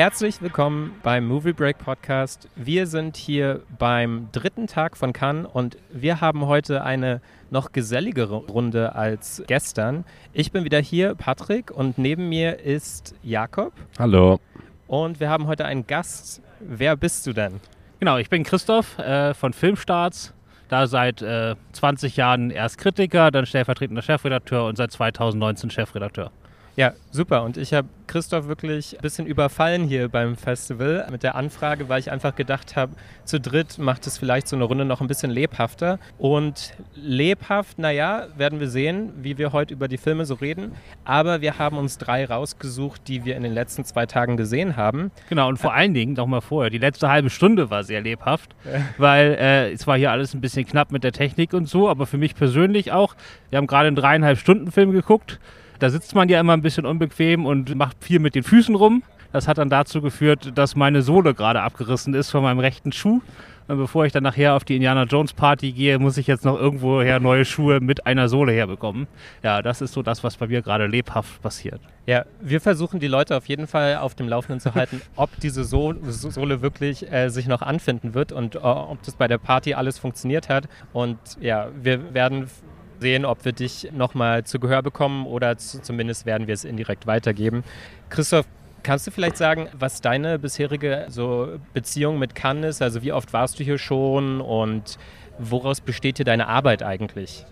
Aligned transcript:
Herzlich 0.00 0.40
willkommen 0.40 0.94
beim 1.02 1.26
Movie 1.26 1.52
Break 1.52 1.76
Podcast. 1.76 2.48
Wir 2.56 2.86
sind 2.86 3.18
hier 3.18 3.60
beim 3.78 4.30
dritten 4.32 4.66
Tag 4.66 4.96
von 4.96 5.12
Cannes 5.12 5.46
und 5.52 5.76
wir 5.90 6.22
haben 6.22 6.46
heute 6.46 6.84
eine 6.84 7.20
noch 7.50 7.72
geselligere 7.72 8.36
Runde 8.36 8.94
als 8.94 9.42
gestern. 9.46 10.06
Ich 10.32 10.52
bin 10.52 10.64
wieder 10.64 10.78
hier, 10.78 11.14
Patrick, 11.16 11.70
und 11.70 11.98
neben 11.98 12.30
mir 12.30 12.60
ist 12.60 13.14
Jakob. 13.22 13.74
Hallo. 13.98 14.40
Und 14.86 15.20
wir 15.20 15.28
haben 15.28 15.46
heute 15.46 15.66
einen 15.66 15.86
Gast. 15.86 16.40
Wer 16.60 16.96
bist 16.96 17.26
du 17.26 17.34
denn? 17.34 17.60
Genau, 17.98 18.16
ich 18.16 18.30
bin 18.30 18.42
Christoph 18.42 18.98
äh, 18.98 19.34
von 19.34 19.52
Filmstarts. 19.52 20.32
Da 20.70 20.86
seit 20.86 21.20
äh, 21.20 21.56
20 21.72 22.16
Jahren 22.16 22.50
erst 22.50 22.78
Kritiker, 22.78 23.30
dann 23.30 23.44
stellvertretender 23.44 24.00
Chefredakteur 24.00 24.64
und 24.64 24.76
seit 24.76 24.92
2019 24.92 25.68
Chefredakteur. 25.68 26.30
Ja, 26.80 26.94
super. 27.10 27.42
Und 27.42 27.58
ich 27.58 27.74
habe 27.74 27.88
Christoph 28.06 28.48
wirklich 28.48 28.96
ein 28.96 29.02
bisschen 29.02 29.26
überfallen 29.26 29.84
hier 29.84 30.08
beim 30.08 30.34
Festival 30.34 31.06
mit 31.10 31.22
der 31.22 31.34
Anfrage, 31.34 31.90
weil 31.90 32.00
ich 32.00 32.10
einfach 32.10 32.34
gedacht 32.34 32.74
habe, 32.74 32.92
zu 33.26 33.38
dritt 33.38 33.76
macht 33.76 34.06
es 34.06 34.16
vielleicht 34.16 34.48
so 34.48 34.56
eine 34.56 34.64
Runde 34.64 34.86
noch 34.86 35.02
ein 35.02 35.06
bisschen 35.06 35.30
lebhafter. 35.30 35.98
Und 36.16 36.72
lebhaft, 36.94 37.78
naja, 37.78 38.28
werden 38.34 38.60
wir 38.60 38.70
sehen, 38.70 39.12
wie 39.20 39.36
wir 39.36 39.52
heute 39.52 39.74
über 39.74 39.88
die 39.88 39.98
Filme 39.98 40.24
so 40.24 40.32
reden. 40.32 40.72
Aber 41.04 41.42
wir 41.42 41.58
haben 41.58 41.76
uns 41.76 41.98
drei 41.98 42.24
rausgesucht, 42.24 43.06
die 43.08 43.26
wir 43.26 43.36
in 43.36 43.42
den 43.42 43.52
letzten 43.52 43.84
zwei 43.84 44.06
Tagen 44.06 44.38
gesehen 44.38 44.78
haben. 44.78 45.10
Genau, 45.28 45.48
und 45.48 45.58
vor 45.58 45.74
allen 45.74 45.92
Dingen 45.92 46.14
noch 46.14 46.26
mal 46.26 46.40
vorher, 46.40 46.70
die 46.70 46.78
letzte 46.78 47.10
halbe 47.10 47.28
Stunde 47.28 47.68
war 47.68 47.84
sehr 47.84 48.00
lebhaft, 48.00 48.56
weil 48.96 49.36
äh, 49.38 49.70
es 49.72 49.86
war 49.86 49.98
hier 49.98 50.12
alles 50.12 50.32
ein 50.32 50.40
bisschen 50.40 50.64
knapp 50.64 50.92
mit 50.92 51.04
der 51.04 51.12
Technik 51.12 51.52
und 51.52 51.68
so, 51.68 51.90
aber 51.90 52.06
für 52.06 52.16
mich 52.16 52.34
persönlich 52.34 52.90
auch. 52.90 53.16
Wir 53.50 53.58
haben 53.58 53.66
gerade 53.66 53.88
einen 53.88 53.96
dreieinhalb 53.96 54.38
Stunden 54.38 54.72
Film 54.72 54.92
geguckt. 54.92 55.38
Da 55.80 55.88
sitzt 55.88 56.14
man 56.14 56.28
ja 56.28 56.38
immer 56.38 56.52
ein 56.52 56.60
bisschen 56.60 56.84
unbequem 56.84 57.46
und 57.46 57.74
macht 57.74 58.04
viel 58.04 58.18
mit 58.18 58.34
den 58.34 58.42
Füßen 58.42 58.74
rum. 58.74 59.02
Das 59.32 59.48
hat 59.48 59.56
dann 59.56 59.70
dazu 59.70 60.02
geführt, 60.02 60.52
dass 60.56 60.76
meine 60.76 61.00
Sohle 61.00 61.32
gerade 61.32 61.62
abgerissen 61.62 62.12
ist 62.12 62.30
von 62.30 62.42
meinem 62.42 62.58
rechten 62.58 62.92
Schuh. 62.92 63.22
Und 63.66 63.78
bevor 63.78 64.04
ich 64.04 64.12
dann 64.12 64.24
nachher 64.24 64.56
auf 64.56 64.64
die 64.64 64.74
Indiana 64.74 65.04
Jones 65.04 65.32
Party 65.32 65.72
gehe, 65.72 65.98
muss 65.98 66.18
ich 66.18 66.26
jetzt 66.26 66.44
noch 66.44 66.60
irgendwoher 66.60 67.18
neue 67.18 67.46
Schuhe 67.46 67.80
mit 67.80 68.04
einer 68.04 68.28
Sohle 68.28 68.52
herbekommen. 68.52 69.06
Ja, 69.42 69.62
das 69.62 69.80
ist 69.80 69.94
so 69.94 70.02
das, 70.02 70.22
was 70.22 70.36
bei 70.36 70.48
mir 70.48 70.60
gerade 70.60 70.86
lebhaft 70.86 71.40
passiert. 71.40 71.80
Ja, 72.04 72.26
wir 72.40 72.60
versuchen 72.60 73.00
die 73.00 73.06
Leute 73.06 73.34
auf 73.34 73.46
jeden 73.46 73.66
Fall 73.66 73.96
auf 73.96 74.14
dem 74.14 74.28
Laufenden 74.28 74.60
zu 74.60 74.74
halten, 74.74 75.00
ob 75.16 75.30
diese 75.40 75.64
so 75.64 75.94
Sohle 76.02 76.60
wirklich 76.60 77.10
äh, 77.10 77.30
sich 77.30 77.46
noch 77.46 77.62
anfinden 77.62 78.12
wird 78.12 78.32
und 78.32 78.56
äh, 78.56 78.58
ob 78.58 79.02
das 79.04 79.14
bei 79.14 79.28
der 79.28 79.38
Party 79.38 79.72
alles 79.72 79.98
funktioniert 79.98 80.50
hat. 80.50 80.68
Und 80.92 81.18
ja, 81.40 81.68
wir 81.80 82.12
werden 82.12 82.48
sehen, 83.00 83.24
ob 83.24 83.44
wir 83.44 83.52
dich 83.52 83.90
nochmal 83.92 84.44
zu 84.44 84.60
Gehör 84.60 84.82
bekommen 84.82 85.26
oder 85.26 85.56
zu, 85.56 85.80
zumindest 85.82 86.26
werden 86.26 86.46
wir 86.46 86.54
es 86.54 86.64
indirekt 86.64 87.06
weitergeben. 87.06 87.64
Christoph, 88.10 88.46
kannst 88.82 89.06
du 89.06 89.10
vielleicht 89.10 89.36
sagen, 89.36 89.68
was 89.72 90.00
deine 90.00 90.38
bisherige 90.38 91.06
so 91.08 91.58
Beziehung 91.72 92.18
mit 92.18 92.34
Cannes 92.34 92.76
ist? 92.76 92.82
Also 92.82 93.02
wie 93.02 93.12
oft 93.12 93.32
warst 93.32 93.58
du 93.58 93.64
hier 93.64 93.78
schon 93.78 94.40
und 94.40 94.98
woraus 95.38 95.80
besteht 95.80 96.18
hier 96.18 96.24
deine 96.24 96.46
Arbeit 96.46 96.82
eigentlich? 96.82 97.46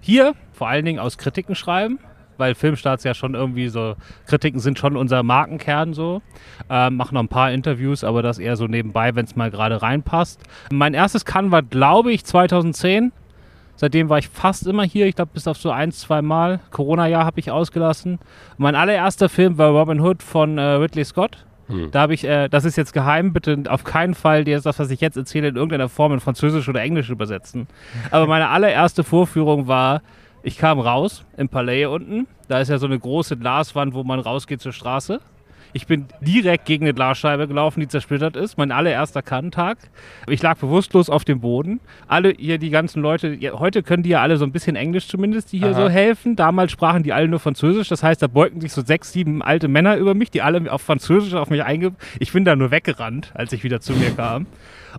Hier 0.00 0.34
vor 0.52 0.68
allen 0.68 0.84
Dingen 0.84 0.98
aus 0.98 1.18
Kritiken 1.18 1.54
schreiben, 1.54 1.98
weil 2.36 2.54
Filmstarts 2.54 3.04
ja 3.04 3.14
schon 3.14 3.34
irgendwie 3.34 3.68
so, 3.68 3.96
Kritiken 4.26 4.60
sind 4.60 4.78
schon 4.78 4.96
unser 4.96 5.22
Markenkern 5.22 5.94
so. 5.94 6.22
Ähm, 6.68 6.96
machen 6.96 7.14
noch 7.14 7.22
ein 7.22 7.28
paar 7.28 7.52
Interviews, 7.52 8.04
aber 8.04 8.22
das 8.22 8.38
eher 8.38 8.56
so 8.56 8.66
nebenbei, 8.66 9.14
wenn 9.14 9.24
es 9.24 9.36
mal 9.36 9.50
gerade 9.50 9.82
reinpasst. 9.82 10.42
Mein 10.70 10.94
erstes 10.94 11.24
Cannes 11.24 11.50
war, 11.50 11.62
glaube 11.62 12.12
ich, 12.12 12.24
2010. 12.24 13.12
Seitdem 13.76 14.08
war 14.08 14.18
ich 14.18 14.28
fast 14.28 14.66
immer 14.66 14.84
hier. 14.84 15.06
Ich 15.06 15.16
glaube, 15.16 15.32
bis 15.34 15.48
auf 15.48 15.56
so 15.56 15.70
ein, 15.70 15.92
zwei 15.92 16.22
Mal. 16.22 16.60
Corona-Jahr 16.70 17.24
habe 17.24 17.40
ich 17.40 17.50
ausgelassen. 17.50 18.18
mein 18.56 18.74
allererster 18.74 19.28
Film 19.28 19.58
war 19.58 19.70
Robin 19.70 20.00
Hood 20.00 20.22
von 20.22 20.58
äh, 20.58 20.62
Ridley 20.62 21.04
Scott. 21.04 21.44
Hm. 21.66 21.90
Da 21.90 22.02
habe 22.02 22.14
ich, 22.14 22.24
äh, 22.24 22.48
das 22.48 22.64
ist 22.64 22.76
jetzt 22.76 22.92
geheim, 22.92 23.32
bitte 23.32 23.62
auf 23.68 23.84
keinen 23.84 24.14
Fall 24.14 24.44
das, 24.44 24.64
was 24.64 24.90
ich 24.90 25.00
jetzt 25.00 25.16
erzähle, 25.16 25.48
in 25.48 25.56
irgendeiner 25.56 25.88
Form 25.88 26.12
in 26.12 26.20
Französisch 26.20 26.68
oder 26.68 26.82
Englisch 26.82 27.10
übersetzen. 27.10 27.66
Aber 28.10 28.26
meine 28.26 28.48
allererste 28.48 29.02
Vorführung 29.02 29.66
war, 29.66 30.02
ich 30.42 30.58
kam 30.58 30.78
raus 30.78 31.24
im 31.36 31.48
Palais 31.48 31.86
unten. 31.86 32.26
Da 32.48 32.60
ist 32.60 32.68
ja 32.68 32.78
so 32.78 32.86
eine 32.86 32.98
große 32.98 33.38
Glaswand, 33.38 33.94
wo 33.94 34.04
man 34.04 34.20
rausgeht 34.20 34.60
zur 34.60 34.72
Straße. 34.72 35.20
Ich 35.76 35.88
bin 35.88 36.06
direkt 36.20 36.66
gegen 36.66 36.84
eine 36.84 36.94
Glasscheibe 36.94 37.48
gelaufen, 37.48 37.80
die 37.80 37.88
zersplittert 37.88 38.36
ist. 38.36 38.56
Mein 38.56 38.70
allererster 38.70 39.22
Kannentag. 39.22 39.76
Ich 40.28 40.40
lag 40.40 40.56
bewusstlos 40.56 41.10
auf 41.10 41.24
dem 41.24 41.40
Boden. 41.40 41.80
Alle 42.06 42.30
hier, 42.30 42.58
die 42.58 42.70
ganzen 42.70 43.02
Leute, 43.02 43.36
heute 43.58 43.82
können 43.82 44.04
die 44.04 44.10
ja 44.10 44.22
alle 44.22 44.36
so 44.36 44.44
ein 44.44 44.52
bisschen 44.52 44.76
Englisch 44.76 45.08
zumindest, 45.08 45.52
die 45.52 45.58
hier 45.58 45.76
Aha. 45.76 45.82
so 45.82 45.88
helfen. 45.88 46.36
Damals 46.36 46.70
sprachen 46.70 47.02
die 47.02 47.12
alle 47.12 47.26
nur 47.26 47.40
Französisch. 47.40 47.88
Das 47.88 48.04
heißt, 48.04 48.22
da 48.22 48.28
beugten 48.28 48.60
sich 48.60 48.72
so 48.72 48.82
sechs, 48.82 49.12
sieben 49.12 49.42
alte 49.42 49.66
Männer 49.66 49.96
über 49.96 50.14
mich, 50.14 50.30
die 50.30 50.42
alle 50.42 50.70
auf 50.72 50.82
Französisch 50.82 51.34
auf 51.34 51.50
mich 51.50 51.64
einge... 51.64 51.92
Ich 52.20 52.32
bin 52.32 52.44
da 52.44 52.54
nur 52.54 52.70
weggerannt, 52.70 53.32
als 53.34 53.52
ich 53.52 53.64
wieder 53.64 53.80
zu 53.80 53.94
mir 53.94 54.12
kam. 54.12 54.46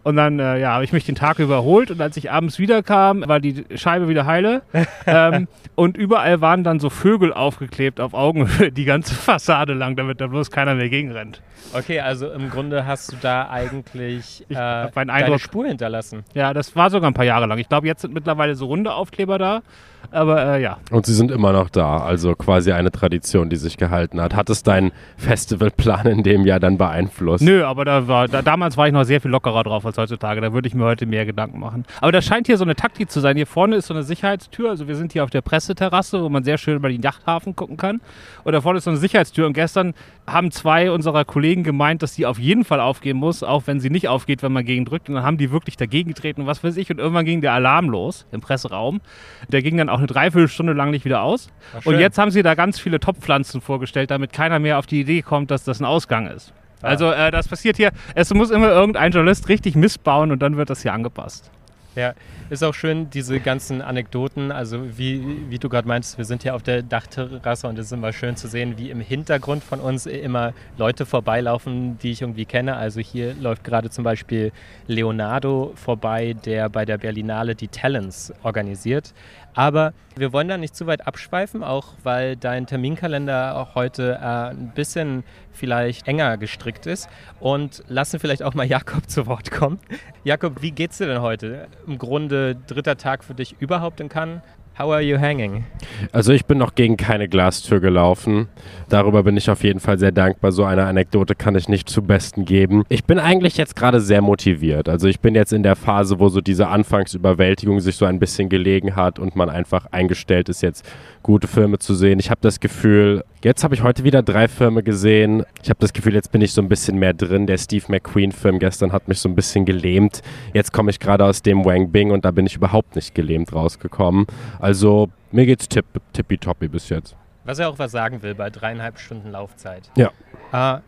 Und 0.03 0.16
dann 0.16 0.39
äh, 0.39 0.59
ja, 0.59 0.73
habe 0.73 0.83
ich 0.83 0.94
mich 0.94 1.06
den 1.06 1.16
Tag 1.16 1.39
überholt 1.39 1.91
und 1.91 2.01
als 2.01 2.17
ich 2.17 2.31
abends 2.31 2.59
wiederkam, 2.59 3.23
war 3.28 3.39
die 3.39 3.66
Scheibe 3.75 4.07
wieder 4.07 4.25
heile. 4.25 4.61
ähm, 5.06 5.47
und 5.75 5.97
überall 5.97 6.41
waren 6.41 6.63
dann 6.63 6.79
so 6.79 6.89
Vögel 6.89 7.33
aufgeklebt 7.33 8.00
auf 8.00 8.13
Augenhöhe 8.13 8.72
die 8.72 8.85
ganze 8.85 9.13
Fassade 9.13 9.73
lang, 9.73 9.95
damit 9.95 10.22
da 10.22 10.28
bloß 10.28 10.51
keiner 10.51 10.75
mehr 10.75 10.89
gegenrennt. 10.89 11.41
Okay, 11.73 12.00
also 12.00 12.31
im 12.31 12.50
Grunde 12.50 12.85
hast 12.85 13.11
du 13.11 13.17
da 13.22 13.50
eigentlich 13.50 14.45
äh, 14.50 14.53
deine 14.53 15.11
Eindruck, 15.11 15.41
Spur 15.41 15.67
hinterlassen. 15.67 16.23
Ja, 16.33 16.53
das 16.53 16.75
war 16.75 16.89
sogar 16.89 17.09
ein 17.09 17.13
paar 17.13 17.25
Jahre 17.25 17.47
lang. 17.47 17.57
Ich 17.57 17.67
glaube, 17.67 17.88
jetzt 17.88 18.01
sind 18.01 18.13
mittlerweile 18.13 18.56
so 18.56 18.66
runde 18.67 18.94
Aufkleber 18.94 19.38
da. 19.38 19.62
Aber 20.11 20.55
äh, 20.55 20.61
ja. 20.61 20.77
Und 20.91 21.05
sie 21.05 21.13
sind 21.13 21.31
immer 21.31 21.51
noch 21.51 21.69
da, 21.69 21.97
also 21.97 22.35
quasi 22.35 22.71
eine 22.71 22.91
Tradition, 22.91 23.49
die 23.49 23.55
sich 23.55 23.77
gehalten 23.77 24.21
hat. 24.21 24.35
Hat 24.35 24.49
es 24.49 24.63
deinen 24.63 24.91
Festivalplan 25.17 26.07
in 26.07 26.23
dem 26.23 26.45
Jahr 26.45 26.59
dann 26.59 26.77
beeinflusst? 26.77 27.43
Nö, 27.43 27.63
aber 27.63 27.85
da 27.85 28.07
war, 28.07 28.27
da, 28.27 28.41
damals 28.41 28.77
war 28.77 28.88
ich 28.88 28.94
noch 28.94 29.03
sehr 29.03 29.21
viel 29.21 29.31
lockerer 29.31 29.63
drauf 29.63 29.85
als 29.85 29.97
heutzutage. 29.97 30.41
Da 30.41 30.53
würde 30.53 30.67
ich 30.67 30.75
mir 30.75 30.85
heute 30.85 31.05
mehr 31.05 31.25
Gedanken 31.25 31.59
machen. 31.59 31.85
Aber 32.01 32.11
das 32.11 32.25
scheint 32.25 32.47
hier 32.47 32.57
so 32.57 32.63
eine 32.63 32.75
Taktik 32.75 33.09
zu 33.09 33.19
sein. 33.19 33.35
Hier 33.35 33.47
vorne 33.47 33.77
ist 33.77 33.88
so 33.88 33.94
eine 33.94 34.03
Sicherheitstür. 34.03 34.69
Also 34.69 34.88
wir 34.88 34.95
sind 34.95 35.13
hier 35.13 35.23
auf 35.23 35.29
der 35.29 35.41
Presseterrasse, 35.41 36.21
wo 36.21 36.29
man 36.29 36.44
sehr 36.44 36.57
schön 36.57 36.75
über 36.75 36.89
den 36.89 37.01
Yachthafen 37.01 37.55
gucken 37.55 37.77
kann. 37.77 38.01
Und 38.44 38.53
da 38.53 38.61
vorne 38.61 38.77
ist 38.77 38.83
so 38.85 38.91
eine 38.91 38.99
Sicherheitstür. 38.99 39.47
Und 39.47 39.53
gestern 39.53 39.94
haben 40.27 40.51
zwei 40.51 40.91
unserer 40.91 41.25
Kollegen 41.25 41.63
gemeint, 41.63 42.01
dass 42.01 42.13
die 42.13 42.25
auf 42.25 42.39
jeden 42.39 42.63
Fall 42.63 42.79
aufgehen 42.79 43.17
muss, 43.17 43.44
auch 43.44 43.63
wenn 43.65 43.79
sie 43.79 43.89
nicht 43.89 44.07
aufgeht, 44.07 44.44
wenn 44.44 44.51
man 44.51 44.65
gegen 44.65 44.85
drückt. 44.85 45.09
Und 45.09 45.15
dann 45.15 45.23
haben 45.23 45.38
die 45.38 45.51
wirklich 45.51 45.77
dagegen 45.77 46.09
getreten 46.09 46.41
und 46.41 46.47
was 46.47 46.63
weiß 46.63 46.77
ich. 46.77 46.89
Und 46.89 46.99
irgendwann 46.99 47.25
ging 47.25 47.41
der 47.41 47.53
Alarm 47.53 47.89
los 47.89 48.25
im 48.31 48.41
Presseraum. 48.41 49.01
Der 49.49 49.61
ging 49.61 49.77
dann 49.77 49.89
auch 49.95 50.00
eine 50.00 50.07
Dreiviertelstunde 50.07 50.73
lang 50.73 50.91
nicht 50.91 51.06
wieder 51.06 51.22
aus. 51.22 51.50
Und 51.83 52.00
jetzt 52.00 52.17
haben 52.17 52.31
sie 52.31 52.44
da 52.44 52.53
ganz 52.53 52.79
viele 52.79 53.00
Topfpflanzen 53.00 53.61
vorgestellt, 53.61 54.11
damit 54.11 54.33
keiner 54.33 54.59
mehr 54.59 54.78
auf 54.78 54.85
die 54.85 55.01
Idee 55.01 55.22
kommt, 55.22 55.51
dass 55.51 55.63
das 55.63 55.79
ein 55.79 55.85
Ausgang 55.85 56.28
ist. 56.28 56.53
Ja. 56.81 56.89
Also 56.89 57.11
äh, 57.11 57.31
das 57.31 57.47
passiert 57.47 57.78
hier, 57.78 57.91
es 58.13 58.33
muss 58.33 58.51
immer 58.51 58.69
irgendein 58.69 59.11
Journalist 59.11 59.50
richtig 59.50 59.75
missbauen 59.75 60.31
und 60.31 60.39
dann 60.41 60.57
wird 60.57 60.69
das 60.69 60.81
hier 60.81 60.94
angepasst. 60.94 61.50
Ja, 61.95 62.13
ist 62.50 62.61
auch 62.61 62.73
schön, 62.73 63.09
diese 63.09 63.39
ganzen 63.39 63.81
Anekdoten. 63.81 64.51
Also, 64.51 64.97
wie, 64.97 65.50
wie 65.50 65.59
du 65.59 65.69
gerade 65.69 65.88
meinst, 65.88 66.17
wir 66.17 66.25
sind 66.25 66.44
hier 66.44 66.53
auf 66.53 66.62
der 66.62 66.83
Dachterrasse 66.83 67.67
und 67.67 67.79
es 67.79 67.85
ist 67.85 67.91
immer 67.94 68.12
schön 68.12 68.35
zu 68.35 68.50
sehen, 68.50 68.77
wie 68.77 68.89
im 68.89 69.00
Hintergrund 69.00 69.63
von 69.63 69.79
uns 69.79 70.06
immer 70.06 70.53
Leute 70.77 71.06
vorbeilaufen, 71.06 71.97
die 72.00 72.12
ich 72.12 72.22
irgendwie 72.22 72.44
kenne. 72.44 72.75
Also, 72.75 73.00
hier 73.00 73.33
läuft 73.35 73.63
gerade 73.63 73.89
zum 73.89 74.03
Beispiel 74.03 74.51
Leonardo 74.88 75.72
vorbei, 75.75 76.35
der 76.45 76.67
bei 76.67 76.83
der 76.83 76.97
Berlinale 76.97 77.56
die 77.56 77.69
Talents 77.69 78.33
organisiert. 78.44 79.13
Aber 79.55 79.93
wir 80.17 80.33
wollen 80.33 80.47
da 80.47 80.57
nicht 80.57 80.75
zu 80.75 80.85
weit 80.85 81.07
abschweifen, 81.07 81.63
auch 81.63 81.93
weil 82.03 82.35
dein 82.35 82.67
Terminkalender 82.67 83.57
auch 83.57 83.75
heute 83.75 84.19
äh, 84.21 84.49
ein 84.51 84.71
bisschen 84.75 85.23
vielleicht 85.51 86.07
enger 86.07 86.38
gestrickt 86.38 86.85
ist. 86.85 87.09
Und 87.39 87.83
lassen 87.88 88.19
vielleicht 88.19 88.44
auch 88.44 88.53
mal 88.53 88.65
Jakob 88.68 89.09
zu 89.09 89.25
Wort 89.27 89.51
kommen. 89.51 89.80
Jakob, 90.24 90.62
wie 90.62 90.71
geht's 90.71 90.97
dir 90.97 91.07
denn 91.07 91.21
heute? 91.21 91.68
Im 91.88 91.97
Grunde 91.97 92.56
dritter 92.56 92.97
Tag 92.97 93.24
für 93.24 93.33
dich 93.33 93.56
überhaupt 93.59 94.00
in 94.00 94.09
Cannes. 94.09 94.41
How 94.77 94.92
are 94.92 95.01
you 95.01 95.18
hanging? 95.18 95.63
Also 96.12 96.33
ich 96.33 96.45
bin 96.45 96.57
noch 96.57 96.75
gegen 96.75 96.98
keine 96.98 97.30
Glastür 97.30 97.80
gelaufen. 97.80 98.50
Darüber 98.89 99.24
bin 99.24 99.38
ich 99.38 99.50
auf 99.50 99.63
jeden 99.63 99.80
Fall 99.80 99.98
sehr 99.98 100.12
dankbar. 100.12 100.51
So 100.51 100.66
eine 100.66 100.83
Anekdote 100.83 101.33
kann 101.33 101.56
ich 101.56 101.69
nicht 101.69 101.88
zu 101.88 102.01
Besten 102.01 102.44
geben. 102.44 102.83
Ich 102.89 103.06
bin 103.06 103.18
eigentlich 103.18 103.56
jetzt 103.56 103.77
gerade 103.77 104.01
sehr 104.01 104.22
motiviert. 104.22 104.89
Also 104.89 105.07
ich 105.07 105.22
bin 105.22 105.33
jetzt 105.33 105.54
in 105.54 105.63
der 105.63 105.77
Phase, 105.77 106.19
wo 106.19 106.27
so 106.27 106.42
diese 106.42 106.68
Anfangsüberwältigung 106.68 107.80
sich 107.80 107.95
so 107.95 108.04
ein 108.04 108.19
bisschen 108.19 108.50
gelegen 108.50 108.98
hat 108.98 109.18
und 109.18 109.38
man 109.38 109.50
einfach 109.50 109.86
eingestellt 109.92 110.50
ist, 110.50 110.62
jetzt 110.62 110.86
gute 111.24 111.48
Filme 111.48 111.80
zu 111.80 111.95
sehen. 111.95 112.19
Ich 112.19 112.30
habe 112.30 112.42
das 112.42 112.60
Gefühl, 112.60 113.24
jetzt 113.44 113.63
habe 113.63 113.75
ich 113.75 113.81
heute 113.81 114.04
wieder 114.04 114.24
drei 114.24 114.50
Filme 114.50 114.83
gesehen. 114.83 115.45
Ich 115.63 115.69
habe 115.69 115.80
das 115.80 115.94
Gefühl, 115.94 116.13
jetzt 116.13 116.33
bin 116.33 116.42
ich 116.42 116.51
so 116.51 116.62
ein 116.62 116.68
bisschen 116.68 117.00
mehr 117.00 117.13
drin. 117.13 117.48
Der 117.48 117.57
Steve 117.57 117.86
McQueen-Film 117.88 118.60
gestern 118.60 118.92
hat 118.92 119.07
mich 119.07 119.19
so 119.19 119.30
ein 119.30 119.36
bisschen 119.36 119.63
gelähmt. 119.63 120.21
Jetzt 120.54 120.74
komme 120.74 120.92
ich 120.92 121.00
gerade 121.00 121.24
aus 121.24 121.42
dem 121.42 121.63
Wang 121.63 121.92
Bing 121.92 122.12
und 122.12 122.25
da 122.25 122.31
bin 122.31 122.45
ich 122.45 122.57
überhaupt 122.57 122.95
nicht 122.95 123.16
gelähmt 123.16 123.54
rausgekommen. 123.54 124.28
Also 124.65 125.09
mir 125.31 125.45
geht's 125.45 125.69
tipp, 125.69 125.85
tippitoppi 126.12 126.67
bis 126.67 126.89
jetzt. 126.89 127.15
Was 127.44 127.59
er 127.59 127.69
auch 127.69 127.77
was 127.77 127.91
sagen 127.91 128.23
will 128.23 128.33
bei 128.33 128.50
dreieinhalb 128.50 128.97
Stunden 128.97 129.29
Laufzeit. 129.29 129.91
Ja. 129.95 130.09
Äh, 130.51 130.79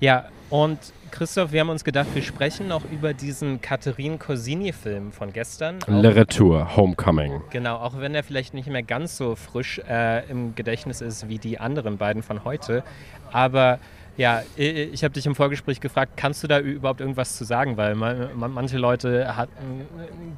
Ja, 0.00 0.24
und 0.48 0.78
Christoph, 1.10 1.52
wir 1.52 1.60
haben 1.60 1.68
uns 1.68 1.84
gedacht, 1.84 2.06
wir 2.14 2.22
sprechen 2.22 2.68
noch 2.68 2.90
über 2.90 3.12
diesen 3.12 3.60
Catherine 3.60 4.16
Corsini-Film 4.16 5.12
von 5.12 5.34
gestern. 5.34 5.80
Le 5.86 6.14
Retour, 6.14 6.74
Homecoming. 6.74 7.42
Genau, 7.50 7.76
auch 7.76 7.98
wenn 8.00 8.14
er 8.14 8.22
vielleicht 8.22 8.54
nicht 8.54 8.70
mehr 8.70 8.82
ganz 8.82 9.18
so 9.18 9.34
frisch 9.34 9.78
äh, 9.86 10.26
im 10.30 10.54
Gedächtnis 10.54 11.02
ist 11.02 11.28
wie 11.28 11.38
die 11.38 11.60
anderen 11.60 11.98
beiden 11.98 12.22
von 12.22 12.44
heute. 12.44 12.82
Aber 13.30 13.78
ja, 14.18 14.42
ich 14.56 15.02
habe 15.02 15.14
dich 15.14 15.24
im 15.24 15.34
Vorgespräch 15.34 15.80
gefragt, 15.80 16.12
kannst 16.16 16.42
du 16.42 16.46
da 16.48 16.58
überhaupt 16.60 17.00
irgendwas 17.00 17.36
zu 17.38 17.44
sagen? 17.44 17.76
Weil 17.78 17.94
man, 17.94 18.36
man, 18.38 18.52
manche 18.52 18.76
Leute 18.76 19.34
hatten, 19.36 19.86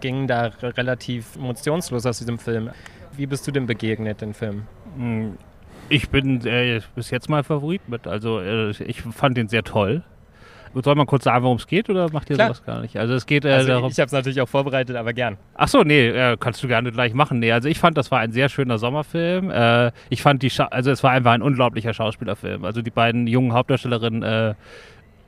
gingen 0.01 0.29
da 0.29 0.53
re- 0.63 0.77
relativ 0.77 1.35
emotionslos 1.37 2.07
aus 2.07 2.19
diesem 2.19 2.39
Film. 2.39 2.71
Wie 3.17 3.27
bist 3.27 3.47
du 3.47 3.51
denn 3.51 3.67
begegnet, 3.67 4.21
den 4.21 4.35
Film? 4.35 4.63
Hm, 4.97 5.37
Ich 5.89 6.09
bin 6.11 6.47
äh, 6.47 6.81
bis 6.95 7.11
jetzt 7.11 7.29
mein 7.29 7.43
Favorit 7.43 7.89
mit. 7.89 8.07
Also 8.07 8.39
äh, 8.39 8.71
ich 8.85 9.03
fand 9.03 9.37
den 9.37 9.49
sehr 9.49 9.65
toll. 9.65 10.03
Soll 10.75 10.95
man 10.95 11.07
kurz 11.07 11.25
sagen, 11.25 11.43
worum 11.45 11.57
es 11.57 11.67
geht 11.67 11.91
oder 11.91 12.11
macht 12.13 12.31
ihr 12.31 12.37
Klar. 12.37 12.49
sowas 12.49 12.65
gar 12.65 12.81
nicht? 12.81 12.97
Also 12.97 13.15
es 13.15 13.27
geht 13.27 13.45
äh, 13.45 13.51
Also 13.53 13.69
darum. 13.69 13.91
ich 13.91 13.99
habe 13.99 14.07
es 14.07 14.13
natürlich 14.13 14.41
auch 14.41 14.49
vorbereitet, 14.49 14.95
aber 14.97 15.13
gern. 15.13 15.37
Ach 15.55 15.67
so, 15.69 15.83
nee, 15.83 16.09
äh, 16.09 16.37
kannst 16.39 16.63
du 16.63 16.69
gerne 16.69 16.93
gleich 16.93 17.13
machen. 17.13 17.41
Nee, 17.41 17.51
also 17.53 17.69
ich 17.69 17.79
fand, 17.79 17.99
das 17.99 18.11
war 18.11 18.21
ein 18.21 18.31
sehr 18.33 18.49
schöner 18.49 18.79
Sommerfilm. 18.79 19.51
Äh, 19.51 19.91
ich 20.11 20.23
fand 20.23 20.43
die, 20.43 20.51
Scha 20.51 20.67
also 20.67 20.91
es 20.91 21.03
war 21.03 21.11
einfach 21.11 21.33
ein 21.33 21.43
unglaublicher 21.43 21.93
Schauspielerfilm. 21.93 22.65
Also 22.65 22.83
die 22.83 22.91
beiden 22.91 23.27
jungen 23.27 23.53
Hauptdarstellerinnen, 23.53 24.23
äh, 24.23 24.55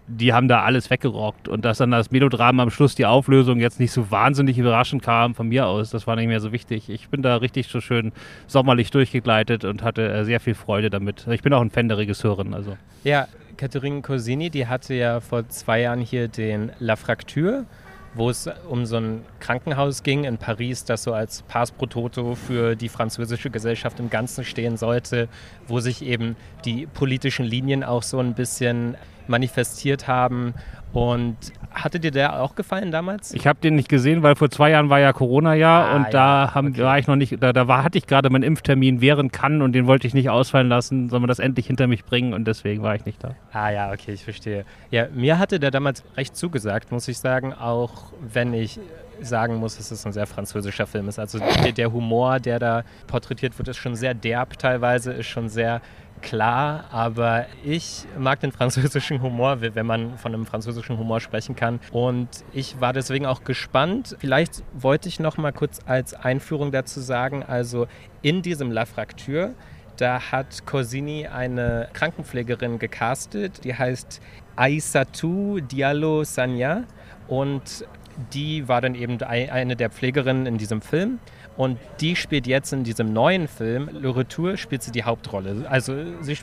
die 0.09 0.33
haben 0.33 0.47
da 0.49 0.63
alles 0.63 0.91
weggerockt. 0.91 1.49
Und 1.49 1.65
dass 1.65 1.79
dann 1.79 1.91
das 1.91 2.11
Melodrama 2.11 2.63
am 2.63 2.71
Schluss, 2.71 2.95
die 2.95 3.07
Auflösung 3.07 3.59
jetzt 3.61 3.81
nicht 3.81 3.93
so 3.93 4.11
wahnsinnig 4.11 4.59
überraschend 4.59 5.03
kam 5.03 5.35
von 5.35 5.49
mir 5.49 5.67
aus, 5.67 5.91
das 5.91 6.07
war 6.07 6.17
nicht 6.17 6.27
mehr 6.29 6.41
so 6.41 6.53
wichtig. 6.53 6.89
Ich 6.89 7.09
bin 7.09 7.23
da 7.23 7.37
richtig 7.37 7.69
so 7.69 7.81
schön 7.81 8.13
sommerlich 8.47 8.91
durchgegleitet 8.91 9.65
und 9.65 9.83
hatte 9.83 10.09
äh, 10.13 10.25
sehr 10.25 10.39
viel 10.41 10.55
Freude 10.55 10.91
damit. 10.91 11.27
Ich 11.31 11.43
bin 11.43 11.53
auch 11.53 11.61
ein 11.63 11.71
Fan 11.71 11.89
der 11.89 11.99
Regisseurin, 11.99 12.55
also. 12.55 12.77
Ja, 13.05 13.27
Catherine 13.57 14.03
Corsini, 14.03 14.51
die 14.51 14.67
hatte 14.67 14.95
ja 14.95 15.21
vor 15.21 15.49
zwei 15.49 15.81
Jahren 15.83 16.01
hier 16.01 16.29
den 16.29 16.73
La 16.79 16.97
Fracture, 16.97 17.67
wo 18.15 18.29
es 18.29 18.49
um 18.69 18.85
so 18.85 18.97
ein 18.97 19.25
Krankenhaus 19.41 20.03
ging 20.03 20.25
in 20.25 20.39
Paris, 20.39 20.85
das 20.85 21.03
so 21.05 21.15
als 21.15 21.43
Pass 21.43 21.71
pro 21.71 21.87
Toto 21.87 22.35
für 22.35 22.77
die 22.77 22.89
französische 22.89 23.51
Gesellschaft 23.51 24.01
im 24.01 24.11
Ganzen 24.11 24.45
stehen 24.45 24.77
sollte, 24.77 25.29
wo 25.67 25.81
sich 25.81 26.03
eben 26.03 26.37
die 26.65 26.87
politischen 26.87 27.45
Linien 27.45 27.85
auch 27.85 28.03
so 28.03 28.19
ein 28.19 28.35
bisschen 28.35 28.97
manifestiert 29.27 30.09
haben. 30.09 30.55
Und 30.93 31.37
hatte 31.75 32.01
dir 32.01 32.11
der 32.11 32.41
auch 32.41 32.55
gefallen 32.55 32.91
damals? 32.91 33.33
Ich 33.35 33.47
habe 33.47 33.59
den 33.61 33.75
nicht 33.75 33.89
gesehen, 33.89 34.23
weil 34.23 34.37
vor 34.37 34.51
zwei 34.51 34.71
Jahren 34.71 34.89
war 34.91 35.01
ja 35.01 35.13
Corona-Jahr 35.13 35.89
Ah, 35.89 35.97
und 35.97 36.15
da 36.15 36.45
ja, 36.45 36.55
haben, 36.55 36.69
okay. 36.69 36.83
war 36.83 36.99
ich 36.99 37.07
noch 37.07 37.17
nicht, 37.17 37.43
da, 37.43 37.53
da 37.53 37.69
war, 37.69 37.85
hatte 37.85 37.99
ich 37.99 38.07
gerade 38.07 38.31
meinen 38.31 38.43
Impftermin 38.43 39.01
während 39.01 39.33
kann 39.33 39.63
und 39.63 39.73
den 39.73 39.87
wollte 39.87 40.07
ich 40.07 40.15
nicht 40.15 40.31
ausfallen 40.31 40.69
lassen, 40.69 41.09
sondern 41.09 41.29
das 41.29 41.39
endlich 41.39 41.67
hinter 41.67 41.87
mich 41.87 42.05
bringen 42.05 42.35
und 42.35 42.47
deswegen 42.47 42.83
war 42.83 42.95
ich 42.95 43.05
nicht 43.05 43.23
da. 43.23 43.35
Ah 43.53 43.71
ja, 43.71 43.93
okay, 43.93 44.13
ich 44.13 44.25
verstehe. 44.25 44.65
Ja, 44.91 45.07
mir 45.15 45.39
hatte 45.39 45.59
der 45.61 45.71
damals 45.71 46.05
recht 46.17 46.37
zugesagt, 46.37 46.93
muss 46.93 47.09
ich 47.09 47.19
sagen, 47.19 47.53
auch 47.53 48.13
wenn 48.21 48.55
ich 48.55 48.79
sagen 49.21 49.57
muss, 49.57 49.77
dass 49.77 49.91
es 49.91 50.05
ein 50.05 50.13
sehr 50.13 50.27
französischer 50.27 50.87
Film 50.87 51.09
ist. 51.09 51.19
Also 51.19 51.39
der, 51.39 51.73
der 51.73 51.93
Humor, 51.93 52.41
der 52.41 52.59
da 52.59 52.83
porträtiert 53.07 53.57
wird, 53.59 53.69
ist 53.69 53.77
schon 53.77 53.95
sehr 53.95 54.15
derb 54.15 54.59
teilweise, 54.59 55.13
ist 55.13 55.27
schon 55.29 55.49
sehr 55.49 55.81
klar, 56.23 56.85
aber 56.91 57.47
ich 57.65 58.05
mag 58.19 58.41
den 58.41 58.53
französischen 58.53 59.21
Humor, 59.21 59.61
wenn 59.61 59.87
man 59.87 60.17
von 60.19 60.33
einem 60.35 60.47
französischen 60.47 60.97
Humor 60.99 61.21
sprechen 61.21 61.57
kann. 61.57 61.81
Und 61.91 62.29
ich 62.53 62.81
war 62.81 62.93
deswegen 62.93 63.27
auch 63.27 63.45
gespannt. 63.45 64.17
Vielleicht 64.19 64.63
wollte 64.73 65.09
ich 65.09 65.21
noch 65.21 65.37
mal 65.37 65.53
kurz 65.53 65.81
als 65.87 66.15
Einführung 66.15 66.73
dazu 66.73 67.01
sagen, 67.01 67.43
also 67.43 67.87
in 68.23 68.43
diesem 68.43 68.71
La 68.71 68.87
Fracture, 68.87 69.55
da 69.99 70.33
hat 70.33 70.65
Corsini 70.65 71.27
eine 71.27 71.89
Krankenpflegerin 71.93 72.79
gecastet, 72.79 73.63
die 73.65 73.75
heißt 73.75 74.21
Aissatou 74.57 75.61
Diallo 75.61 76.25
Sanya 76.25 76.85
und 77.29 77.87
die 78.33 78.69
war 78.69 78.81
dann 78.81 78.95
eben 78.95 79.23
ei- 79.23 79.51
eine 79.51 79.75
der 79.77 79.91
Pflegerinnen 79.91 80.47
in 80.47 80.59
diesem 80.59 80.83
Film 80.83 81.19
und 81.57 81.79
die 82.01 82.17
spielt 82.17 82.47
jetzt 82.47 82.73
in 82.73 82.85
diesem 82.85 83.13
neuen 83.13 83.47
Film, 83.47 83.91
Le 83.93 84.15
Retour, 84.15 84.57
spielt 84.57 84.83
sie 84.83 84.91
die 84.91 85.05
Hauptrolle. 85.05 85.67
Also 85.69 85.95
sie, 86.23 86.33
äh, 86.33 86.37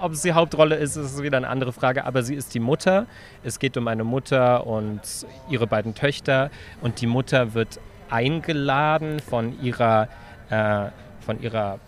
ob 0.00 0.12
es 0.12 0.22
die 0.22 0.32
Hauptrolle 0.32 0.76
ist, 0.76 0.96
ist 0.96 1.22
wieder 1.22 1.38
eine 1.38 1.48
andere 1.48 1.72
Frage, 1.72 2.04
aber 2.04 2.22
sie 2.22 2.34
ist 2.34 2.52
die 2.54 2.60
Mutter. 2.60 3.06
Es 3.42 3.58
geht 3.58 3.76
um 3.76 3.88
eine 3.88 4.04
Mutter 4.04 4.66
und 4.66 5.00
ihre 5.48 5.66
beiden 5.66 5.94
Töchter 5.94 6.50
und 6.82 7.00
die 7.00 7.06
Mutter 7.06 7.54
wird 7.54 7.80
eingeladen 8.10 9.20
von 9.20 9.60
ihrer, 9.62 10.08
äh, 10.50 10.90
von 11.24 11.40
ihrer 11.40 11.78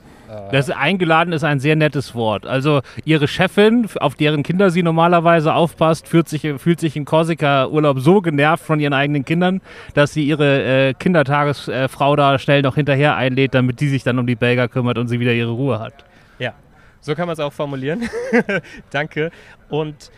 Das 0.51 0.71
eingeladen 0.71 1.33
ist 1.33 1.45
ein 1.45 1.61
sehr 1.61 1.77
nettes 1.77 2.15
Wort. 2.15 2.47
Also 2.47 2.81
ihre 3.05 3.29
Chefin, 3.29 3.89
auf 4.01 4.15
deren 4.15 4.43
Kinder 4.43 4.71
sie 4.71 4.83
normalerweise 4.83 5.55
aufpasst, 5.55 6.09
fühlt 6.09 6.29
sich, 6.29 6.49
fühlt 6.59 6.81
sich 6.81 6.97
in 6.97 7.05
Korsika-Urlaub 7.05 8.01
so 8.01 8.21
genervt 8.21 8.65
von 8.65 8.81
ihren 8.81 8.93
eigenen 8.93 9.25
Kindern, 9.25 9.61
dass 9.95 10.13
sie 10.13 10.25
ihre 10.25 10.89
äh, 10.89 10.95
Kindertagesfrau 10.95 12.17
da 12.17 12.39
schnell 12.39 12.63
noch 12.63 12.77
hinterher 12.77 13.17
einlädt, 13.17 13.55
damit 13.55 13.81
die 13.81 13.89
sich 13.89 14.05
dann 14.05 14.19
um 14.19 14.27
die 14.27 14.37
Belger 14.37 14.69
kümmert 14.69 14.99
und 14.99 15.09
sie 15.09 15.21
wieder 15.21 15.33
ihre 15.33 15.51
Ruhe 15.51 15.81
hat. 15.81 16.05
Ja, 16.39 16.55
so 17.01 17.15
kann 17.15 17.27
man 17.27 17.35
es 17.35 17.41
auch 17.41 17.53
formulieren. 17.53 18.09
Danke. 18.91 19.31
Und 19.69 20.11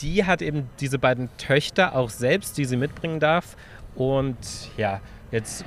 die 0.00 0.24
hat 0.24 0.42
eben 0.42 0.68
diese 0.80 0.98
beiden 0.98 1.28
Töchter 1.38 1.94
auch 1.94 2.10
selbst, 2.10 2.58
die 2.58 2.64
sie 2.64 2.76
mitbringen 2.76 3.20
darf. 3.20 3.56
Und 3.94 4.36
ja, 4.76 5.00
jetzt 5.30 5.64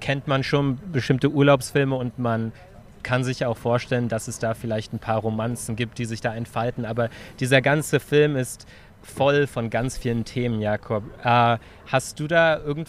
kennt 0.00 0.26
man 0.26 0.42
schon 0.42 0.78
bestimmte 0.92 1.30
Urlaubsfilme 1.30 1.94
und 1.94 2.18
man 2.18 2.52
kann 3.02 3.24
sich 3.24 3.44
auch 3.44 3.56
vorstellen, 3.56 4.08
dass 4.08 4.28
es 4.28 4.38
da 4.38 4.54
vielleicht 4.54 4.92
ein 4.92 4.98
paar 4.98 5.18
Romanzen 5.18 5.76
gibt, 5.76 5.98
die 5.98 6.04
sich 6.04 6.20
da 6.20 6.34
entfalten. 6.34 6.84
Aber 6.84 7.08
dieser 7.38 7.60
ganze 7.60 8.00
Film 8.00 8.36
ist 8.36 8.66
voll 9.02 9.46
von 9.46 9.70
ganz 9.70 9.96
vielen 9.96 10.24
Themen, 10.24 10.60
Jakob. 10.60 11.04
Äh, 11.24 11.58
hast 11.86 12.20
du 12.20 12.26
da 12.26 12.58
irgend 12.58 12.88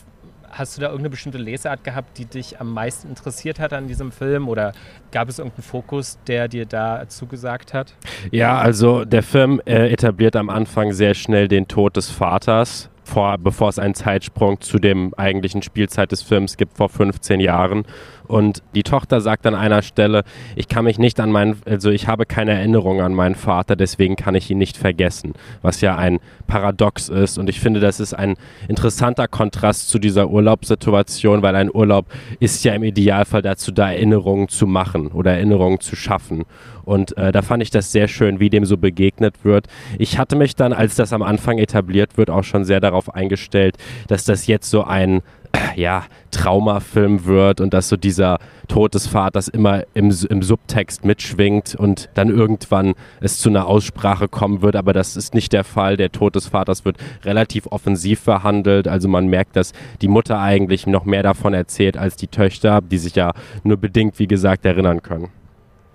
Hast 0.53 0.75
du 0.75 0.81
da 0.81 0.87
irgendeine 0.87 1.11
bestimmte 1.11 1.37
Lesart 1.37 1.83
gehabt, 1.85 2.17
die 2.17 2.25
dich 2.25 2.59
am 2.59 2.73
meisten 2.73 3.07
interessiert 3.07 3.57
hat 3.59 3.71
an 3.71 3.87
diesem 3.87 4.11
Film? 4.11 4.49
Oder 4.49 4.73
gab 5.11 5.29
es 5.29 5.39
irgendeinen 5.39 5.63
Fokus, 5.63 6.19
der 6.27 6.49
dir 6.49 6.65
da 6.65 7.07
zugesagt 7.07 7.73
hat? 7.73 7.95
Ja, 8.31 8.57
also 8.57 9.05
der 9.05 9.23
Film 9.23 9.61
äh, 9.65 9.89
etabliert 9.89 10.35
am 10.35 10.49
Anfang 10.49 10.91
sehr 10.91 11.13
schnell 11.13 11.47
den 11.47 11.69
Tod 11.69 11.95
des 11.95 12.09
Vaters, 12.09 12.89
vor, 13.03 13.37
bevor 13.37 13.69
es 13.69 13.79
einen 13.79 13.93
Zeitsprung 13.93 14.59
zu 14.59 14.77
dem 14.77 15.13
eigentlichen 15.15 15.61
Spielzeit 15.61 16.11
des 16.11 16.21
Films 16.21 16.57
gibt 16.57 16.75
vor 16.75 16.89
15 16.89 17.39
Jahren. 17.39 17.85
Und 18.31 18.63
die 18.75 18.83
Tochter 18.83 19.19
sagt 19.19 19.45
an 19.45 19.56
einer 19.56 19.81
Stelle, 19.81 20.24
ich 20.56 20.69
kann 20.69 20.86
mich 20.86 20.98
nicht 20.98 21.19
an 21.19 21.33
meinen, 21.33 21.62
also 21.66 21.89
ich 21.89 22.07
habe 22.07 22.25
keine 22.25 22.54
Erinnerung 22.54 23.01
an 23.01 23.13
meinen 23.13 23.36
Vater, 23.36 23.75
deswegen 23.75 24.16
kann 24.16 24.36
ich 24.36 24.50
ihn 24.50 24.57
nicht 24.57 24.78
vergessen. 24.78 25.33
Was 25.62 25.81
ja 25.81 25.98
ein 25.98 26.22
Paradox 26.48 27.10
ist. 27.10 27.38
Und 27.38 27.50
ich 27.50 27.59
finde, 27.59 27.81
das 27.81 28.00
ist 28.00 28.14
ein 28.14 28.35
interessanter 28.69 29.28
Kontrast 29.28 29.90
zu 29.90 30.00
dieser 30.00 30.30
Urlaubssituation, 30.30 31.42
weil 31.42 31.57
ein 31.57 31.69
Urlaub 31.73 32.06
ist 32.40 32.64
ja 32.64 32.73
im 32.73 32.83
Idealfall 32.83 33.42
dazu 33.42 33.73
da, 33.73 33.92
Erinnerungen 33.92 34.47
zu 34.47 34.66
machen 34.66 35.07
oder 35.07 35.33
Erinnerungen 35.33 35.81
zu 35.81 35.97
schaffen. 35.97 36.45
Und 36.83 37.18
äh, 37.18 37.33
da 37.33 37.42
fand 37.42 37.61
ich 37.61 37.69
das 37.69 37.92
sehr 37.92 38.07
schön, 38.07 38.40
wie 38.40 38.50
dem 38.50 38.64
so 38.64 38.78
begegnet 38.78 39.44
wird. 39.44 39.68
Ich 40.00 40.18
hatte 40.18 40.38
mich 40.38 40.56
dann, 40.56 40.71
als 40.71 40.95
das 40.95 41.11
am 41.11 41.21
Anfang 41.21 41.57
etabliert 41.57 42.18
wird, 42.18 42.30
auch 42.30 42.44
schon 42.44 42.64
sehr 42.64 42.80
darauf 42.80 43.14
eingestellt, 43.14 43.76
dass 44.07 44.23
das 44.23 44.47
jetzt 44.47 44.69
so 44.69 44.85
ein 44.85 45.21
ja, 45.75 46.05
Traumafilm 46.31 47.25
wird 47.25 47.61
und 47.61 47.73
dass 47.73 47.89
so 47.89 47.97
dieser 47.97 48.39
Tod 48.67 48.93
des 48.93 49.07
Vaters 49.07 49.47
immer 49.47 49.83
im, 49.93 50.15
im 50.29 50.43
Subtext 50.43 51.05
mitschwingt 51.05 51.75
und 51.75 52.09
dann 52.13 52.29
irgendwann 52.29 52.93
es 53.19 53.37
zu 53.37 53.49
einer 53.49 53.67
Aussprache 53.67 54.27
kommen 54.27 54.61
wird, 54.61 54.75
aber 54.75 54.93
das 54.93 55.15
ist 55.15 55.33
nicht 55.33 55.53
der 55.53 55.63
Fall. 55.63 55.97
Der 55.97 56.11
Tod 56.11 56.35
des 56.35 56.47
Vaters 56.47 56.85
wird 56.85 56.97
relativ 57.23 57.67
offensiv 57.67 58.19
verhandelt, 58.21 58.87
also 58.87 59.07
man 59.07 59.27
merkt, 59.27 59.55
dass 59.55 59.73
die 60.01 60.07
Mutter 60.07 60.39
eigentlich 60.39 60.87
noch 60.87 61.05
mehr 61.05 61.23
davon 61.23 61.53
erzählt 61.53 61.97
als 61.97 62.15
die 62.15 62.27
Töchter, 62.27 62.81
die 62.81 62.97
sich 62.97 63.15
ja 63.15 63.31
nur 63.63 63.77
bedingt, 63.77 64.19
wie 64.19 64.27
gesagt, 64.27 64.65
erinnern 64.65 65.01
können. 65.01 65.29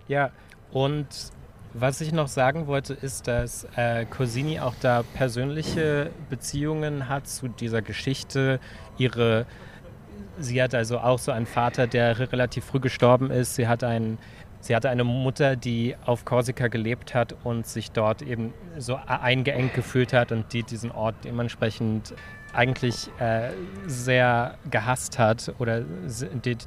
Ja, 0.08 0.30
und 0.72 1.06
was 1.78 2.00
ich 2.00 2.12
noch 2.12 2.28
sagen 2.28 2.66
wollte, 2.68 2.94
ist, 2.94 3.28
dass 3.28 3.66
äh, 3.76 4.06
Cosini 4.06 4.60
auch 4.60 4.74
da 4.80 5.02
persönliche 5.14 6.10
Beziehungen 6.30 7.08
hat 7.08 7.28
zu 7.28 7.48
dieser 7.48 7.82
Geschichte. 7.82 8.60
Ihre, 8.98 9.46
sie 10.38 10.62
hat 10.62 10.74
also 10.74 10.98
auch 10.98 11.18
so 11.18 11.32
einen 11.32 11.46
Vater, 11.46 11.86
der 11.86 12.18
re- 12.18 12.32
relativ 12.32 12.64
früh 12.64 12.80
gestorben 12.80 13.30
ist. 13.30 13.54
Sie 13.54 13.68
hat 13.68 13.84
einen, 13.84 14.18
sie 14.60 14.74
hatte 14.74 14.88
eine 14.90 15.04
Mutter, 15.04 15.56
die 15.56 15.96
auf 16.04 16.24
Korsika 16.24 16.68
gelebt 16.68 17.14
hat 17.14 17.34
und 17.44 17.66
sich 17.66 17.90
dort 17.90 18.22
eben 18.22 18.52
so 18.78 18.96
a- 18.96 19.20
eingeengt 19.20 19.74
gefühlt 19.74 20.12
hat 20.12 20.32
und 20.32 20.52
die 20.52 20.62
diesen 20.62 20.90
Ort 20.90 21.14
dementsprechend 21.24 22.14
eigentlich 22.52 23.10
äh, 23.18 23.50
sehr 23.86 24.54
gehasst 24.70 25.18
hat 25.18 25.52
oder 25.58 25.82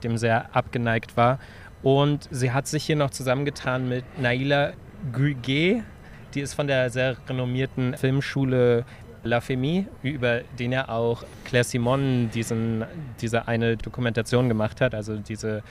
dem 0.03 0.17
sehr 0.17 0.55
abgeneigt 0.55 1.17
war. 1.17 1.39
Und 1.81 2.27
sie 2.29 2.51
hat 2.51 2.67
sich 2.67 2.83
hier 2.83 2.95
noch 2.97 3.09
zusammengetan 3.09 3.87
mit 3.89 4.03
Naila 4.19 4.73
Guiguet, 5.13 5.81
die 6.35 6.41
ist 6.41 6.53
von 6.53 6.67
der 6.67 6.89
sehr 6.89 7.15
renommierten 7.27 7.95
Filmschule 7.97 8.83
La 9.23 9.41
Fémie, 9.41 9.87
über 10.01 10.41
den 10.57 10.71
er 10.71 10.89
auch 10.89 11.23
Claire 11.45 11.63
Simon 11.63 12.29
diesen, 12.33 12.85
diese 13.21 13.47
eine 13.47 13.75
Dokumentation 13.77 14.47
gemacht 14.47 14.81
hat, 14.81 14.95
also 14.95 15.17
diese 15.17 15.61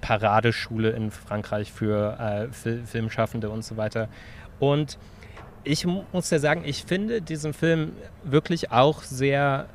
Paradeschule 0.00 0.90
in 0.90 1.10
Frankreich 1.10 1.72
für 1.72 2.18
äh, 2.18 2.52
Fil 2.52 2.82
Filmschaffende 2.84 3.50
und 3.50 3.64
so 3.64 3.76
weiter. 3.76 4.08
Und 4.58 4.98
ich 5.64 5.86
mu- 5.86 6.04
muss 6.12 6.30
ja 6.30 6.38
sagen, 6.38 6.62
ich 6.64 6.84
finde 6.84 7.22
diesen 7.22 7.52
Film 7.52 7.92
wirklich 8.24 8.70
auch 8.72 9.02
sehr, 9.02 9.66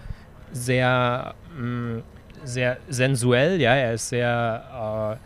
sehr, 0.51 1.33
mh, 1.57 2.01
sehr 2.43 2.77
sensuell. 2.89 3.59
Ja, 3.59 3.73
er 3.73 3.93
ist 3.93 4.09
sehr 4.09 5.17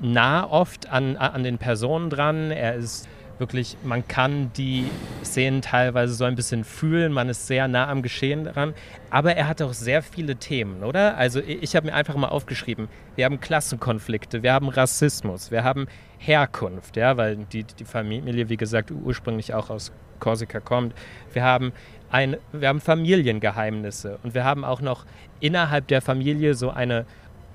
äh, 0.00 0.06
nah 0.06 0.48
oft 0.48 0.90
an, 0.90 1.16
an 1.16 1.42
den 1.42 1.58
Personen 1.58 2.08
dran. 2.08 2.50
Er 2.50 2.74
ist 2.76 3.08
wirklich, 3.40 3.76
man 3.82 4.06
kann 4.06 4.52
die 4.52 4.84
Szenen 5.24 5.62
teilweise 5.62 6.14
so 6.14 6.24
ein 6.24 6.36
bisschen 6.36 6.62
fühlen. 6.62 7.12
Man 7.12 7.28
ist 7.28 7.46
sehr 7.46 7.66
nah 7.66 7.88
am 7.88 8.02
Geschehen 8.02 8.44
dran. 8.44 8.74
Aber 9.10 9.34
er 9.34 9.48
hat 9.48 9.60
auch 9.62 9.72
sehr 9.72 10.02
viele 10.02 10.36
Themen, 10.36 10.84
oder? 10.84 11.16
Also 11.16 11.40
ich, 11.40 11.74
habe 11.74 11.86
mir 11.86 11.94
einfach 11.94 12.14
mal 12.16 12.28
aufgeschrieben, 12.28 12.88
wir 13.16 13.24
haben 13.24 13.40
Klassenkonflikte, 13.40 14.42
wir 14.42 14.52
haben 14.52 14.68
Rassismus, 14.68 15.50
wir 15.50 15.64
haben 15.64 15.88
Herkunft, 16.18 16.96
ja, 16.96 17.16
weil 17.16 17.36
die, 17.36 17.64
die 17.64 17.84
Familie, 17.84 18.48
wie 18.48 18.56
gesagt, 18.58 18.90
ursprünglich 18.90 19.54
auch 19.54 19.70
aus 19.70 19.90
Korsika 20.20 20.60
kommt. 20.60 20.94
Wir 21.32 21.42
haben, 21.42 21.72
ein, 22.10 22.36
wir 22.52 22.68
haben 22.68 22.80
Familiengeheimnisse 22.80 24.18
und 24.22 24.34
wir 24.34 24.44
haben 24.44 24.64
auch 24.64 24.82
noch 24.82 25.06
innerhalb 25.40 25.88
der 25.88 26.02
Familie 26.02 26.54
so 26.54 26.70
eine 26.70 27.06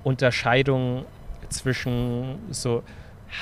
Unterscheidung 0.02 1.04
zwischen 1.48 2.38
so 2.50 2.82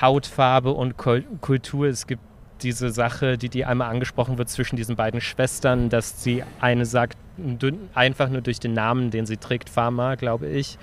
Hautfarbe 0.00 0.72
und 0.72 0.96
Kul- 0.98 1.24
Kultur. 1.40 1.86
Es 1.86 2.06
gibt 2.06 2.22
diese 2.62 2.90
Sache, 2.90 3.37
die, 3.37 3.49
die 3.49 3.64
einmal 3.64 3.90
angesprochen 3.90 4.38
wird 4.38 4.49
zwischen 4.49 4.76
diesen 4.76 4.96
beiden 4.96 5.20
Schwestern, 5.20 5.88
dass 5.88 6.23
sie 6.23 6.44
eine 6.61 6.87
sagt, 6.87 7.18
einfach 7.94 8.28
nur 8.28 8.42
durch 8.42 8.61
den 8.61 8.75
Namen, 8.75 9.11
den 9.11 9.26
sie 9.26 9.37
trägt, 9.37 9.68
Pharma, 9.68 10.14
glaube 10.14 10.46
ich, 10.46 10.78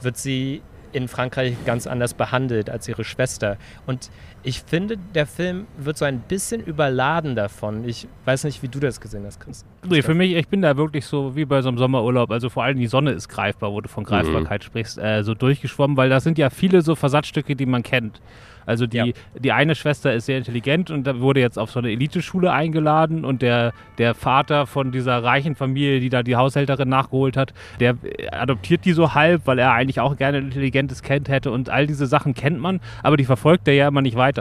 wird 0.00 0.16
sie 0.16 0.62
in 0.92 1.08
Frankreich 1.08 1.54
ganz 1.66 1.86
anders 1.86 2.14
behandelt 2.14 2.70
als 2.70 2.88
ihre 2.88 3.04
Schwester. 3.04 3.58
Und 3.86 4.10
ich 4.46 4.62
finde, 4.62 4.96
der 4.96 5.26
Film 5.26 5.66
wird 5.76 5.98
so 5.98 6.04
ein 6.04 6.20
bisschen 6.20 6.60
überladen 6.62 7.34
davon. 7.34 7.86
Ich 7.86 8.06
weiß 8.26 8.44
nicht, 8.44 8.62
wie 8.62 8.68
du 8.68 8.78
das 8.78 9.00
gesehen 9.00 9.24
hast, 9.26 9.40
Chris. 9.40 9.64
Nee, 9.88 10.02
für 10.02 10.14
mich, 10.14 10.34
ich 10.36 10.46
bin 10.46 10.62
da 10.62 10.76
wirklich 10.76 11.04
so 11.04 11.34
wie 11.34 11.44
bei 11.44 11.62
so 11.62 11.68
einem 11.68 11.78
Sommerurlaub. 11.78 12.30
Also 12.30 12.48
vor 12.48 12.62
allem 12.62 12.78
die 12.78 12.86
Sonne 12.86 13.10
ist 13.10 13.28
greifbar, 13.28 13.72
wo 13.72 13.80
du 13.80 13.88
von 13.88 14.04
Greifbarkeit 14.04 14.62
sprichst, 14.62 14.98
äh, 14.98 15.24
so 15.24 15.34
durchgeschwommen, 15.34 15.96
weil 15.96 16.10
das 16.10 16.22
sind 16.22 16.38
ja 16.38 16.50
viele 16.50 16.82
so 16.82 16.94
Versatzstücke, 16.94 17.56
die 17.56 17.66
man 17.66 17.82
kennt. 17.82 18.20
Also 18.66 18.86
die, 18.88 18.96
Ja. 18.96 19.04
die 19.38 19.52
eine 19.52 19.76
Schwester 19.76 20.12
ist 20.12 20.26
sehr 20.26 20.38
intelligent 20.38 20.90
und 20.90 21.04
da 21.06 21.20
wurde 21.20 21.38
jetzt 21.40 21.56
auf 21.56 21.70
so 21.70 21.78
eine 21.78 21.90
Eliteschule 21.92 22.50
eingeladen 22.52 23.24
und 23.24 23.40
der, 23.40 23.72
der 23.98 24.14
Vater 24.14 24.66
von 24.66 24.90
dieser 24.90 25.22
reichen 25.22 25.54
Familie, 25.54 26.00
die 26.00 26.08
da 26.08 26.24
die 26.24 26.34
Haushälterin 26.34 26.88
nachgeholt 26.88 27.36
hat, 27.36 27.54
der 27.78 27.96
adoptiert 28.32 28.84
die 28.84 28.92
so 28.92 29.14
halb, 29.14 29.42
weil 29.46 29.60
er 29.60 29.72
eigentlich 29.72 30.00
auch 30.00 30.16
gerne 30.16 30.38
ein 30.38 30.44
intelligentes 30.46 31.04
Kind 31.04 31.28
hätte 31.28 31.52
und 31.52 31.70
all 31.70 31.86
diese 31.86 32.06
Sachen 32.06 32.34
kennt 32.34 32.58
man, 32.58 32.80
aber 33.04 33.16
die 33.16 33.24
verfolgt 33.24 33.68
er 33.68 33.74
ja 33.74 33.86
immer 33.86 34.02
nicht 34.02 34.16
weiter. 34.16 34.35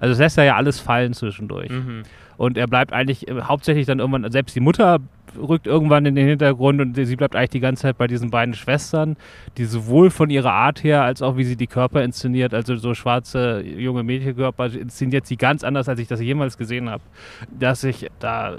Also 0.00 0.12
es 0.12 0.18
lässt 0.18 0.38
er 0.38 0.44
ja 0.44 0.56
alles 0.56 0.80
fallen 0.80 1.12
zwischendurch. 1.12 1.70
Und 2.36 2.56
er 2.56 2.66
bleibt 2.66 2.94
eigentlich 2.94 3.28
äh, 3.28 3.42
hauptsächlich 3.42 3.86
dann 3.86 3.98
irgendwann, 3.98 4.30
selbst 4.32 4.56
die 4.56 4.60
Mutter 4.60 4.98
rückt 5.36 5.66
irgendwann 5.66 6.06
in 6.06 6.14
den 6.14 6.26
Hintergrund 6.26 6.80
und 6.80 6.94
sie 6.94 7.16
bleibt 7.16 7.36
eigentlich 7.36 7.50
die 7.50 7.60
ganze 7.60 7.82
Zeit 7.82 7.98
bei 7.98 8.06
diesen 8.06 8.30
beiden 8.30 8.54
Schwestern, 8.54 9.16
die 9.58 9.64
sowohl 9.66 10.10
von 10.10 10.30
ihrer 10.30 10.52
Art 10.52 10.82
her 10.82 11.02
als 11.02 11.22
auch 11.22 11.36
wie 11.36 11.44
sie 11.44 11.56
die 11.56 11.66
Körper 11.66 12.02
inszeniert, 12.02 12.54
also 12.54 12.76
so 12.76 12.94
schwarze 12.94 13.62
junge 13.62 14.02
Mädchenkörper 14.02 14.72
inszeniert 14.72 15.26
sie 15.26 15.36
ganz 15.36 15.64
anders, 15.64 15.88
als 15.88 16.00
ich 16.00 16.08
das 16.08 16.20
jemals 16.20 16.56
gesehen 16.56 16.88
habe. 16.88 17.02
Dass 17.58 17.84
ich 17.84 18.08
da, 18.18 18.58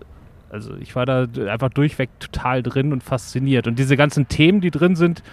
also 0.51 0.75
ich 0.75 0.95
war 0.95 1.05
da 1.07 1.25
einfach 1.49 1.69
durchweg 1.69 2.09
total 2.19 2.61
drin 2.61 2.93
und 2.93 3.03
fasziniert. 3.03 3.67
Und 3.67 3.79
diese 3.79 3.97
ganzen 3.97 4.27
Themen, 4.27 4.61
die 4.61 4.71
drin 4.71 4.95
sind, 4.95 5.23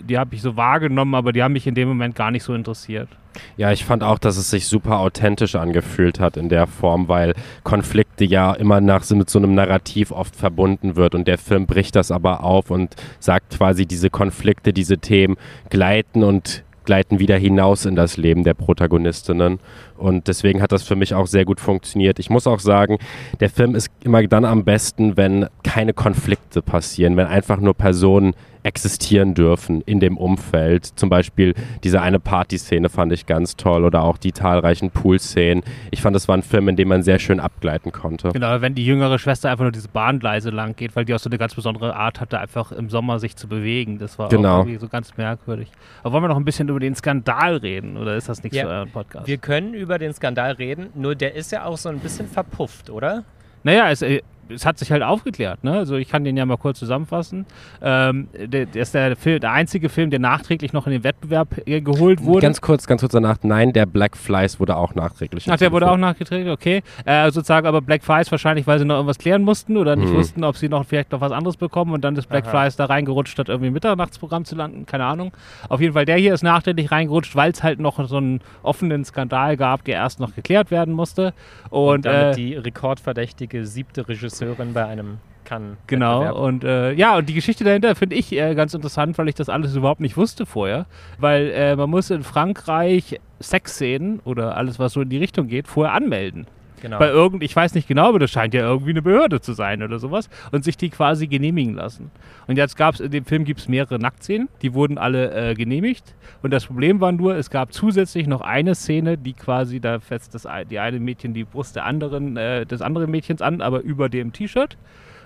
die 0.00 0.18
habe 0.18 0.34
ich 0.34 0.42
so 0.42 0.56
wahrgenommen, 0.56 1.14
aber 1.14 1.32
die 1.32 1.42
haben 1.42 1.52
mich 1.52 1.66
in 1.66 1.74
dem 1.74 1.88
Moment 1.88 2.14
gar 2.14 2.30
nicht 2.30 2.42
so 2.42 2.54
interessiert. 2.54 3.08
Ja, 3.56 3.72
ich 3.72 3.84
fand 3.84 4.02
auch, 4.02 4.18
dass 4.18 4.36
es 4.36 4.50
sich 4.50 4.66
super 4.66 4.98
authentisch 4.98 5.54
angefühlt 5.54 6.20
hat 6.20 6.36
in 6.36 6.48
der 6.48 6.66
Form, 6.66 7.08
weil 7.08 7.34
Konflikte 7.62 8.24
ja 8.24 8.52
immer 8.52 8.80
nach 8.80 9.08
mit 9.10 9.30
so 9.30 9.38
einem 9.38 9.54
Narrativ 9.54 10.10
oft 10.10 10.34
verbunden 10.34 10.96
wird 10.96 11.14
und 11.14 11.28
der 11.28 11.38
Film 11.38 11.66
bricht 11.66 11.96
das 11.96 12.10
aber 12.10 12.42
auf 12.42 12.70
und 12.70 12.96
sagt 13.20 13.56
quasi, 13.56 13.86
diese 13.86 14.10
Konflikte, 14.10 14.72
diese 14.72 14.98
Themen 14.98 15.36
gleiten 15.70 16.24
und 16.24 16.64
gleiten 16.88 17.18
wieder 17.18 17.36
hinaus 17.36 17.84
in 17.84 17.96
das 17.96 18.16
Leben 18.16 18.44
der 18.44 18.54
Protagonistinnen. 18.54 19.60
Und 19.98 20.26
deswegen 20.26 20.62
hat 20.62 20.72
das 20.72 20.84
für 20.84 20.96
mich 20.96 21.12
auch 21.12 21.26
sehr 21.26 21.44
gut 21.44 21.60
funktioniert. 21.60 22.18
Ich 22.18 22.30
muss 22.30 22.46
auch 22.46 22.60
sagen, 22.60 22.96
der 23.40 23.50
Film 23.50 23.74
ist 23.74 23.90
immer 24.04 24.26
dann 24.26 24.46
am 24.46 24.64
besten, 24.64 25.18
wenn 25.18 25.48
keine 25.62 25.92
Konflikte 25.92 26.62
passieren, 26.62 27.18
wenn 27.18 27.26
einfach 27.26 27.60
nur 27.60 27.74
Personen 27.74 28.32
existieren 28.68 29.32
dürfen 29.34 29.80
in 29.80 29.98
dem 29.98 30.18
Umfeld. 30.18 30.84
Zum 30.84 31.08
Beispiel 31.08 31.54
diese 31.82 32.02
eine 32.02 32.20
Partyszene 32.20 32.90
fand 32.90 33.12
ich 33.12 33.24
ganz 33.26 33.56
toll 33.56 33.82
oder 33.84 34.02
auch 34.02 34.18
die 34.18 34.32
zahlreichen 34.32 34.90
Pool-Szenen. 34.90 35.64
Ich 35.90 36.02
fand, 36.02 36.14
das 36.14 36.28
war 36.28 36.36
ein 36.36 36.42
Film, 36.42 36.68
in 36.68 36.76
dem 36.76 36.88
man 36.88 37.02
sehr 37.02 37.18
schön 37.18 37.40
abgleiten 37.40 37.90
konnte. 37.92 38.28
Genau, 38.32 38.60
wenn 38.60 38.74
die 38.74 38.84
jüngere 38.84 39.18
Schwester 39.18 39.50
einfach 39.50 39.64
nur 39.64 39.72
diese 39.72 39.88
Bahngleise 39.88 40.50
lang 40.50 40.76
geht, 40.76 40.94
weil 40.94 41.06
die 41.06 41.14
auch 41.14 41.18
so 41.18 41.30
eine 41.30 41.38
ganz 41.38 41.54
besondere 41.54 41.96
Art 41.96 42.20
hatte, 42.20 42.38
einfach 42.38 42.70
im 42.70 42.90
Sommer 42.90 43.18
sich 43.18 43.34
zu 43.36 43.48
bewegen. 43.48 43.98
Das 43.98 44.18
war 44.18 44.28
Genau. 44.28 44.56
auch 44.56 44.58
irgendwie 44.66 44.78
so 44.78 44.88
ganz 44.88 45.16
merkwürdig. 45.16 45.72
Aber 46.02 46.12
wollen 46.12 46.24
wir 46.24 46.28
noch 46.28 46.36
ein 46.36 46.44
bisschen 46.44 46.68
über 46.68 46.78
den 46.80 46.94
Skandal 46.94 47.56
reden 47.56 47.96
oder 47.96 48.16
ist 48.16 48.28
das 48.28 48.42
nichts 48.42 48.58
Ja, 48.58 48.64
für 48.64 48.70
euren 48.70 48.90
Podcast? 48.90 49.26
Wir 49.26 49.38
können 49.38 49.72
über 49.72 49.98
den 49.98 50.12
Skandal 50.12 50.52
reden, 50.52 50.88
nur 50.94 51.14
der 51.14 51.34
ist 51.34 51.50
ja 51.52 51.64
auch 51.64 51.78
so 51.78 51.88
ein 51.88 52.00
bisschen 52.00 52.28
verpufft, 52.28 52.90
oder? 52.90 53.24
Naja, 53.64 53.90
es, 53.90 54.02
äh, 54.02 54.20
es 54.48 54.66
hat 54.66 54.78
sich 54.78 54.90
halt 54.90 55.02
aufgeklärt. 55.02 55.64
Ne? 55.64 55.72
Also 55.72 55.96
ich 55.96 56.08
kann 56.08 56.24
den 56.24 56.36
ja 56.36 56.46
mal 56.46 56.56
kurz 56.56 56.78
zusammenfassen. 56.78 57.46
Ähm, 57.82 58.28
der, 58.34 58.66
der 58.66 58.82
ist 58.82 58.94
der, 58.94 59.16
Film, 59.16 59.40
der 59.40 59.52
einzige 59.52 59.88
Film, 59.88 60.10
der 60.10 60.18
nachträglich 60.20 60.72
noch 60.72 60.86
in 60.86 60.92
den 60.92 61.04
Wettbewerb 61.04 61.48
äh, 61.66 61.80
geholt 61.80 62.24
wurde. 62.24 62.42
Ganz 62.42 62.60
kurz, 62.60 62.86
ganz 62.86 63.00
kurz 63.00 63.12
danach. 63.12 63.38
Nein, 63.42 63.72
der 63.72 63.86
Black 63.86 64.16
Flies 64.16 64.58
wurde 64.60 64.76
auch 64.76 64.94
nachträglich. 64.94 65.50
Ach, 65.50 65.56
der 65.56 65.72
wurde 65.72 65.90
auch 65.90 65.96
nachgeträgt, 65.96 66.48
okay. 66.48 66.82
Äh, 67.04 67.30
sozusagen 67.30 67.66
aber 67.66 67.80
Black 67.82 68.02
Flies 68.02 68.30
wahrscheinlich, 68.30 68.66
weil 68.66 68.78
sie 68.78 68.84
noch 68.84 68.94
irgendwas 68.96 69.18
klären 69.18 69.42
mussten 69.42 69.76
oder 69.76 69.96
nicht 69.96 70.08
Mhm. 70.12 70.16
wussten, 70.16 70.44
ob 70.44 70.56
sie 70.56 70.68
noch 70.68 70.84
vielleicht 70.86 71.12
noch 71.12 71.20
was 71.20 71.32
anderes 71.32 71.56
bekommen 71.56 71.92
und 71.92 72.02
dann 72.02 72.16
ist 72.16 72.28
Black 72.28 72.46
Aha. 72.46 72.62
Flies 72.62 72.76
da 72.76 72.86
reingerutscht, 72.86 73.32
statt 73.32 73.48
irgendwie 73.48 73.68
im 73.68 73.74
Mitternachtsprogramm 73.74 74.44
zu 74.44 74.54
landen, 74.56 74.86
keine 74.86 75.04
Ahnung. 75.04 75.32
Auf 75.68 75.80
jeden 75.80 75.92
Fall, 75.94 76.04
der 76.04 76.16
hier 76.16 76.32
ist 76.32 76.42
nachträglich 76.42 76.90
reingerutscht, 76.90 77.36
weil 77.36 77.50
es 77.50 77.62
halt 77.62 77.80
noch 77.80 77.98
so 78.08 78.16
einen 78.16 78.40
offenen 78.62 79.04
Skandal 79.04 79.56
gab, 79.56 79.84
der 79.84 79.96
erst 79.96 80.20
noch 80.20 80.34
geklärt 80.34 80.70
werden 80.70 80.94
musste. 80.94 81.34
Und, 81.70 82.06
damit 82.06 82.32
äh, 82.32 82.36
die 82.36 82.54
rekordverdächtige 82.54 83.66
siebte 83.66 84.08
Regisseurin 84.08 84.37
bei 84.72 84.86
einem 84.86 85.18
Cannes. 85.44 85.76
Genau, 85.86 86.44
und 86.44 86.62
äh, 86.62 86.92
ja, 86.92 87.16
und 87.16 87.28
die 87.28 87.34
Geschichte 87.34 87.64
dahinter 87.64 87.94
finde 87.94 88.16
ich 88.16 88.32
äh, 88.32 88.54
ganz 88.54 88.74
interessant, 88.74 89.16
weil 89.16 89.28
ich 89.28 89.34
das 89.34 89.48
alles 89.48 89.74
überhaupt 89.74 90.00
nicht 90.00 90.16
wusste 90.16 90.44
vorher. 90.44 90.86
Weil 91.18 91.50
äh, 91.50 91.74
man 91.74 91.88
muss 91.88 92.10
in 92.10 92.22
Frankreich 92.22 93.18
Sexszenen 93.40 94.20
oder 94.24 94.56
alles, 94.56 94.78
was 94.78 94.92
so 94.92 95.00
in 95.00 95.08
die 95.08 95.18
Richtung 95.18 95.48
geht, 95.48 95.66
vorher 95.66 95.94
anmelden. 95.94 96.46
Genau. 96.80 96.98
Bei 96.98 97.08
irgend, 97.08 97.42
ich 97.42 97.54
weiß 97.54 97.74
nicht 97.74 97.88
genau, 97.88 98.08
aber 98.08 98.18
das 98.18 98.30
scheint 98.30 98.54
ja 98.54 98.60
irgendwie 98.60 98.90
eine 98.90 99.02
Behörde 99.02 99.40
zu 99.40 99.52
sein 99.52 99.82
oder 99.82 99.98
sowas 99.98 100.28
und 100.52 100.64
sich 100.64 100.76
die 100.76 100.90
quasi 100.90 101.26
genehmigen 101.26 101.74
lassen. 101.74 102.10
Und 102.46 102.56
jetzt 102.56 102.76
gab 102.76 102.94
es, 102.94 103.00
in 103.00 103.10
dem 103.10 103.24
Film 103.24 103.44
gibt 103.44 103.60
es 103.60 103.68
mehrere 103.68 103.98
Nacktszenen, 103.98 104.48
die 104.62 104.74
wurden 104.74 104.98
alle 104.98 105.50
äh, 105.50 105.54
genehmigt 105.54 106.14
und 106.42 106.52
das 106.52 106.66
Problem 106.66 107.00
war 107.00 107.12
nur, 107.12 107.36
es 107.36 107.50
gab 107.50 107.72
zusätzlich 107.72 108.26
noch 108.26 108.40
eine 108.40 108.74
Szene, 108.74 109.18
die 109.18 109.32
quasi, 109.32 109.80
da 109.80 110.00
fetzt 110.00 110.34
das, 110.34 110.46
die 110.70 110.78
eine 110.78 111.00
Mädchen 111.00 111.34
die 111.34 111.44
Brust 111.44 111.76
der 111.76 111.84
anderen, 111.84 112.36
äh, 112.36 112.64
des 112.64 112.80
anderen 112.82 113.10
Mädchens 113.10 113.42
an, 113.42 113.60
aber 113.60 113.80
über 113.80 114.08
dem 114.08 114.32
T-Shirt. 114.32 114.76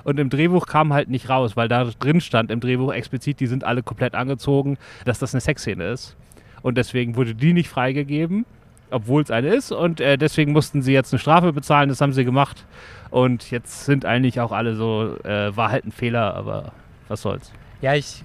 Und 0.04 0.18
im 0.18 0.30
Drehbuch 0.30 0.66
kam 0.66 0.92
halt 0.92 1.08
nicht 1.08 1.28
raus, 1.28 1.56
weil 1.56 1.68
da 1.68 1.84
drin 1.84 2.20
stand 2.20 2.50
im 2.50 2.60
Drehbuch 2.60 2.92
explizit, 2.92 3.40
die 3.40 3.46
sind 3.46 3.64
alle 3.64 3.82
komplett 3.82 4.14
angezogen, 4.14 4.78
dass 5.04 5.18
das 5.18 5.34
eine 5.34 5.40
Sexszene 5.40 5.84
ist. 5.84 6.16
Und 6.62 6.78
deswegen 6.78 7.16
wurde 7.16 7.34
die 7.34 7.52
nicht 7.52 7.68
freigegeben, 7.68 8.46
obwohl 8.92 9.22
es 9.22 9.30
eine 9.30 9.48
ist. 9.48 9.72
Und 9.72 10.00
äh, 10.00 10.16
deswegen 10.16 10.52
mussten 10.52 10.82
sie 10.82 10.92
jetzt 10.92 11.12
eine 11.12 11.18
Strafe 11.18 11.52
bezahlen, 11.52 11.88
das 11.88 12.00
haben 12.00 12.12
sie 12.12 12.24
gemacht. 12.24 12.64
Und 13.10 13.50
jetzt 13.50 13.84
sind 13.84 14.04
eigentlich 14.04 14.40
auch 14.40 14.52
alle 14.52 14.74
so, 14.74 15.16
äh, 15.24 15.54
war 15.56 15.70
halt 15.70 15.84
ein 15.84 15.92
Fehler, 15.92 16.34
aber 16.34 16.72
was 17.08 17.22
soll's. 17.22 17.52
Ja, 17.80 17.94
ich 17.94 18.24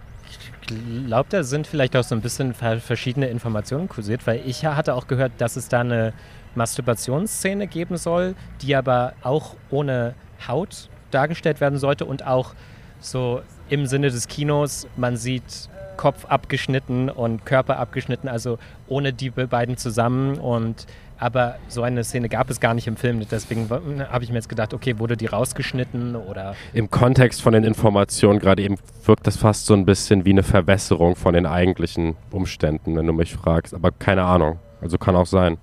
glaube, 1.07 1.27
da 1.29 1.43
sind 1.43 1.67
vielleicht 1.67 1.95
auch 1.95 2.03
so 2.03 2.15
ein 2.15 2.21
bisschen 2.21 2.53
ver- 2.53 2.79
verschiedene 2.79 3.27
Informationen 3.27 3.89
kursiert, 3.89 4.27
weil 4.27 4.41
ich 4.45 4.65
hatte 4.65 4.93
auch 4.93 5.07
gehört, 5.07 5.33
dass 5.39 5.55
es 5.55 5.67
da 5.69 5.81
eine 5.81 6.13
Masturbationsszene 6.55 7.67
geben 7.67 7.97
soll, 7.97 8.35
die 8.61 8.75
aber 8.75 9.13
auch 9.23 9.55
ohne 9.69 10.13
Haut 10.47 10.89
dargestellt 11.11 11.61
werden 11.61 11.79
sollte 11.79 12.05
und 12.05 12.25
auch 12.25 12.53
so 12.99 13.41
im 13.69 13.85
Sinne 13.85 14.09
des 14.09 14.27
Kinos, 14.27 14.87
man 14.95 15.17
sieht 15.17 15.69
Kopf 15.97 16.25
abgeschnitten 16.25 17.09
und 17.09 17.45
Körper 17.45 17.79
abgeschnitten, 17.79 18.27
also 18.27 18.59
ohne 18.87 19.13
die 19.13 19.29
be- 19.31 19.47
beiden 19.47 19.77
zusammen 19.77 20.37
und 20.37 20.85
aber 21.19 21.55
so 21.67 21.81
eine 21.81 22.03
Szene 22.03 22.29
gab 22.29 22.51
es 22.51 22.59
gar 22.59 22.75
nicht 22.75 22.85
im 22.85 22.95
Film, 22.95 23.19
deswegen 23.31 23.67
habe 24.11 24.23
ich 24.23 24.29
mir 24.29 24.35
jetzt 24.35 24.49
gedacht, 24.49 24.75
okay, 24.75 24.99
wurde 24.99 25.17
die 25.17 25.25
rausgeschnitten 25.25 26.15
oder 26.15 26.53
Im 26.73 26.91
Kontext 26.91 27.41
von 27.41 27.53
den 27.53 27.63
Informationen 27.63 28.37
gerade 28.37 28.61
eben 28.61 28.75
wirkt 29.03 29.25
das 29.25 29.35
fast 29.35 29.65
so 29.65 29.73
ein 29.73 29.83
bisschen 29.83 30.25
wie 30.25 30.29
eine 30.29 30.43
Verwässerung 30.43 31.15
von 31.15 31.33
den 31.33 31.47
eigentlichen 31.47 32.15
Umständen, 32.29 32.95
wenn 32.95 33.07
du 33.07 33.13
mich 33.13 33.33
fragst. 33.33 33.73
Aber 33.73 33.89
keine 33.91 34.25
Ahnung. 34.25 34.59
Also 34.79 34.99
kann 34.99 35.15
auch 35.15 35.25
sein. 35.25 35.57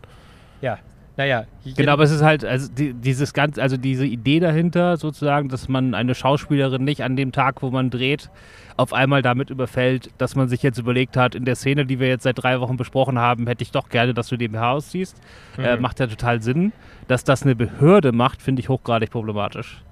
Ja, 0.61 0.79
Naja, 1.17 1.45
Genau, 1.77 1.93
aber 1.93 2.03
es 2.03 2.11
ist 2.11 2.23
halt, 2.23 2.45
also 2.45 2.71
die, 2.71 2.93
dieses 2.93 3.33
ganz, 3.33 3.59
also 3.59 3.77
diese 3.77 4.05
Idee 4.05 4.41
dahinter 4.41 4.97
sozusagen, 4.97 5.49
dass 5.49 5.69
man 5.69 5.95
eine 5.95 6.15
Schauspielerin 6.15 6.85
nicht 6.85 7.03
an 7.03 7.17
dem 7.17 7.33
Tag, 7.33 7.63
wo 7.63 7.71
man 7.71 7.91
dreht, 7.91 8.31
auf 8.77 8.93
einmal 8.93 9.23
damit 9.23 9.51
überfällt, 9.51 10.11
dass 10.19 10.35
man 10.35 10.49
sich 10.49 10.63
jetzt 10.63 10.79
überlegt 10.79 11.17
hat, 11.17 11.35
in 11.35 11.45
der 11.45 11.55
Szene, 11.55 11.87
die 11.87 12.01
wir 12.01 12.09
jetzt 12.09 12.25
seit 12.25 12.43
drei 12.43 12.61
Wochen 12.61 12.77
besprochen 12.77 13.19
haben, 13.19 13.47
hätte 13.47 13.63
ich 13.63 13.71
doch 13.71 13.89
gerne, 13.89 14.13
dass 14.13 14.29
du 14.29 14.37
nebenher 14.37 14.69
ausziehst. 14.69 15.17
Äh, 15.57 15.77
macht 15.77 16.01
ja 16.01 16.07
total 16.07 16.43
Sinn. 16.43 16.73
Dass 17.07 17.23
das 17.23 17.45
eine 17.45 17.55
Behörde 17.55 18.13
macht, 18.13 18.43
finde 18.43 18.61
ich 18.61 18.69
hochgradig 18.69 19.11
problematisch. 19.11 19.83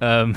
Ähm, 0.00 0.34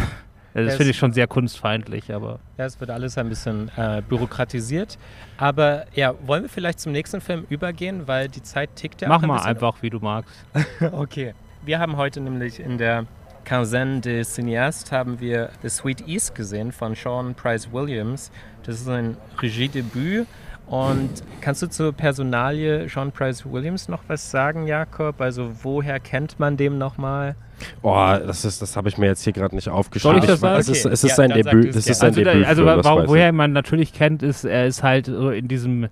das 0.65 0.75
finde 0.75 0.91
ich 0.91 0.97
schon 0.97 1.13
sehr 1.13 1.27
kunstfeindlich, 1.27 2.13
aber. 2.13 2.39
Ja, 2.57 2.65
es 2.65 2.79
wird 2.79 2.89
alles 2.89 3.17
ein 3.17 3.29
bisschen 3.29 3.71
äh, 3.77 4.01
bürokratisiert. 4.07 4.97
Aber 5.37 5.85
ja, 5.93 6.13
wollen 6.25 6.43
wir 6.43 6.49
vielleicht 6.49 6.79
zum 6.79 6.91
nächsten 6.91 7.21
Film 7.21 7.45
übergehen, 7.49 8.07
weil 8.07 8.27
die 8.29 8.41
Zeit 8.41 8.75
tickt 8.75 9.01
ja 9.01 9.07
auch 9.07 9.13
Mach 9.13 9.21
ein 9.23 9.27
mal 9.27 9.35
bisschen. 9.35 9.49
einfach, 9.49 9.81
wie 9.81 9.89
du 9.89 9.99
magst. 9.99 10.33
Okay. 10.91 11.33
Wir 11.65 11.79
haben 11.79 11.97
heute 11.97 12.21
nämlich 12.21 12.59
in 12.59 12.77
der 12.77 13.05
Quinzaine 13.43 13.99
des 13.99 14.37
Cinéastes 14.37 14.91
haben 14.91 15.19
wir 15.19 15.49
The 15.61 15.69
Sweet 15.69 16.07
East 16.07 16.35
gesehen 16.35 16.71
von 16.71 16.95
Sean 16.95 17.35
Price 17.35 17.71
Williams. 17.71 18.31
Das 18.63 18.79
ist 18.79 18.87
ein 18.87 19.17
Regiedebüt. 19.41 20.27
Und 20.67 21.23
kannst 21.41 21.63
du 21.63 21.67
zur 21.67 21.91
Personalie 21.93 22.87
Sean 22.87 23.11
Price 23.11 23.43
Williams 23.43 23.89
noch 23.89 24.03
was 24.07 24.29
sagen, 24.29 24.67
Jakob? 24.67 25.19
Also 25.19 25.51
woher 25.63 25.99
kennt 25.99 26.39
man 26.39 26.57
dem 26.57 26.77
nochmal? 26.77 27.35
Oh, 27.81 27.95
das 28.25 28.45
ist, 28.45 28.61
das 28.61 28.75
habe 28.77 28.89
ich 28.89 28.97
mir 28.97 29.07
jetzt 29.07 29.23
hier 29.23 29.33
gerade 29.33 29.55
nicht 29.55 29.69
aufgeschrieben. 29.69 30.15
Soll 30.17 30.23
ich 30.23 30.29
das 30.29 30.39
sagen? 30.39 30.59
Es 30.59 30.69
ist, 30.69 30.85
es 30.85 31.03
ist 31.03 31.09
Ja, 31.11 31.15
sein 31.15 31.29
Debüt. 31.31 31.75
Das 31.75 31.87
ist 31.87 31.99
sein 31.99 32.09
Also, 32.09 32.23
Debüt. 32.23 32.45
also 32.45 32.65
wa- 32.65 32.75
das 32.77 32.85
weiß 32.85 33.07
woher 33.07 33.31
man 33.33 33.51
natürlich 33.53 33.93
kennt, 33.93 34.23
ist, 34.23 34.43
er 34.45 34.65
ist 34.67 34.83
halt 34.83 35.07
so 35.07 35.29
in 35.29 35.47
diesem 35.47 35.87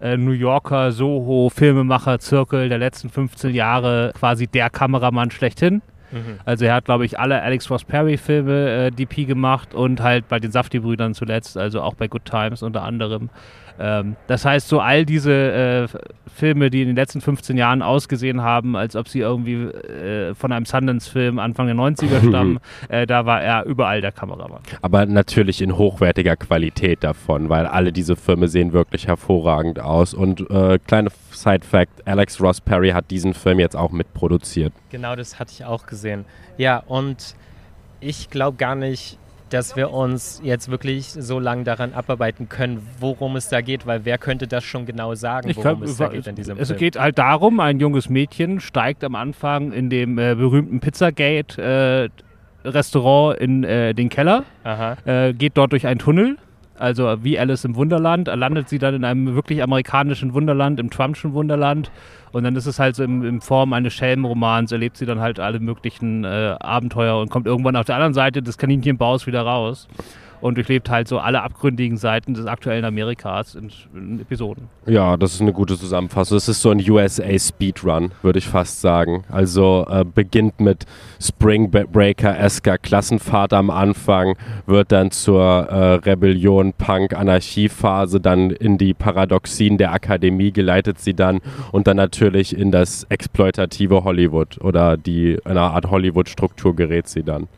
äh, 0.00 0.16
New 0.16 0.30
Yorker 0.32 0.92
Soho-Filmemacher-Zirkel 0.92 2.68
der 2.68 2.78
letzten 2.78 3.10
15 3.10 3.54
Jahre 3.54 4.12
quasi 4.18 4.46
der 4.46 4.70
Kameramann 4.70 5.30
schlechthin. 5.30 5.82
Also 6.44 6.64
er 6.64 6.74
hat, 6.74 6.86
glaube 6.86 7.04
ich, 7.04 7.20
alle 7.20 7.40
Alex 7.40 7.70
Ross 7.70 7.84
Perry-Filme 7.84 8.86
äh, 8.86 8.90
DP 8.90 9.26
gemacht 9.28 9.74
und 9.74 10.00
halt 10.00 10.26
bei 10.28 10.40
den 10.40 10.50
Safdie-Brüdern 10.50 11.14
zuletzt, 11.14 11.56
also 11.56 11.82
auch 11.82 11.94
bei 11.94 12.08
Good 12.08 12.24
Times 12.24 12.64
unter 12.64 12.82
anderem. 12.82 13.30
Ähm, 13.80 14.16
das 14.26 14.44
heißt, 14.44 14.68
so 14.68 14.80
all 14.80 15.06
diese 15.06 15.32
äh, 15.32 15.98
Filme, 16.32 16.70
die 16.70 16.82
in 16.82 16.88
den 16.88 16.96
letzten 16.96 17.20
15 17.20 17.56
Jahren 17.56 17.80
ausgesehen 17.80 18.42
haben, 18.42 18.76
als 18.76 18.94
ob 18.94 19.08
sie 19.08 19.20
irgendwie 19.20 19.54
äh, 19.54 20.34
von 20.34 20.52
einem 20.52 20.66
Sundance-Film 20.66 21.38
Anfang 21.38 21.66
der 21.66 21.76
90er 21.76 22.28
stammen, 22.28 22.60
äh, 22.88 23.06
da 23.06 23.24
war 23.24 23.42
er 23.42 23.64
überall 23.64 24.02
der 24.02 24.12
Kameramann. 24.12 24.60
Aber 24.82 25.06
natürlich 25.06 25.62
in 25.62 25.76
hochwertiger 25.78 26.36
Qualität 26.36 27.02
davon, 27.02 27.48
weil 27.48 27.66
alle 27.66 27.92
diese 27.92 28.16
Filme 28.16 28.48
sehen 28.48 28.72
wirklich 28.72 29.06
hervorragend 29.06 29.80
aus. 29.80 30.12
Und 30.12 30.48
äh, 30.50 30.78
kleine 30.78 31.10
Side-Fact: 31.30 32.06
Alex 32.06 32.40
Ross 32.40 32.60
Perry 32.60 32.90
hat 32.90 33.10
diesen 33.10 33.32
Film 33.32 33.58
jetzt 33.58 33.76
auch 33.76 33.92
mitproduziert. 33.92 34.74
Genau, 34.90 35.16
das 35.16 35.38
hatte 35.38 35.52
ich 35.52 35.64
auch 35.64 35.86
gesehen. 35.86 36.26
Ja, 36.58 36.82
und 36.86 37.34
ich 38.00 38.28
glaube 38.28 38.56
gar 38.58 38.74
nicht, 38.74 39.18
dass 39.50 39.76
wir 39.76 39.90
uns 39.90 40.40
jetzt 40.42 40.70
wirklich 40.70 41.06
so 41.08 41.38
lange 41.38 41.64
daran 41.64 41.92
abarbeiten 41.92 42.48
können, 42.48 42.86
worum 42.98 43.36
es 43.36 43.48
da 43.48 43.60
geht, 43.60 43.86
weil 43.86 44.04
wer 44.04 44.18
könnte 44.18 44.46
das 44.46 44.64
schon 44.64 44.86
genau 44.86 45.14
sagen, 45.14 45.50
worum 45.54 45.62
glaub, 45.62 45.82
es 45.82 45.96
da 45.96 46.06
es, 46.06 46.12
geht 46.12 46.26
in 46.26 46.34
diesem 46.36 46.58
es 46.58 46.68
Film? 46.68 46.78
geht 46.78 46.98
halt 46.98 47.18
darum, 47.18 47.60
ein 47.60 47.80
junges 47.80 48.08
Mädchen 48.08 48.60
steigt 48.60 49.04
am 49.04 49.14
Anfang 49.14 49.72
in 49.72 49.90
dem 49.90 50.18
äh, 50.18 50.34
berühmten 50.34 50.80
Pizzagate 50.80 52.10
äh, 52.64 52.68
Restaurant 52.68 53.38
in 53.40 53.64
äh, 53.64 53.94
den 53.94 54.08
Keller, 54.08 54.44
äh, 55.04 55.32
geht 55.32 55.56
dort 55.56 55.72
durch 55.72 55.86
einen 55.86 55.98
Tunnel, 55.98 56.36
also 56.80 57.22
wie 57.22 57.38
Alice 57.38 57.64
im 57.64 57.76
Wunderland, 57.76 58.28
landet 58.28 58.68
sie 58.68 58.78
dann 58.78 58.94
in 58.94 59.04
einem 59.04 59.34
wirklich 59.34 59.62
amerikanischen 59.62 60.34
Wunderland, 60.34 60.80
im 60.80 60.90
Trumpschen 60.90 61.32
Wunderland. 61.32 61.90
Und 62.32 62.44
dann 62.44 62.56
ist 62.56 62.66
es 62.66 62.78
halt 62.78 62.96
so 62.96 63.02
in, 63.02 63.22
in 63.22 63.40
Form 63.40 63.72
eines 63.72 63.92
Schelmenromans, 63.92 64.72
erlebt 64.72 64.96
sie 64.96 65.06
dann 65.06 65.20
halt 65.20 65.40
alle 65.40 65.60
möglichen 65.60 66.24
äh, 66.24 66.56
Abenteuer 66.60 67.20
und 67.20 67.30
kommt 67.30 67.46
irgendwann 67.46 67.76
auf 67.76 67.86
der 67.86 67.96
anderen 67.96 68.14
Seite 68.14 68.42
des 68.42 68.56
Kaninchenbaus 68.56 69.26
wieder 69.26 69.42
raus 69.42 69.88
und 70.40 70.56
durchlebt 70.56 70.90
halt 70.90 71.08
so 71.08 71.18
alle 71.18 71.42
abgründigen 71.42 71.96
Seiten 71.96 72.34
des 72.34 72.46
aktuellen 72.46 72.84
Amerikas 72.84 73.54
in, 73.54 73.70
in 73.94 74.20
Episoden. 74.20 74.68
Ja, 74.86 75.16
das 75.16 75.34
ist 75.34 75.40
eine 75.40 75.52
gute 75.52 75.78
Zusammenfassung. 75.78 76.36
Es 76.36 76.48
ist 76.48 76.62
so 76.62 76.70
ein 76.70 76.78
USA 76.88 77.38
Speedrun, 77.38 78.12
würde 78.22 78.38
ich 78.38 78.48
fast 78.48 78.80
sagen. 78.80 79.24
Also 79.28 79.86
äh, 79.88 80.04
beginnt 80.04 80.60
mit 80.60 80.86
Spring 81.20 81.70
Breaker-esker 81.70 82.78
Klassenfahrt 82.78 83.52
am 83.52 83.70
Anfang, 83.70 84.36
wird 84.66 84.92
dann 84.92 85.10
zur 85.10 85.42
äh, 85.42 85.94
Rebellion, 85.94 86.72
Punk, 86.72 87.14
Anarchiephase, 87.14 88.20
dann 88.20 88.50
in 88.50 88.78
die 88.78 88.94
Paradoxien 88.94 89.78
der 89.78 89.92
Akademie 89.92 90.52
geleitet 90.52 90.98
sie 90.98 91.14
dann 91.14 91.40
und 91.72 91.86
dann 91.86 91.96
natürlich 91.96 92.56
in 92.56 92.70
das 92.70 93.04
exploitative 93.04 94.04
Hollywood 94.04 94.60
oder 94.60 94.96
die 94.96 95.38
eine 95.44 95.60
Art 95.60 95.90
Hollywood-Struktur 95.90 96.74
gerät 96.74 97.08
sie 97.08 97.22
dann. 97.22 97.48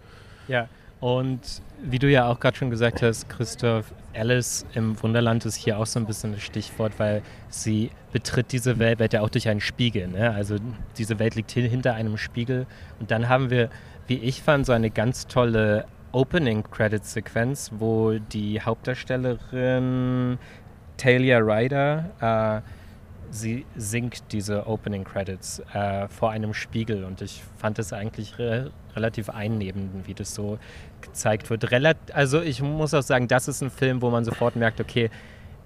Ja, 0.49 0.69
und 1.01 1.41
wie 1.83 1.99
du 1.99 2.11
ja 2.11 2.27
auch 2.27 2.39
gerade 2.41 2.57
schon 2.57 2.71
gesagt 2.71 3.03
hast, 3.03 3.29
Christoph, 3.29 3.93
Alice 4.15 4.65
im 4.75 5.01
Wunderland 5.03 5.45
ist 5.45 5.57
hier 5.57 5.79
auch 5.79 5.87
so 5.87 5.99
ein 5.99 6.07
bisschen 6.07 6.33
das 6.33 6.43
Stichwort, 6.43 6.93
weil 6.99 7.23
sie 7.49 7.91
betritt 8.13 8.53
diese 8.53 8.79
Welt, 8.79 8.99
Welt 8.99 9.13
ja 9.13 9.21
auch 9.23 9.31
durch 9.31 9.49
einen 9.49 9.61
Spiegel. 9.61 10.09
Ne? 10.09 10.31
Also 10.31 10.57
diese 10.97 11.19
Welt 11.19 11.35
liegt 11.35 11.51
hin, 11.51 11.69
hinter 11.69 11.95
einem 11.95 12.17
Spiegel. 12.17 12.67
Und 13.01 13.11
dann 13.11 13.29
haben 13.29 13.51
wir, 13.51 13.71
wie 14.07 14.19
ich 14.19 14.43
fand, 14.43 14.67
so 14.67 14.73
eine 14.73 14.91
ganz 14.91 15.27
tolle 15.27 15.87
Opening-Credit-Sequenz, 16.13 17.73
wo 17.79 18.19
die 18.19 18.61
Hauptdarstellerin 18.61 20.39
Talia 20.99 21.39
Ryder, 21.39 22.11
äh, 22.21 22.82
sie 23.33 23.65
singt 23.75 24.33
diese 24.33 24.67
Opening 24.67 25.05
Credits 25.05 25.61
äh, 25.73 26.07
vor 26.09 26.31
einem 26.31 26.55
Spiegel 26.55 27.05
und 27.05 27.23
ich 27.23 27.43
fand 27.57 27.79
es 27.79 27.93
eigentlich 27.93 28.39
re 28.39 28.71
relativ 28.95 29.31
einnehmend, 29.31 30.07
wie 30.07 30.13
das 30.13 30.35
so 30.35 30.59
gezeigt 31.01 31.49
wird. 31.49 31.71
Relat 31.71 31.97
also 32.13 32.43
ich 32.43 32.61
muss 32.61 32.93
auch 32.93 33.03
sagen, 33.03 33.27
das 33.27 33.49
ist 33.49 33.63
ein 33.63 33.71
Film, 33.71 34.03
wo 34.03 34.11
man 34.11 34.25
sofort 34.25 34.55
merkt, 34.55 34.81
okay, 34.81 35.11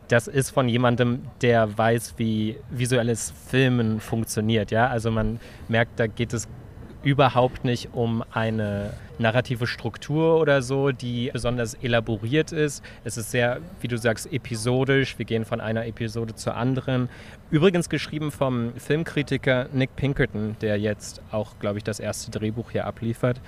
das 0.06 0.28
ist 0.28 0.50
von 0.50 0.68
jemandem, 0.68 1.22
der 1.42 1.76
weiß, 1.76 2.14
wie 2.18 2.56
visuelles 2.70 3.32
Filmen 3.48 3.98
funktioniert. 3.98 4.70
Ja, 4.70 4.86
also 4.86 5.10
man 5.10 5.40
merkt, 5.66 5.98
da 5.98 6.06
geht 6.06 6.32
es 6.32 6.46
überhaupt 7.02 7.64
nicht 7.64 7.90
um 7.92 8.24
eine 8.32 8.92
narrative 9.18 9.66
Struktur 9.66 10.40
oder 10.40 10.62
so, 10.62 10.92
die 10.92 11.30
besonders 11.32 11.74
elaboriert 11.74 12.52
ist. 12.52 12.82
Es 13.04 13.16
ist 13.16 13.30
sehr, 13.30 13.60
wie 13.80 13.88
du 13.88 13.96
sagst, 13.96 14.32
episodisch. 14.32 15.18
Wir 15.18 15.24
gehen 15.24 15.44
von 15.44 15.60
einer 15.60 15.86
Episode 15.86 16.34
zur 16.34 16.56
anderen. 16.56 17.08
Übrigens 17.50 17.88
geschrieben 17.88 18.30
vom 18.30 18.72
Filmkritiker 18.76 19.68
Nick 19.72 19.94
Pinkerton, 19.96 20.56
der 20.60 20.78
jetzt 20.78 21.22
auch, 21.30 21.58
glaube 21.58 21.78
ich, 21.78 21.84
das 21.84 22.00
erste 22.00 22.30
Drehbuch 22.30 22.70
hier 22.70 22.86
abliefert. 22.86 23.40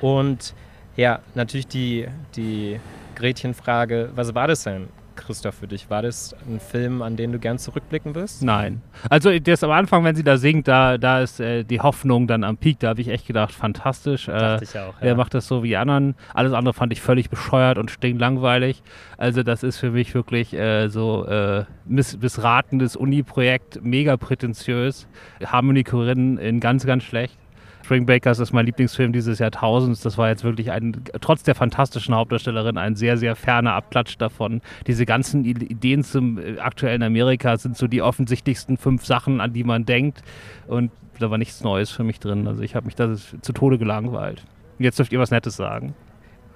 Und 0.00 0.54
ja, 0.96 1.20
natürlich 1.34 1.66
die, 1.66 2.06
die 2.36 2.80
Gretchenfrage, 3.14 4.10
was 4.14 4.34
war 4.34 4.48
das 4.48 4.64
denn? 4.64 4.88
Christoph, 5.16 5.54
für 5.56 5.66
dich? 5.66 5.90
War 5.90 6.02
das 6.02 6.34
ein 6.48 6.60
Film, 6.60 7.02
an 7.02 7.16
den 7.16 7.32
du 7.32 7.38
gern 7.38 7.58
zurückblicken 7.58 8.14
wirst? 8.14 8.42
Nein. 8.42 8.82
Also 9.08 9.36
das 9.38 9.62
am 9.64 9.70
Anfang, 9.70 10.04
wenn 10.04 10.14
sie 10.16 10.24
da 10.24 10.36
singt, 10.36 10.68
da, 10.68 10.98
da 10.98 11.20
ist 11.20 11.40
äh, 11.40 11.64
die 11.64 11.80
Hoffnung 11.80 12.26
dann 12.26 12.44
am 12.44 12.56
Peak. 12.56 12.80
Da 12.80 12.88
habe 12.88 13.00
ich 13.00 13.08
echt 13.08 13.26
gedacht, 13.26 13.52
fantastisch. 13.52 14.28
Äh, 14.28 14.32
Dachte 14.32 14.64
ich 14.64 14.78
auch, 14.78 14.94
Er 15.00 15.08
ja. 15.08 15.14
macht 15.14 15.34
das 15.34 15.46
so 15.46 15.62
wie 15.62 15.68
die 15.68 15.76
anderen. 15.76 16.14
Alles 16.32 16.52
andere 16.52 16.74
fand 16.74 16.92
ich 16.92 17.00
völlig 17.00 17.30
bescheuert 17.30 17.78
und 17.78 17.90
stinklangweilig. 17.90 18.82
Also 19.16 19.42
das 19.42 19.62
ist 19.62 19.78
für 19.78 19.90
mich 19.90 20.14
wirklich 20.14 20.54
äh, 20.54 20.88
so 20.88 21.26
äh, 21.26 21.64
miss 21.86 22.18
missratendes 22.18 22.96
Uni-Projekt, 22.96 23.80
mega 23.82 24.16
prätentiös. 24.16 25.06
Harmony 25.44 25.84
Corinne 25.84 26.40
in 26.40 26.60
ganz, 26.60 26.86
ganz 26.86 27.04
schlecht. 27.04 27.38
Spring 27.84 28.06
Breakers 28.06 28.38
ist 28.38 28.54
mein 28.54 28.64
Lieblingsfilm 28.64 29.12
dieses 29.12 29.40
Jahrtausends. 29.40 30.00
Das 30.00 30.16
war 30.16 30.30
jetzt 30.30 30.42
wirklich 30.42 30.70
ein, 30.70 31.04
trotz 31.20 31.42
der 31.42 31.54
fantastischen 31.54 32.14
Hauptdarstellerin, 32.14 32.78
ein 32.78 32.96
sehr, 32.96 33.18
sehr 33.18 33.36
ferner 33.36 33.74
Abklatsch 33.74 34.16
davon. 34.16 34.62
Diese 34.86 35.04
ganzen 35.04 35.44
Ideen 35.44 36.02
zum 36.02 36.38
äh, 36.38 36.58
aktuellen 36.60 37.02
Amerika 37.02 37.58
sind 37.58 37.76
so 37.76 37.86
die 37.86 38.00
offensichtlichsten 38.00 38.78
fünf 38.78 39.04
Sachen, 39.04 39.42
an 39.42 39.52
die 39.52 39.64
man 39.64 39.84
denkt. 39.84 40.22
Und 40.66 40.92
da 41.18 41.30
war 41.30 41.36
nichts 41.36 41.62
Neues 41.62 41.90
für 41.90 42.04
mich 42.04 42.20
drin. 42.20 42.48
Also 42.48 42.62
ich 42.62 42.74
habe 42.74 42.86
mich 42.86 42.94
da 42.94 43.14
zu 43.14 43.52
Tode 43.52 43.76
gelangweilt. 43.76 44.44
Jetzt 44.78 44.98
dürft 44.98 45.12
ihr 45.12 45.18
was 45.18 45.30
Nettes 45.30 45.56
sagen. 45.56 45.94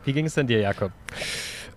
Wie 0.04 0.14
ging 0.14 0.24
es 0.24 0.32
denn 0.32 0.46
dir, 0.46 0.60
Jakob? 0.60 0.92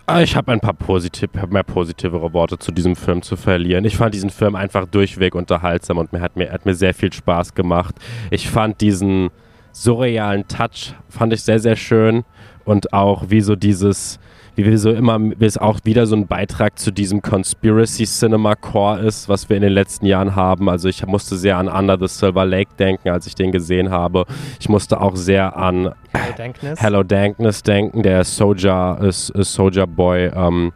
Ah, 0.06 0.20
Ich 0.20 0.34
habe 0.34 0.52
ein 0.52 0.60
paar 0.60 0.74
positiv, 0.74 1.30
mehr 1.48 1.62
positivere 1.62 2.32
Worte 2.32 2.58
zu 2.58 2.72
diesem 2.72 2.96
Film 2.96 3.22
zu 3.22 3.36
verlieren. 3.36 3.84
Ich 3.84 3.96
fand 3.96 4.14
diesen 4.14 4.30
Film 4.30 4.56
einfach 4.56 4.86
durchweg 4.86 5.34
unterhaltsam 5.34 5.98
und 5.98 6.12
mir 6.12 6.20
hat 6.20 6.36
mir, 6.36 6.50
hat 6.50 6.66
mir 6.66 6.74
sehr 6.74 6.92
viel 6.92 7.12
Spaß 7.12 7.54
gemacht. 7.54 7.94
Ich 8.30 8.50
fand 8.50 8.80
diesen 8.80 9.30
surrealen 9.70 10.46
Touch, 10.48 10.94
fand 11.08 11.32
ich 11.32 11.42
sehr, 11.42 11.60
sehr 11.60 11.76
schön. 11.76 12.24
Und 12.64 12.92
auch 12.92 13.24
wie 13.28 13.40
so 13.40 13.54
dieses, 13.56 14.18
wie 14.54 14.64
wir 14.64 14.78
so 14.78 14.90
immer, 14.90 15.18
wie 15.20 15.44
es 15.44 15.56
auch 15.56 15.80
wieder 15.84 16.06
so 16.06 16.14
ein 16.16 16.26
Beitrag 16.26 16.78
zu 16.78 16.90
diesem 16.90 17.22
Conspiracy 17.22 18.04
Cinema 18.04 18.54
Core 18.54 19.00
ist, 19.00 19.28
was 19.28 19.48
wir 19.48 19.56
in 19.56 19.62
den 19.62 19.72
letzten 19.72 20.06
Jahren 20.06 20.36
haben. 20.36 20.68
Also 20.68 20.88
ich 20.88 21.04
musste 21.06 21.36
sehr 21.36 21.56
an 21.56 21.68
Under 21.68 21.98
the 21.98 22.08
Silver 22.08 22.44
Lake 22.44 22.70
denken, 22.78 23.08
als 23.08 23.26
ich 23.26 23.34
den 23.34 23.52
gesehen 23.52 23.90
habe. 23.90 24.24
Ich 24.60 24.68
musste 24.68 25.00
auch 25.00 25.16
sehr 25.16 25.56
an 25.56 25.92
Hello 26.12 26.34
Dankness? 26.36 26.80
Hello 26.80 27.02
Dankness 27.02 27.62
denken, 27.62 28.02
der 28.02 28.20
äh, 28.20 28.24
Soldier 28.24 29.86
Boy, 29.86 30.30
ähm, 30.34 30.72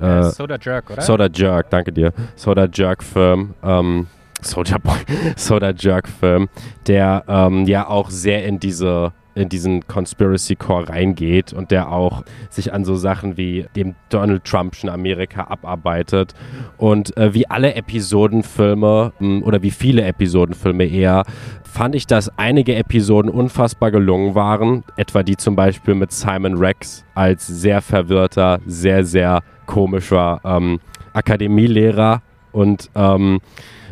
Äh, 0.00 0.20
äh, 0.20 0.22
Soda 0.30 0.56
Jerk, 0.60 0.90
oder? 0.90 1.02
Soda 1.02 1.28
Jerk, 1.32 1.70
danke 1.70 1.92
dir. 1.92 2.12
Soda 2.36 2.66
Jerk 2.72 3.02
Film. 3.02 3.54
Ähm, 3.62 4.06
Soda 4.40 4.78
Boy, 4.78 4.98
Soda 5.36 5.72
Jerk 5.76 6.08
Film, 6.08 6.48
der 6.86 7.24
ähm, 7.28 7.66
ja 7.66 7.88
auch 7.88 8.08
sehr 8.10 8.44
in 8.46 8.60
diese 8.60 9.12
in 9.38 9.48
diesen 9.48 9.86
Conspiracy 9.86 10.56
Core 10.56 10.88
reingeht 10.88 11.52
und 11.52 11.70
der 11.70 11.90
auch 11.90 12.22
sich 12.50 12.72
an 12.72 12.84
so 12.84 12.96
Sachen 12.96 13.36
wie 13.36 13.66
dem 13.76 13.94
Donald 14.08 14.44
Trumpschen 14.44 14.88
Amerika 14.88 15.44
abarbeitet. 15.44 16.34
Und 16.76 17.16
äh, 17.16 17.34
wie 17.34 17.48
alle 17.48 17.74
Episodenfilme 17.74 19.12
mh, 19.18 19.46
oder 19.46 19.62
wie 19.62 19.70
viele 19.70 20.02
Episodenfilme 20.02 20.84
eher 20.84 21.24
fand 21.64 21.94
ich, 21.94 22.06
dass 22.06 22.30
einige 22.38 22.74
Episoden 22.74 23.30
unfassbar 23.30 23.90
gelungen 23.90 24.34
waren, 24.34 24.84
etwa 24.96 25.22
die 25.22 25.36
zum 25.36 25.54
Beispiel 25.54 25.94
mit 25.94 26.12
Simon 26.12 26.56
Rex 26.56 27.04
als 27.14 27.46
sehr 27.46 27.80
verwirrter, 27.80 28.60
sehr, 28.66 29.04
sehr 29.04 29.42
komischer 29.66 30.40
ähm, 30.44 30.80
Akademielehrer. 31.12 32.22
Und 32.52 32.90
ähm, 32.94 33.40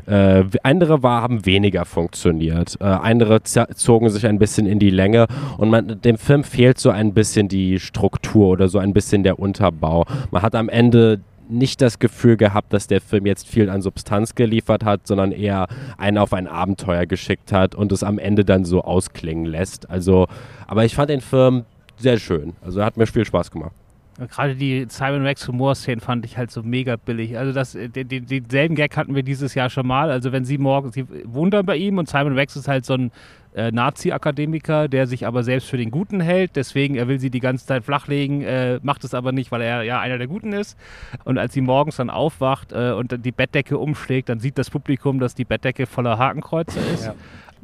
äh, 0.06 0.44
andere 0.62 1.02
war, 1.02 1.22
haben 1.22 1.44
weniger 1.46 1.84
funktioniert. 1.84 2.76
Äh, 2.80 2.84
andere 2.84 3.42
zogen 3.42 4.08
sich 4.10 4.26
ein 4.26 4.38
bisschen 4.38 4.66
in 4.66 4.78
die 4.78 4.90
Länge 4.90 5.26
und 5.58 5.70
man, 5.70 6.00
dem 6.00 6.18
Film 6.18 6.44
fehlt 6.44 6.78
so 6.78 6.90
ein 6.90 7.14
bisschen 7.14 7.48
die 7.48 7.78
Struktur 7.78 8.48
oder 8.48 8.68
so 8.68 8.78
ein 8.78 8.92
bisschen 8.92 9.22
der 9.22 9.38
Unterbau. 9.38 10.04
Man 10.30 10.42
hat 10.42 10.54
am 10.54 10.68
Ende 10.68 11.20
nicht 11.48 11.80
das 11.80 11.98
Gefühl 11.98 12.36
gehabt, 12.36 12.72
dass 12.72 12.86
der 12.86 13.00
Film 13.00 13.26
jetzt 13.26 13.46
viel 13.48 13.70
an 13.70 13.82
Substanz 13.82 14.34
geliefert 14.34 14.84
hat, 14.84 15.06
sondern 15.06 15.32
eher 15.32 15.68
einen 15.96 16.18
auf 16.18 16.32
ein 16.32 16.48
Abenteuer 16.48 17.06
geschickt 17.06 17.52
hat 17.52 17.74
und 17.74 17.92
es 17.92 18.02
am 18.02 18.18
Ende 18.18 18.44
dann 18.44 18.64
so 18.64 18.82
ausklingen 18.82 19.46
lässt. 19.46 19.88
Also, 19.88 20.26
aber 20.66 20.84
ich 20.84 20.94
fand 20.94 21.10
den 21.10 21.20
Film 21.20 21.64
sehr 21.98 22.18
schön. 22.18 22.54
Also 22.62 22.84
hat 22.84 22.96
mir 22.96 23.06
viel 23.06 23.24
Spaß 23.24 23.50
gemacht. 23.50 23.72
Gerade 24.18 24.54
die 24.54 24.86
Simon 24.88 25.22
Rex 25.22 25.46
Humor-Szenen 25.46 26.00
fand 26.00 26.24
ich 26.24 26.38
halt 26.38 26.50
so 26.50 26.62
mega 26.62 26.96
billig. 26.96 27.36
Also 27.36 27.52
das, 27.52 27.72
die, 27.72 28.04
die, 28.04 28.20
denselben 28.22 28.74
Gag 28.74 28.96
hatten 28.96 29.14
wir 29.14 29.22
dieses 29.22 29.54
Jahr 29.54 29.68
schon 29.68 29.86
mal. 29.86 30.10
Also 30.10 30.32
wenn 30.32 30.44
sie 30.44 30.56
morgen, 30.56 30.90
sie 30.90 31.04
dann 31.50 31.66
bei 31.66 31.76
ihm 31.76 31.98
und 31.98 32.08
Simon 32.08 32.34
Rex 32.34 32.56
ist 32.56 32.66
halt 32.66 32.86
so 32.86 32.94
ein 32.94 33.10
äh, 33.54 33.70
Nazi-Akademiker, 33.70 34.88
der 34.88 35.06
sich 35.06 35.26
aber 35.26 35.42
selbst 35.42 35.68
für 35.68 35.76
den 35.76 35.90
Guten 35.90 36.20
hält. 36.20 36.56
Deswegen, 36.56 36.94
er 36.94 37.08
will 37.08 37.20
sie 37.20 37.30
die 37.30 37.40
ganze 37.40 37.66
Zeit 37.66 37.84
flachlegen, 37.84 38.42
äh, 38.42 38.80
macht 38.82 39.04
es 39.04 39.12
aber 39.12 39.32
nicht, 39.32 39.50
weil 39.52 39.60
er 39.60 39.82
ja 39.82 40.00
einer 40.00 40.16
der 40.16 40.26
Guten 40.28 40.52
ist. 40.52 40.78
Und 41.24 41.36
als 41.36 41.52
sie 41.52 41.60
morgens 41.60 41.96
dann 41.96 42.08
aufwacht 42.08 42.72
äh, 42.72 42.92
und 42.92 43.24
die 43.24 43.32
Bettdecke 43.32 43.76
umschlägt, 43.76 44.30
dann 44.30 44.40
sieht 44.40 44.56
das 44.56 44.70
Publikum, 44.70 45.18
dass 45.18 45.34
die 45.34 45.44
Bettdecke 45.44 45.86
voller 45.86 46.18
Hakenkreuze 46.18 46.80
ist. 46.80 47.06
Ja 47.06 47.14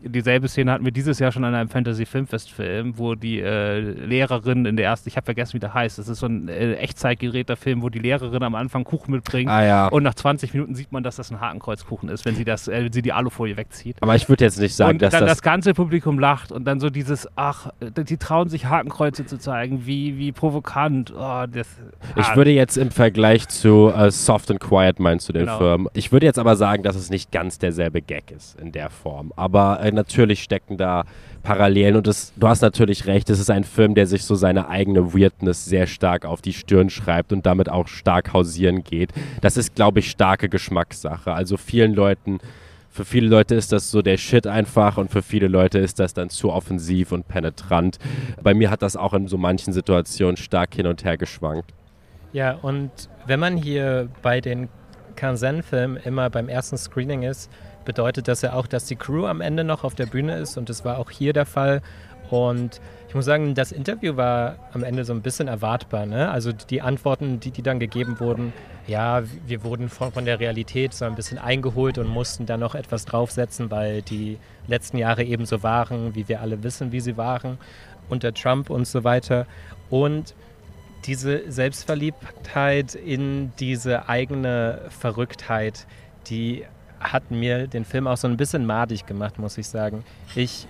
dieselbe 0.04 0.48
Szene 0.48 0.72
hatten 0.72 0.84
wir 0.84 0.92
dieses 0.92 1.18
Jahr 1.18 1.32
schon 1.32 1.44
an 1.44 1.54
einem 1.54 1.68
Fantasy 1.68 2.06
Filmfest-Film, 2.06 2.98
wo 2.98 3.14
die 3.14 3.40
äh, 3.40 3.80
Lehrerin 3.80 4.66
in 4.66 4.76
der 4.76 4.86
ersten, 4.86 5.08
ich 5.08 5.16
habe 5.16 5.24
vergessen, 5.24 5.54
wie 5.54 5.60
der 5.60 5.74
heißt, 5.74 5.98
das 5.98 6.08
ist 6.08 6.20
so 6.20 6.26
ein 6.26 6.48
äh, 6.48 6.74
Echtzeitgeräter 6.74 7.56
Film, 7.56 7.82
wo 7.82 7.88
die 7.88 7.98
Lehrerin 7.98 8.42
am 8.42 8.54
Anfang 8.54 8.84
Kuchen 8.84 9.12
mitbringt 9.12 9.50
ah, 9.50 9.64
ja. 9.64 9.88
und 9.88 10.02
nach 10.02 10.14
20 10.14 10.54
Minuten 10.54 10.74
sieht 10.74 10.92
man, 10.92 11.02
dass 11.02 11.16
das 11.16 11.30
ein 11.30 11.40
Hakenkreuzkuchen 11.40 12.08
ist, 12.08 12.24
wenn 12.24 12.34
sie 12.34 12.44
das, 12.44 12.68
äh, 12.68 12.88
sie 12.92 13.02
die 13.02 13.12
Alufolie 13.12 13.56
wegzieht. 13.56 13.96
Aber 14.00 14.14
ich 14.14 14.28
würde 14.28 14.44
jetzt 14.44 14.60
nicht 14.60 14.74
sagen, 14.74 14.92
und 14.92 15.02
dass 15.02 15.12
dann 15.12 15.22
das, 15.22 15.32
das 15.32 15.42
ganze 15.42 15.74
Publikum 15.74 16.18
lacht 16.18 16.52
und 16.52 16.64
dann 16.64 16.80
so 16.80 16.90
dieses, 16.90 17.28
ach, 17.36 17.70
die 17.80 18.16
trauen 18.16 18.48
sich 18.48 18.66
Hakenkreuze 18.66 19.26
zu 19.26 19.38
zeigen, 19.38 19.86
wie, 19.86 20.18
wie 20.18 20.32
provokant. 20.32 21.12
Oh, 21.16 21.44
das, 21.50 21.68
ich 22.16 22.26
ah. 22.26 22.36
würde 22.36 22.50
jetzt 22.50 22.76
im 22.76 22.90
Vergleich 22.90 23.48
zu 23.48 23.92
uh, 23.94 24.10
Soft 24.10 24.50
and 24.50 24.60
Quiet 24.60 25.00
meinst 25.00 25.28
du 25.28 25.32
den 25.32 25.46
genau. 25.46 25.58
Film. 25.58 25.88
Ich 25.94 26.12
würde 26.12 26.26
jetzt 26.26 26.38
aber 26.38 26.56
sagen, 26.56 26.82
dass 26.82 26.96
es 26.96 27.10
nicht 27.10 27.32
ganz 27.32 27.58
derselbe 27.58 28.02
Gag 28.02 28.30
ist 28.30 28.58
in 28.60 28.72
der 28.72 28.90
Form. 28.90 29.32
Aber 29.36 29.80
natürlich 29.92 30.42
stecken 30.42 30.76
da 30.76 31.04
Parallelen 31.42 31.96
und 31.96 32.06
das, 32.06 32.32
du 32.36 32.48
hast 32.48 32.62
natürlich 32.62 33.06
recht, 33.06 33.28
es 33.28 33.40
ist 33.40 33.50
ein 33.50 33.64
Film, 33.64 33.94
der 33.94 34.06
sich 34.06 34.24
so 34.24 34.36
seine 34.36 34.68
eigene 34.68 35.12
Weirdness 35.12 35.64
sehr 35.64 35.86
stark 35.86 36.24
auf 36.24 36.40
die 36.40 36.52
Stirn 36.52 36.88
schreibt 36.88 37.32
und 37.32 37.46
damit 37.46 37.68
auch 37.68 37.88
stark 37.88 38.32
hausieren 38.32 38.84
geht. 38.84 39.10
Das 39.40 39.56
ist, 39.56 39.74
glaube 39.74 39.98
ich, 39.98 40.10
starke 40.10 40.48
Geschmackssache. 40.48 41.32
Also 41.32 41.56
vielen 41.56 41.94
Leuten, 41.94 42.38
für 42.90 43.04
viele 43.04 43.26
Leute 43.26 43.54
ist 43.54 43.72
das 43.72 43.90
so 43.90 44.02
der 44.02 44.18
Shit 44.18 44.46
einfach 44.46 44.98
und 44.98 45.10
für 45.10 45.22
viele 45.22 45.48
Leute 45.48 45.78
ist 45.78 45.98
das 45.98 46.14
dann 46.14 46.30
zu 46.30 46.52
offensiv 46.52 47.10
und 47.10 47.26
penetrant. 47.26 47.98
Bei 48.42 48.54
mir 48.54 48.70
hat 48.70 48.82
das 48.82 48.96
auch 48.96 49.14
in 49.14 49.26
so 49.26 49.38
manchen 49.38 49.72
Situationen 49.72 50.36
stark 50.36 50.74
hin 50.74 50.86
und 50.86 51.02
her 51.02 51.16
geschwankt. 51.16 51.72
Ja, 52.32 52.52
und 52.54 52.90
wenn 53.26 53.40
man 53.40 53.56
hier 53.56 54.08
bei 54.22 54.40
den 54.40 54.68
Kansen-Filmen 55.16 55.96
immer 55.98 56.30
beim 56.30 56.48
ersten 56.48 56.76
Screening 56.76 57.22
ist, 57.22 57.50
bedeutet 57.84 58.28
das 58.28 58.42
ja 58.42 58.52
auch, 58.52 58.66
dass 58.66 58.86
die 58.86 58.96
Crew 58.96 59.26
am 59.26 59.40
Ende 59.40 59.64
noch 59.64 59.84
auf 59.84 59.94
der 59.94 60.06
Bühne 60.06 60.38
ist 60.38 60.56
und 60.56 60.68
das 60.68 60.84
war 60.84 60.98
auch 60.98 61.10
hier 61.10 61.32
der 61.32 61.46
Fall. 61.46 61.82
Und 62.30 62.80
ich 63.08 63.14
muss 63.14 63.26
sagen, 63.26 63.54
das 63.54 63.72
Interview 63.72 64.16
war 64.16 64.56
am 64.72 64.84
Ende 64.84 65.04
so 65.04 65.12
ein 65.12 65.20
bisschen 65.20 65.48
erwartbar. 65.48 66.06
Ne? 66.06 66.30
Also 66.30 66.50
die 66.52 66.80
Antworten, 66.80 67.40
die, 67.40 67.50
die 67.50 67.62
dann 67.62 67.78
gegeben 67.78 68.20
wurden, 68.20 68.54
ja, 68.86 69.22
wir 69.46 69.64
wurden 69.64 69.90
von, 69.90 70.12
von 70.12 70.24
der 70.24 70.40
Realität 70.40 70.94
so 70.94 71.04
ein 71.04 71.14
bisschen 71.14 71.38
eingeholt 71.38 71.98
und 71.98 72.08
mussten 72.08 72.46
da 72.46 72.56
noch 72.56 72.74
etwas 72.74 73.04
draufsetzen, 73.04 73.70
weil 73.70 74.00
die 74.00 74.38
letzten 74.66 74.96
Jahre 74.96 75.24
eben 75.24 75.44
so 75.44 75.62
waren, 75.62 76.14
wie 76.14 76.26
wir 76.26 76.40
alle 76.40 76.62
wissen, 76.62 76.90
wie 76.90 77.00
sie 77.00 77.18
waren, 77.18 77.58
unter 78.08 78.32
Trump 78.32 78.70
und 78.70 78.86
so 78.86 79.04
weiter. 79.04 79.46
Und 79.90 80.34
diese 81.04 81.50
Selbstverliebtheit 81.50 82.94
in 82.94 83.52
diese 83.58 84.08
eigene 84.08 84.80
Verrücktheit, 84.88 85.86
die 86.28 86.64
hat 87.02 87.30
mir 87.30 87.66
den 87.66 87.84
Film 87.84 88.06
auch 88.06 88.16
so 88.16 88.28
ein 88.28 88.36
bisschen 88.36 88.66
madig 88.66 89.06
gemacht, 89.06 89.38
muss 89.38 89.58
ich 89.58 89.68
sagen. 89.68 90.04
Ich 90.34 90.66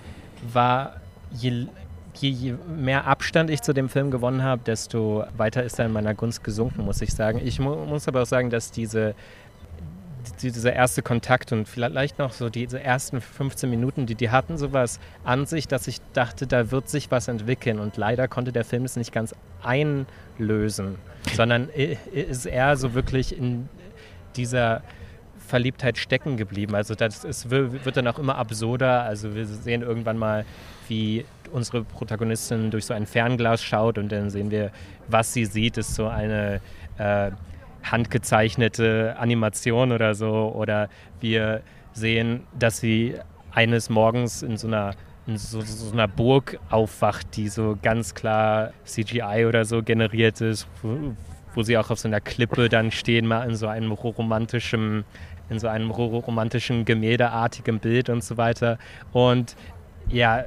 war, 0.51 0.97
je, 1.31 1.67
je, 2.15 2.29
je 2.29 2.55
mehr 2.75 3.05
Abstand 3.05 3.49
ich 3.49 3.61
zu 3.61 3.73
dem 3.73 3.89
Film 3.89 4.11
gewonnen 4.11 4.43
habe, 4.43 4.61
desto 4.65 5.25
weiter 5.37 5.63
ist 5.63 5.79
er 5.79 5.85
in 5.85 5.93
meiner 5.93 6.13
Gunst 6.13 6.43
gesunken, 6.43 6.83
muss 6.83 7.01
ich 7.01 7.13
sagen. 7.13 7.41
Ich 7.43 7.59
mu 7.59 7.75
muss 7.85 8.07
aber 8.07 8.23
auch 8.23 8.27
sagen, 8.27 8.49
dass 8.49 8.71
diese 8.71 9.15
dieser 10.41 10.73
erste 10.73 11.01
Kontakt 11.01 11.51
und 11.51 11.67
vielleicht 11.67 12.19
noch 12.19 12.31
so 12.31 12.49
diese 12.49 12.79
ersten 12.79 13.21
15 13.21 13.69
Minuten, 13.69 14.05
die 14.05 14.15
die 14.15 14.29
hatten, 14.29 14.57
sowas 14.57 14.99
an 15.23 15.45
sich, 15.45 15.67
dass 15.67 15.87
ich 15.87 15.99
dachte, 16.13 16.47
da 16.47 16.71
wird 16.71 16.89
sich 16.89 17.11
was 17.11 17.27
entwickeln. 17.27 17.79
Und 17.79 17.97
leider 17.97 18.27
konnte 18.27 18.51
der 18.51 18.63
Film 18.63 18.85
es 18.85 18.95
nicht 18.95 19.11
ganz 19.11 19.35
einlösen, 19.61 20.95
sondern 21.35 21.69
ist 21.69 22.45
eher 22.45 22.77
so 22.77 22.93
wirklich 22.93 23.37
in 23.37 23.69
dieser 24.35 24.81
Verliebtheit 25.47 25.97
stecken 25.97 26.37
geblieben. 26.37 26.75
Also 26.75 26.95
das 26.95 27.23
ist, 27.23 27.49
wird 27.49 27.97
dann 27.97 28.07
auch 28.07 28.19
immer 28.19 28.37
absurder. 28.37 29.03
Also 29.03 29.35
wir 29.35 29.45
sehen 29.45 29.81
irgendwann 29.81 30.17
mal, 30.17 30.45
wie 30.87 31.25
unsere 31.51 31.83
Protagonistin 31.83 32.71
durch 32.71 32.85
so 32.85 32.93
ein 32.93 33.05
Fernglas 33.05 33.63
schaut 33.63 33.97
und 33.97 34.11
dann 34.11 34.29
sehen 34.29 34.51
wir, 34.51 34.71
was 35.07 35.33
sie 35.33 35.45
sieht, 35.45 35.77
ist 35.77 35.95
so 35.95 36.07
eine 36.07 36.59
äh, 36.97 37.31
handgezeichnete 37.83 39.15
Animation 39.17 39.91
oder 39.91 40.15
so. 40.15 40.51
Oder 40.55 40.89
wir 41.19 41.61
sehen, 41.93 42.41
dass 42.57 42.79
sie 42.79 43.15
eines 43.51 43.89
Morgens 43.89 44.41
in 44.41 44.57
so 44.57 44.67
einer 44.67 44.95
in 45.25 45.37
so, 45.37 45.61
so, 45.61 45.93
einer 45.93 46.07
Burg 46.07 46.59
aufwacht, 46.69 47.37
die 47.37 47.47
so 47.47 47.77
ganz 47.81 48.13
klar 48.13 48.73
CGI 48.83 49.45
oder 49.47 49.63
so 49.63 49.81
generiert 49.81 50.41
ist, 50.41 50.67
wo, 50.81 51.15
wo 51.53 51.63
sie 51.63 51.77
auch 51.77 51.89
auf 51.89 51.99
so 51.99 52.07
einer 52.07 52.19
Klippe 52.19 52.67
dann 52.67 52.91
stehen, 52.91 53.25
mal 53.25 53.47
in 53.47 53.55
so 53.55 53.67
einem 53.67 53.91
romantischen 53.91 55.05
in 55.49 55.59
so 55.59 55.67
einem 55.67 55.91
romantischen, 55.91 56.85
gemäldeartigen 56.85 57.79
Bild 57.79 58.09
und 58.09 58.23
so 58.23 58.37
weiter. 58.37 58.77
Und 59.11 59.55
ja, 60.09 60.45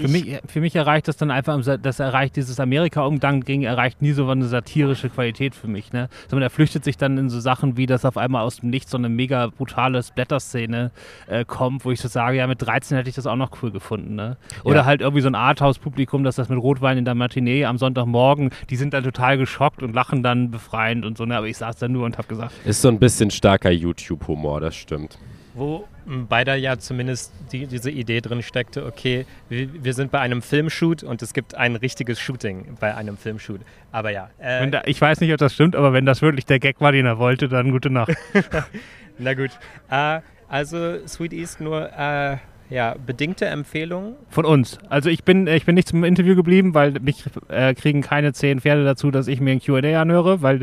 für 0.00 0.08
mich, 0.08 0.38
für 0.46 0.60
mich, 0.60 0.76
erreicht 0.76 1.08
das 1.08 1.16
dann 1.16 1.30
einfach, 1.30 1.60
das 1.80 2.00
erreicht 2.00 2.36
dieses 2.36 2.60
Amerika-Umgang 2.60 3.42
erreicht 3.62 4.02
nie 4.02 4.12
so 4.12 4.28
eine 4.28 4.46
satirische 4.46 5.08
Qualität 5.08 5.54
für 5.54 5.68
mich. 5.68 5.92
Ne? 5.92 6.08
Sondern 6.28 6.46
er 6.46 6.50
flüchtet 6.50 6.84
sich 6.84 6.96
dann 6.96 7.18
in 7.18 7.30
so 7.30 7.40
Sachen 7.40 7.76
wie, 7.76 7.86
dass 7.86 8.04
auf 8.04 8.16
einmal 8.16 8.42
aus 8.42 8.58
dem 8.58 8.70
Nichts 8.70 8.90
so 8.90 8.98
eine 8.98 9.08
mega 9.08 9.48
brutale 9.48 10.02
Splatter-Szene 10.02 10.90
äh, 11.26 11.44
kommt, 11.44 11.84
wo 11.84 11.90
ich 11.90 12.00
so 12.00 12.08
sage, 12.08 12.38
ja, 12.38 12.46
mit 12.46 12.62
13 12.62 12.96
hätte 12.96 13.08
ich 13.08 13.16
das 13.16 13.26
auch 13.26 13.36
noch 13.36 13.50
cool 13.62 13.70
gefunden. 13.70 14.14
Ne? 14.14 14.36
Oder 14.64 14.78
ja. 14.78 14.84
halt 14.84 15.00
irgendwie 15.00 15.22
so 15.22 15.28
ein 15.28 15.34
Arthouse-Publikum, 15.34 16.24
dass 16.24 16.36
das 16.36 16.48
mit 16.48 16.58
Rotwein 16.58 16.98
in 16.98 17.04
der 17.04 17.14
Matinee 17.14 17.64
am 17.64 17.78
Sonntagmorgen, 17.78 18.50
die 18.70 18.76
sind 18.76 18.94
dann 18.94 19.04
total 19.04 19.38
geschockt 19.38 19.82
und 19.82 19.94
lachen 19.94 20.22
dann 20.22 20.50
befreiend 20.50 21.04
und 21.04 21.18
so. 21.18 21.24
Ne? 21.24 21.36
Aber 21.36 21.46
ich 21.46 21.56
saß 21.56 21.76
da 21.76 21.88
nur 21.88 22.04
und 22.04 22.18
habe 22.18 22.28
gesagt. 22.28 22.52
Ist 22.64 22.82
so 22.82 22.88
ein 22.88 22.98
bisschen 22.98 23.30
starker 23.30 23.70
YouTube-Humor, 23.70 24.60
das 24.60 24.76
stimmt 24.76 25.18
wo 25.58 25.86
bei 26.06 26.44
der 26.44 26.56
ja 26.56 26.78
zumindest 26.78 27.32
die, 27.52 27.66
diese 27.66 27.90
Idee 27.90 28.20
drin 28.20 28.42
steckte, 28.42 28.86
okay, 28.86 29.26
wir, 29.48 29.84
wir, 29.84 29.92
sind 29.92 30.10
bei 30.10 30.20
einem 30.20 30.42
Filmshoot 30.42 31.02
und 31.02 31.20
es 31.22 31.34
gibt 31.34 31.54
ein 31.54 31.76
richtiges 31.76 32.18
Shooting 32.18 32.76
bei 32.80 32.94
einem 32.94 33.16
Filmshoot. 33.16 33.60
Aber 33.92 34.10
ja. 34.10 34.30
Äh, 34.38 34.68
da, 34.70 34.82
ich 34.86 35.00
weiß 35.00 35.20
nicht, 35.20 35.32
ob 35.32 35.38
das 35.38 35.54
stimmt, 35.54 35.76
aber 35.76 35.92
wenn 35.92 36.06
das 36.06 36.22
wirklich 36.22 36.46
der 36.46 36.58
Gag 36.58 36.80
war, 36.80 36.92
den 36.92 37.06
er 37.06 37.18
wollte, 37.18 37.48
dann 37.48 37.70
gute 37.70 37.90
Nacht. 37.90 38.14
Na 39.18 39.34
gut. 39.34 39.50
Äh, 39.90 40.20
also 40.48 41.06
Sweet 41.06 41.32
East 41.32 41.60
nur 41.60 41.90
äh, 41.92 42.38
ja, 42.70 42.94
bedingte 43.04 43.46
Empfehlung. 43.46 44.16
Von 44.28 44.44
uns. 44.44 44.78
Also 44.88 45.10
ich 45.10 45.24
bin, 45.24 45.46
ich 45.46 45.64
bin 45.64 45.74
nicht 45.74 45.88
zum 45.88 46.04
Interview 46.04 46.34
geblieben, 46.36 46.74
weil 46.74 46.92
mich 46.92 47.24
äh, 47.48 47.74
kriegen 47.74 48.02
keine 48.02 48.32
zehn 48.32 48.60
Pferde 48.60 48.84
dazu, 48.84 49.10
dass 49.10 49.26
ich 49.28 49.40
mir 49.40 49.52
ein 49.52 49.60
QA 49.60 50.00
anhöre, 50.00 50.42
weil 50.42 50.62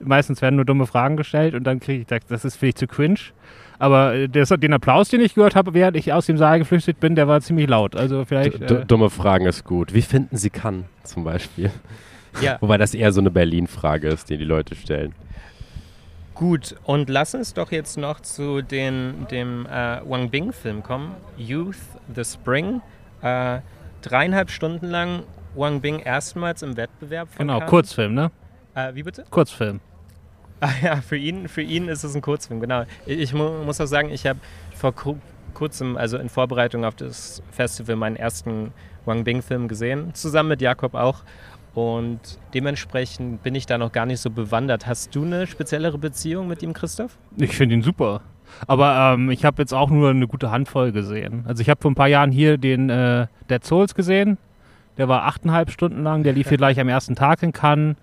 meistens 0.00 0.42
werden 0.42 0.56
nur 0.56 0.64
dumme 0.64 0.86
Fragen 0.86 1.16
gestellt 1.16 1.54
und 1.54 1.64
dann 1.64 1.80
kriege 1.80 2.00
ich, 2.02 2.06
das, 2.06 2.20
das 2.28 2.44
ist 2.44 2.56
vielleicht 2.56 2.78
zu 2.78 2.86
cringe. 2.86 3.18
Aber 3.80 4.14
äh, 4.14 4.28
das, 4.28 4.50
den 4.50 4.72
Applaus, 4.74 5.08
den 5.08 5.20
ich 5.22 5.34
gehört 5.34 5.56
habe, 5.56 5.74
während 5.74 5.96
ich 5.96 6.12
aus 6.12 6.26
dem 6.26 6.36
Saal 6.36 6.58
geflüchtet 6.58 7.00
bin, 7.00 7.16
der 7.16 7.26
war 7.26 7.40
ziemlich 7.40 7.68
laut. 7.68 7.96
Also 7.96 8.24
vielleicht. 8.24 8.60
Äh 8.60 8.84
dumme 8.84 9.10
Fragen 9.10 9.46
ist 9.46 9.64
gut. 9.64 9.94
Wie 9.94 10.02
finden 10.02 10.36
Sie 10.36 10.50
kann 10.50 10.84
zum 11.02 11.24
Beispiel? 11.24 11.70
Ja. 12.40 12.58
Wobei 12.60 12.76
das 12.76 12.94
eher 12.94 13.10
so 13.12 13.20
eine 13.20 13.30
Berlin-Frage 13.30 14.08
ist, 14.08 14.28
die 14.28 14.36
die 14.36 14.44
Leute 14.44 14.74
stellen. 14.74 15.14
Gut, 16.34 16.76
und 16.84 17.08
lass 17.10 17.34
uns 17.34 17.54
doch 17.54 17.72
jetzt 17.72 17.98
noch 17.98 18.20
zu 18.20 18.62
den, 18.62 19.26
dem 19.30 19.66
äh, 19.66 20.00
Wang 20.08 20.30
Bing-Film 20.30 20.82
kommen. 20.82 21.14
Youth, 21.36 21.76
The 22.14 22.24
Spring. 22.24 22.82
Äh, 23.22 23.60
dreieinhalb 24.02 24.50
Stunden 24.50 24.86
lang 24.86 25.22
Wang 25.54 25.80
Bing 25.80 25.98
erstmals 26.00 26.62
im 26.62 26.76
Wettbewerb 26.76 27.28
von 27.28 27.46
Genau, 27.46 27.58
Cannes. 27.58 27.70
Kurzfilm, 27.70 28.14
ne? 28.14 28.30
Äh, 28.74 28.94
wie 28.94 29.02
bitte? 29.02 29.24
Kurzfilm. 29.30 29.80
Ah 30.60 30.72
ja, 30.82 30.96
für 30.96 31.16
ihn, 31.16 31.48
für 31.48 31.62
ihn 31.62 31.88
ist 31.88 32.04
es 32.04 32.14
ein 32.14 32.20
Kurzfilm, 32.20 32.60
genau. 32.60 32.84
Ich, 33.06 33.32
mu 33.32 33.64
muss 33.64 33.80
auch 33.80 33.86
sagen, 33.86 34.10
ich 34.10 34.26
habe 34.26 34.38
vor 34.76 34.94
ku 34.94 35.16
kurzem, 35.54 35.96
also 35.96 36.16
in 36.16 36.28
Vorbereitung 36.28 36.84
auf 36.84 36.94
das 36.94 37.42
Festival, 37.50 37.96
meinen 37.96 38.16
ersten 38.16 38.72
Wang 39.04 39.24
Bing-Film 39.24 39.68
gesehen, 39.68 40.14
zusammen 40.14 40.50
mit 40.50 40.62
Jakob 40.62 40.94
auch. 40.94 41.22
Und 41.74 42.20
dementsprechend 42.54 43.42
bin 43.42 43.54
ich 43.54 43.66
da 43.66 43.78
noch 43.78 43.92
gar 43.92 44.06
nicht 44.06 44.20
so 44.20 44.30
bewandert. 44.30 44.86
Hast 44.86 45.14
du 45.14 45.24
eine 45.24 45.46
speziellere 45.46 45.98
Beziehung 45.98 46.48
mit 46.48 46.62
ihm, 46.62 46.72
Christoph? 46.72 47.16
Ich 47.36 47.56
finde 47.56 47.76
ihn 47.76 47.82
super. 47.82 48.22
Aber 48.66 49.14
ähm, 49.14 49.30
ich 49.30 49.44
habe 49.44 49.62
jetzt 49.62 49.72
auch 49.72 49.90
nur 49.90 50.10
eine 50.10 50.26
gute 50.26 50.50
Handvoll 50.50 50.92
gesehen. 50.92 51.44
Also 51.46 51.62
ich 51.62 51.70
habe 51.70 51.80
vor 51.80 51.90
ein 51.90 51.94
paar 51.94 52.08
Jahren 52.08 52.32
hier 52.32 52.58
den 52.58 52.90
äh, 52.90 53.26
Dead 53.48 53.64
Souls 53.64 53.94
gesehen. 53.94 54.38
Der 54.98 55.08
war 55.08 55.24
achteinhalb 55.24 55.70
Stunden 55.70 56.02
lang. 56.02 56.24
Der 56.24 56.32
lief 56.32 56.48
hier 56.48 56.58
gleich 56.58 56.80
am 56.80 56.88
ersten 56.88 57.14
Tag 57.14 57.42
in 57.42 57.52
Cannes. 57.52 57.96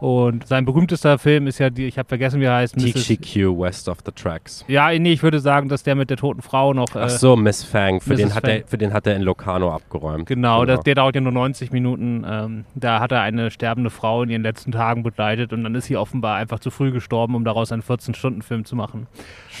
Und 0.00 0.46
sein 0.46 0.64
berühmtester 0.64 1.18
Film 1.18 1.46
ist 1.46 1.58
ja, 1.58 1.70
die, 1.70 1.86
ich 1.86 1.98
habe 1.98 2.08
vergessen, 2.08 2.40
wie 2.40 2.44
er 2.44 2.56
heißt. 2.56 2.76
TGQ 2.76 3.58
West 3.58 3.88
of 3.88 3.98
the 4.04 4.12
Tracks. 4.12 4.64
Ja, 4.68 4.90
nee, 4.98 5.12
ich 5.12 5.22
würde 5.22 5.40
sagen, 5.40 5.68
dass 5.68 5.82
der 5.82 5.94
mit 5.94 6.10
der 6.10 6.16
toten 6.16 6.42
Frau 6.42 6.74
noch. 6.74 6.94
Äh, 6.94 7.00
Ach 7.00 7.10
so, 7.10 7.36
Miss 7.36 7.64
Fang. 7.64 8.00
Für, 8.00 8.10
Mrs. 8.10 8.16
den 8.18 8.34
hat, 8.34 8.44
Fang. 8.44 8.50
er, 8.50 8.66
für 8.66 8.78
den 8.78 8.92
hat 8.92 9.06
er 9.06 9.16
in 9.16 9.22
Locarno 9.22 9.72
abgeräumt. 9.72 10.26
Genau, 10.26 10.64
Das, 10.64 10.80
der 10.80 10.94
dauert 10.94 11.14
ja 11.14 11.20
nur 11.20 11.32
90 11.32 11.72
Minuten. 11.72 12.24
Ähm, 12.28 12.64
da 12.74 13.00
hat 13.00 13.12
er 13.12 13.22
eine 13.22 13.50
sterbende 13.50 13.90
Frau 13.90 14.22
in 14.22 14.30
ihren 14.30 14.42
letzten 14.42 14.72
Tagen 14.72 15.02
begleitet 15.02 15.52
und 15.52 15.64
dann 15.64 15.74
ist 15.74 15.86
sie 15.86 15.96
offenbar 15.96 16.36
einfach 16.36 16.58
zu 16.58 16.70
früh 16.70 16.92
gestorben, 16.92 17.34
um 17.34 17.44
daraus 17.44 17.72
einen 17.72 17.82
14-Stunden-Film 17.82 18.64
zu 18.64 18.76
machen. 18.76 19.06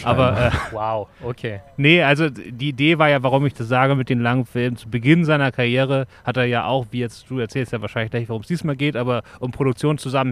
Aber 0.02 0.38
äh, 0.38 0.50
Wow, 0.72 1.08
okay. 1.24 1.60
nee, 1.76 2.02
also 2.02 2.28
die 2.28 2.68
Idee 2.68 2.98
war 2.98 3.08
ja, 3.08 3.22
warum 3.22 3.46
ich 3.46 3.54
das 3.54 3.68
sage 3.68 3.94
mit 3.94 4.08
den 4.10 4.20
langen 4.20 4.44
Filmen. 4.44 4.76
Zu 4.76 4.90
Beginn 4.90 5.24
seiner 5.24 5.52
Karriere 5.52 6.06
hat 6.24 6.36
er 6.36 6.44
ja 6.44 6.66
auch, 6.66 6.86
wie 6.90 6.98
jetzt 6.98 7.30
du 7.30 7.38
erzählst 7.38 7.72
ja 7.72 7.80
wahrscheinlich 7.80 8.10
gleich, 8.10 8.28
worum 8.28 8.42
es 8.42 8.48
diesmal 8.48 8.76
geht, 8.76 8.96
aber 8.96 9.22
um 9.40 9.50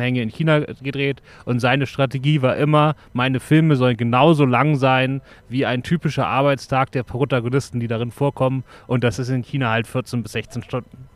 Produktionszusammenhänge 0.05 0.23
in 0.23 0.29
China 0.29 0.61
gedreht 0.83 1.23
und 1.45 1.61
seine 1.61 1.87
Strategie 1.87 2.43
war 2.43 2.57
immer, 2.57 2.95
meine 3.13 3.41
Filme 3.41 3.77
sollen 3.77 3.97
genauso 3.97 4.45
lang 4.45 4.77
sein 4.77 5.23
wie 5.49 5.67
ein 5.67 5.83
typischer 5.83 6.27
Arbeitstag 6.27 6.93
der 6.93 7.03
Protagonisten, 7.03 7.81
die 7.81 7.89
darin 7.89 8.11
vorkommen 8.11 8.65
und 8.87 9.05
das 9.05 9.19
ist 9.19 9.29
in 9.29 9.43
China 9.43 9.71
halt 9.71 9.87
14 9.87 10.23
bis 10.23 10.33
16 10.33 10.63
Stunden. 10.63 11.09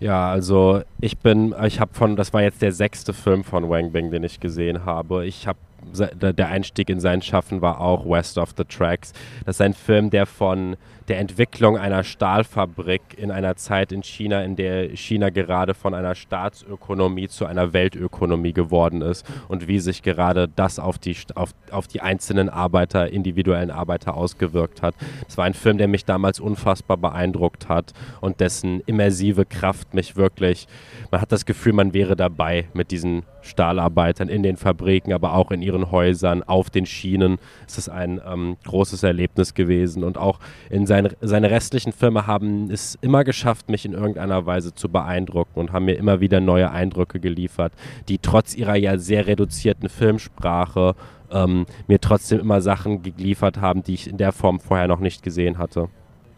Ja, 0.00 0.30
also 0.30 0.82
ich 1.00 1.18
bin, 1.18 1.54
ich 1.64 1.78
habe 1.78 1.94
von, 1.94 2.16
das 2.16 2.32
war 2.32 2.42
jetzt 2.42 2.60
der 2.60 2.72
sechste 2.72 3.12
Film 3.12 3.44
von 3.44 3.68
Wang 3.70 3.92
Bing, 3.92 4.10
den 4.10 4.24
ich 4.24 4.40
gesehen 4.40 4.84
habe. 4.84 5.26
Ich 5.26 5.46
habe, 5.46 5.58
der 5.94 6.48
Einstieg 6.48 6.90
in 6.90 6.98
sein 6.98 7.22
Schaffen 7.22 7.60
war 7.60 7.80
auch 7.80 8.04
West 8.04 8.36
of 8.36 8.50
the 8.56 8.64
Tracks. 8.64 9.12
Das 9.44 9.56
ist 9.56 9.60
ein 9.60 9.74
Film, 9.74 10.10
der 10.10 10.26
von 10.26 10.76
der 11.12 11.20
Entwicklung 11.20 11.76
einer 11.76 12.04
Stahlfabrik 12.04 13.02
in 13.18 13.30
einer 13.30 13.54
Zeit 13.56 13.92
in 13.92 14.02
China, 14.02 14.42
in 14.44 14.56
der 14.56 14.96
China 14.96 15.28
gerade 15.28 15.74
von 15.74 15.92
einer 15.92 16.14
Staatsökonomie 16.14 17.28
zu 17.28 17.44
einer 17.44 17.74
Weltökonomie 17.74 18.54
geworden 18.54 19.02
ist 19.02 19.26
und 19.46 19.68
wie 19.68 19.78
sich 19.78 20.02
gerade 20.02 20.48
das 20.48 20.78
auf 20.78 20.98
die, 20.98 21.14
auf, 21.34 21.50
auf 21.70 21.86
die 21.86 22.00
einzelnen 22.00 22.48
Arbeiter, 22.48 23.12
individuellen 23.12 23.70
Arbeiter 23.70 24.14
ausgewirkt 24.14 24.80
hat. 24.80 24.94
Es 25.28 25.36
war 25.36 25.44
ein 25.44 25.52
Film, 25.52 25.76
der 25.76 25.86
mich 25.86 26.06
damals 26.06 26.40
unfassbar 26.40 26.96
beeindruckt 26.96 27.68
hat 27.68 27.92
und 28.22 28.40
dessen 28.40 28.80
immersive 28.86 29.44
Kraft 29.44 29.92
mich 29.92 30.16
wirklich, 30.16 30.66
man 31.10 31.20
hat 31.20 31.30
das 31.30 31.44
Gefühl, 31.44 31.74
man 31.74 31.92
wäre 31.92 32.16
dabei 32.16 32.68
mit 32.72 32.90
diesen 32.90 33.24
Stahlarbeitern 33.42 34.28
in 34.28 34.42
den 34.42 34.56
Fabriken, 34.56 35.12
aber 35.12 35.34
auch 35.34 35.50
in 35.50 35.62
ihren 35.62 35.90
Häusern, 35.90 36.42
auf 36.42 36.70
den 36.70 36.86
Schienen. 36.86 37.38
Es 37.66 37.76
ist 37.76 37.88
ein 37.88 38.20
ähm, 38.26 38.56
großes 38.64 39.02
Erlebnis 39.02 39.54
gewesen 39.54 40.04
und 40.04 40.16
auch 40.16 40.38
in 40.70 40.86
seine, 41.02 41.16
seine 41.20 41.50
restlichen 41.50 41.92
Filme 41.92 42.26
haben 42.26 42.70
es 42.70 42.98
immer 43.00 43.24
geschafft, 43.24 43.68
mich 43.68 43.84
in 43.84 43.92
irgendeiner 43.92 44.46
Weise 44.46 44.74
zu 44.74 44.88
beeindrucken 44.88 45.58
und 45.58 45.72
haben 45.72 45.86
mir 45.86 45.96
immer 45.96 46.20
wieder 46.20 46.40
neue 46.40 46.70
Eindrücke 46.70 47.20
geliefert, 47.20 47.72
die 48.08 48.18
trotz 48.18 48.54
ihrer 48.54 48.76
ja 48.76 48.98
sehr 48.98 49.26
reduzierten 49.26 49.88
Filmsprache 49.88 50.94
ähm, 51.30 51.66
mir 51.86 52.00
trotzdem 52.00 52.40
immer 52.40 52.60
Sachen 52.60 53.02
geliefert 53.02 53.60
haben, 53.60 53.82
die 53.82 53.94
ich 53.94 54.08
in 54.08 54.16
der 54.16 54.32
Form 54.32 54.60
vorher 54.60 54.88
noch 54.88 55.00
nicht 55.00 55.22
gesehen 55.22 55.58
hatte. 55.58 55.88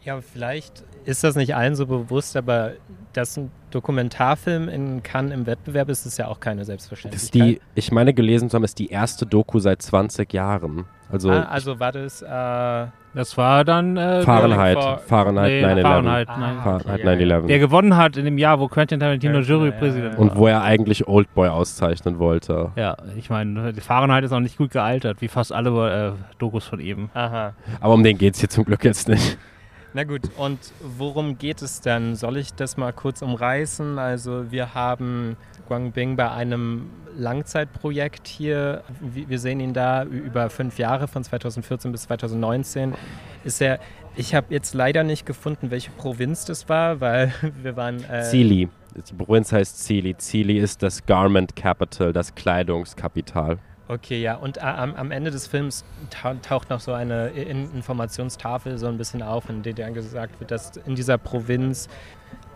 Ja, 0.05 0.21
vielleicht 0.21 0.85
ist 1.05 1.23
das 1.25 1.37
nicht 1.37 1.55
allen 1.55 1.75
so 1.75 1.87
bewusst, 1.87 2.37
aber 2.37 2.73
dass 3.13 3.37
ein 3.37 3.51
Dokumentarfilm 3.71 4.69
in 4.69 5.03
Cannes 5.03 5.33
im 5.33 5.47
Wettbewerb 5.47 5.89
ist, 5.89 6.07
ist 6.07 6.19
ja 6.19 6.29
auch 6.29 6.41
keine 6.41 6.61
Das 6.61 6.67
Selbstverständlichkeit. 6.69 7.25
ist 7.25 7.35
die, 7.35 7.61
ich 7.75 7.93
meine 7.93 8.15
gelesen 8.15 8.49
zu 8.51 8.57
haben, 8.57 8.65
ist 8.65 8.79
die 8.79 8.89
erste 8.91 9.27
Doku 9.27 9.59
seit 9.59 9.83
20 9.83 10.33
Jahren. 10.33 10.85
Also 11.11 11.31
ah, 11.31 11.43
also 11.43 11.79
war 11.79 11.93
das, 11.93 12.23
äh, 12.23 12.27
Das 13.15 13.37
war 13.37 13.65
dann 13.65 13.97
äh, 13.97 14.23
Fahrenheit, 14.23 14.77
vor- 14.79 14.99
Fahrenheit 14.99 15.51
nee, 15.51 15.65
9-11. 15.65 15.83
Fahrenheit, 15.83 16.29
Ah. 16.29 16.61
Fahrenheit 16.65 17.01
okay, 17.01 17.25
ja, 17.29 17.37
9-11. 17.39 17.47
Der 17.47 17.59
gewonnen 17.59 17.97
hat 17.97 18.17
in 18.17 18.25
dem 18.25 18.39
Jahr, 18.39 18.59
wo 18.59 18.69
Quentin 18.69 18.99
Tarantino 19.01 19.39
Jurypräsident 19.41 20.13
ja, 20.15 20.19
war. 20.19 20.19
Und 20.19 20.37
wo 20.37 20.47
er 20.49 20.63
eigentlich 20.63 21.07
Oldboy 21.07 21.49
auszeichnen 21.49 22.19
wollte. 22.19 22.73
Ja, 22.77 22.97
ich 23.17 23.29
meine, 23.31 23.73
die 23.73 23.81
Fahrenheit 23.81 24.25
ist 24.25 24.33
auch 24.33 24.41
nicht 24.41 24.57
gut 24.57 24.71
gealtert, 24.71 25.21
wie 25.21 25.29
fast 25.29 25.53
alle 25.53 26.15
äh, 26.17 26.39
Dokus 26.39 26.65
von 26.67 26.81
ihm. 26.81 27.11
Aha. 27.15 27.53
Aber 27.81 27.95
um 27.95 28.03
den 28.03 28.17
geht 28.19 28.35
es 28.35 28.41
hier 28.41 28.49
zum 28.49 28.65
Glück 28.65 28.83
jetzt 28.85 29.09
nicht. 29.09 29.37
Na 29.97 30.03
gut, 30.03 30.23
und 30.37 30.59
worum 30.81 31.39
geht 31.39 31.63
es 31.63 31.81
dann? 31.81 32.17
Soll 32.17 32.37
ich 32.37 32.53
das 32.53 32.77
mal 32.77 32.93
kurz 32.93 33.23
umreißen? 33.23 33.97
Also 34.01 34.51
wir 34.51 34.75
haben 34.75 35.37
Guangbing 35.69 36.17
bei 36.17 36.33
einem 36.33 36.91
Langzeitprojekt 37.17 38.27
hier. 38.27 38.83
Wir 39.01 39.39
sehen 39.39 39.61
ihn 39.61 39.73
da 39.73 40.03
über 40.03 40.51
fünf 40.51 40.81
Jahre, 40.81 41.07
von 41.07 41.23
2014 41.23 41.93
bis 41.93 42.03
2019. 42.03 42.95
Ist 43.45 43.63
er, 43.63 43.79
ich 44.17 44.35
habe 44.35 44.53
jetzt 44.53 44.75
leider 44.75 45.05
nicht 45.05 45.27
gefunden, 45.27 45.71
welche 45.71 45.93
Provinz 45.93 46.45
das 46.45 46.69
war, 46.69 47.01
weil 47.01 47.33
wir 47.63 47.77
waren... 47.77 48.03
Äh, 48.11 48.23
Zili. 48.23 48.69
Die 48.97 49.15
Provinz 49.15 49.53
heißt 49.53 49.79
Zili. 49.79 50.17
Zili 50.17 50.59
ist 50.59 50.83
das 50.83 51.07
Garment 51.07 51.55
Capital, 51.55 52.13
das 52.13 52.35
Kleidungskapital. 52.35 53.59
Okay, 53.87 54.23
ja. 54.23 54.37
Und 54.37 54.63
a- 54.63 54.77
am, 54.83 54.95
am 54.95 55.11
Ende 55.11 55.31
des 55.31 55.47
Films 55.47 55.85
tau- 56.11 56.35
taucht 56.43 56.71
noch 56.71 56.81
so 56.81 56.93
eine 56.93 57.29
Informationstafel 57.29 58.79
so 58.79 58.87
ein 58.87 58.97
bisschen 58.97 59.23
auf, 59.23 59.51
in 59.51 59.63
der 59.63 59.91
gesagt 59.91 60.41
wird, 60.41 60.51
dass 60.51 60.77
in 60.87 60.95
dieser 60.95 61.19
Provinz 61.19 61.89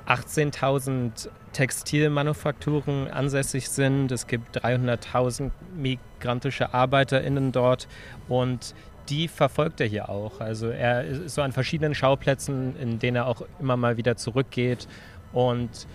18.000 0.06 1.28
Textilmanufakturen 1.52 3.08
ansässig 3.10 3.68
sind. 3.68 4.10
Es 4.10 4.26
gibt 4.26 4.56
300.000 4.64 5.50
migrantische 5.76 6.72
ArbeiterInnen 6.72 7.52
dort 7.52 7.88
und 8.28 8.74
die 9.10 9.28
verfolgt 9.28 9.80
er 9.82 9.86
hier 9.86 10.08
auch. 10.08 10.40
Also 10.40 10.68
er 10.68 11.04
ist 11.04 11.34
so 11.34 11.42
an 11.42 11.52
verschiedenen 11.52 11.94
Schauplätzen, 11.94 12.74
in 12.80 12.98
denen 12.98 13.16
er 13.16 13.26
auch 13.26 13.42
immer 13.60 13.76
mal 13.76 13.98
wieder 13.98 14.16
zurückgeht 14.16 14.88
und 15.32 15.86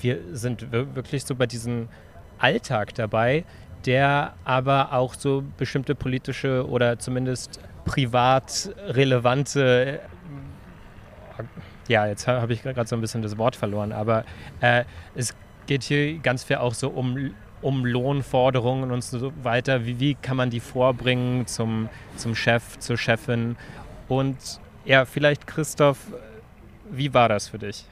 wir 0.00 0.18
sind 0.32 0.70
wir- 0.70 0.94
wirklich 0.94 1.24
so 1.24 1.34
bei 1.34 1.46
diesem 1.46 1.88
Alltag 2.38 2.94
dabei, 2.94 3.44
der 3.86 4.34
aber 4.44 4.92
auch 4.92 5.14
so 5.14 5.42
bestimmte 5.58 5.94
politische 5.94 6.68
oder 6.68 6.98
zumindest 6.98 7.60
privat 7.84 8.70
relevante, 8.86 9.98
äh, 11.38 11.44
ja, 11.88 12.06
jetzt 12.06 12.26
ha- 12.28 12.40
habe 12.40 12.52
ich 12.52 12.62
gerade 12.62 12.86
so 12.86 12.96
ein 12.96 13.00
bisschen 13.00 13.22
das 13.22 13.36
Wort 13.38 13.56
verloren, 13.56 13.92
aber 13.92 14.24
äh, 14.60 14.84
es 15.14 15.34
geht 15.66 15.82
hier 15.82 16.18
ganz 16.18 16.44
viel 16.44 16.56
auch 16.56 16.74
so 16.74 16.88
um, 16.90 17.34
um 17.60 17.84
Lohnforderungen 17.84 18.90
und 18.90 19.02
so 19.04 19.32
weiter. 19.42 19.84
Wie, 19.86 19.98
wie 20.00 20.14
kann 20.14 20.36
man 20.36 20.50
die 20.50 20.60
vorbringen 20.60 21.46
zum, 21.46 21.88
zum 22.16 22.34
Chef, 22.34 22.78
zur 22.78 22.96
Chefin? 22.96 23.56
Und 24.08 24.36
ja, 24.84 25.04
vielleicht 25.04 25.46
Christoph, 25.46 25.98
wie 26.90 27.12
war 27.14 27.28
das 27.28 27.48
für 27.48 27.58
dich? 27.58 27.84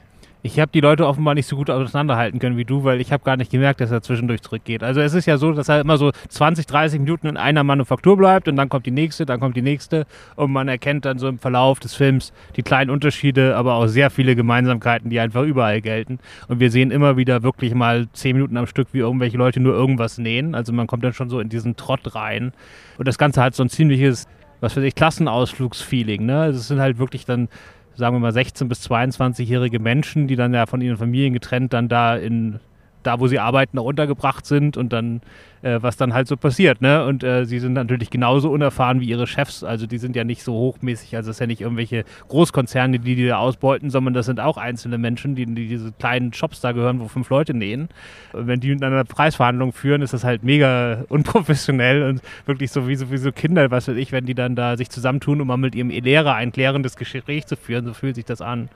Ich 0.43 0.59
habe 0.59 0.71
die 0.73 0.79
Leute 0.79 1.05
offenbar 1.05 1.35
nicht 1.35 1.45
so 1.45 1.55
gut 1.55 1.69
auseinanderhalten 1.69 2.39
können 2.39 2.57
wie 2.57 2.65
du, 2.65 2.83
weil 2.83 2.99
ich 2.99 3.11
habe 3.11 3.23
gar 3.23 3.37
nicht 3.37 3.51
gemerkt, 3.51 3.79
dass 3.79 3.91
er 3.91 4.01
zwischendurch 4.01 4.41
zurückgeht. 4.41 4.81
Also 4.83 4.99
es 4.99 5.13
ist 5.13 5.27
ja 5.27 5.37
so, 5.37 5.51
dass 5.51 5.69
er 5.69 5.81
immer 5.81 5.97
so 5.97 6.11
20, 6.29 6.65
30 6.65 6.99
Minuten 6.99 7.27
in 7.27 7.37
einer 7.37 7.63
Manufaktur 7.63 8.17
bleibt 8.17 8.47
und 8.47 8.55
dann 8.55 8.67
kommt 8.67 8.87
die 8.87 8.91
nächste, 8.91 9.27
dann 9.27 9.39
kommt 9.39 9.55
die 9.55 9.61
nächste 9.61 10.07
und 10.35 10.51
man 10.51 10.67
erkennt 10.67 11.05
dann 11.05 11.19
so 11.19 11.27
im 11.27 11.37
Verlauf 11.37 11.79
des 11.79 11.93
Films 11.93 12.33
die 12.55 12.63
kleinen 12.63 12.89
Unterschiede, 12.89 13.55
aber 13.55 13.75
auch 13.75 13.85
sehr 13.85 14.09
viele 14.09 14.35
Gemeinsamkeiten, 14.35 15.11
die 15.11 15.19
einfach 15.19 15.43
überall 15.43 15.79
gelten. 15.79 16.17
Und 16.47 16.59
wir 16.59 16.71
sehen 16.71 16.89
immer 16.89 17.17
wieder 17.17 17.43
wirklich 17.43 17.75
mal 17.75 18.07
10 18.11 18.35
Minuten 18.35 18.57
am 18.57 18.65
Stück, 18.65 18.87
wie 18.93 18.99
irgendwelche 18.99 19.37
Leute 19.37 19.59
nur 19.59 19.75
irgendwas 19.75 20.17
nähen. 20.17 20.55
Also 20.55 20.73
man 20.73 20.87
kommt 20.87 21.03
dann 21.03 21.13
schon 21.13 21.29
so 21.29 21.39
in 21.39 21.49
diesen 21.49 21.75
Trott 21.75 22.15
rein. 22.15 22.51
Und 22.97 23.07
das 23.07 23.19
Ganze 23.19 23.43
hat 23.43 23.53
so 23.53 23.63
ein 23.63 23.69
ziemliches, 23.69 24.27
was 24.59 24.75
weiß 24.75 24.83
ich, 24.83 24.95
Klassenausflugsfeeling. 24.95 26.25
Ne? 26.25 26.39
Also 26.39 26.59
es 26.59 26.67
sind 26.67 26.79
halt 26.79 26.97
wirklich 26.97 27.25
dann 27.25 27.47
sagen 27.95 28.15
wir 28.15 28.19
mal 28.19 28.31
16 28.31 28.67
bis 28.67 28.89
22-jährige 28.89 29.79
Menschen, 29.79 30.27
die 30.27 30.35
dann 30.35 30.53
ja 30.53 30.65
von 30.65 30.81
ihren 30.81 30.97
Familien 30.97 31.33
getrennt 31.33 31.73
dann 31.73 31.89
da 31.89 32.15
in 32.15 32.59
da, 33.03 33.19
wo 33.19 33.27
sie 33.27 33.39
arbeiten, 33.39 33.77
auch 33.79 33.85
untergebracht 33.85 34.45
sind 34.45 34.77
und 34.77 34.93
dann 34.93 35.21
äh, 35.61 35.81
was 35.81 35.97
dann 35.97 36.13
halt 36.13 36.27
so 36.27 36.37
passiert, 36.37 36.81
ne? 36.81 37.05
Und 37.05 37.23
äh, 37.23 37.45
sie 37.45 37.59
sind 37.59 37.73
natürlich 37.73 38.09
genauso 38.09 38.49
unerfahren 38.49 38.99
wie 38.99 39.05
ihre 39.05 39.27
Chefs. 39.27 39.63
Also 39.63 39.85
die 39.85 39.97
sind 39.97 40.15
ja 40.15 40.23
nicht 40.23 40.43
so 40.43 40.53
hochmäßig. 40.53 41.15
Also 41.15 41.29
es 41.29 41.37
ist 41.37 41.39
ja 41.39 41.47
nicht 41.47 41.61
irgendwelche 41.61 42.03
Großkonzerne, 42.29 42.99
die 42.99 43.15
die 43.15 43.27
da 43.27 43.37
ausbeuten, 43.37 43.89
sondern 43.89 44.13
das 44.13 44.25
sind 44.25 44.39
auch 44.39 44.57
einzelne 44.57 44.97
Menschen, 44.97 45.35
die, 45.35 45.45
die 45.45 45.67
diese 45.67 45.91
kleinen 45.91 46.33
Shops 46.33 46.61
da 46.61 46.71
gehören, 46.71 46.99
wo 46.99 47.07
fünf 47.07 47.29
Leute 47.29 47.53
nähen. 47.53 47.89
Und 48.33 48.47
wenn 48.47 48.59
die 48.59 48.69
miteinander 48.69 49.03
Preisverhandlungen 49.03 49.73
führen, 49.73 50.01
ist 50.01 50.13
das 50.13 50.23
halt 50.23 50.43
mega 50.43 51.05
unprofessionell 51.09 52.03
und 52.03 52.21
wirklich 52.45 52.71
so 52.71 52.87
wie, 52.87 52.95
so 52.95 53.11
wie 53.11 53.17
so 53.17 53.31
Kinder, 53.31 53.69
was 53.71 53.87
weiß 53.87 53.97
ich, 53.97 54.11
wenn 54.11 54.25
die 54.25 54.35
dann 54.35 54.55
da 54.55 54.77
sich 54.77 54.89
zusammentun, 54.89 55.41
um 55.41 55.47
mal 55.47 55.57
mit 55.57 55.75
ihrem 55.75 55.89
Lehrer 55.89 56.35
ein 56.35 56.51
klärendes 56.51 56.95
Gespräch 56.95 57.45
zu 57.45 57.55
führen. 57.55 57.85
So 57.85 57.93
fühlt 57.93 58.15
sich 58.15 58.25
das 58.25 58.41
an. 58.41 58.69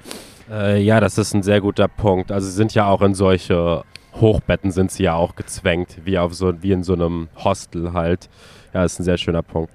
Äh, 0.51 0.81
ja, 0.83 0.99
das 0.99 1.17
ist 1.17 1.33
ein 1.33 1.41
sehr 1.41 1.61
guter 1.61 1.87
Punkt. 1.87 2.31
Also 2.31 2.47
sie 2.47 2.53
sind 2.53 2.75
ja 2.75 2.87
auch 2.87 3.01
in 3.01 3.15
solche 3.15 3.83
Hochbetten 4.21 4.71
sind 4.71 4.91
sie 4.91 5.03
ja 5.03 5.13
auch 5.15 5.35
gezwängt, 5.35 5.97
wie 6.05 6.17
auf 6.17 6.33
so 6.33 6.61
wie 6.63 6.71
in 6.71 6.83
so 6.83 6.93
einem 6.93 7.27
Hostel 7.35 7.93
halt. 7.93 8.29
Ja, 8.73 8.83
ist 8.83 8.99
ein 8.99 9.03
sehr 9.03 9.17
schöner 9.17 9.41
Punkt. 9.43 9.71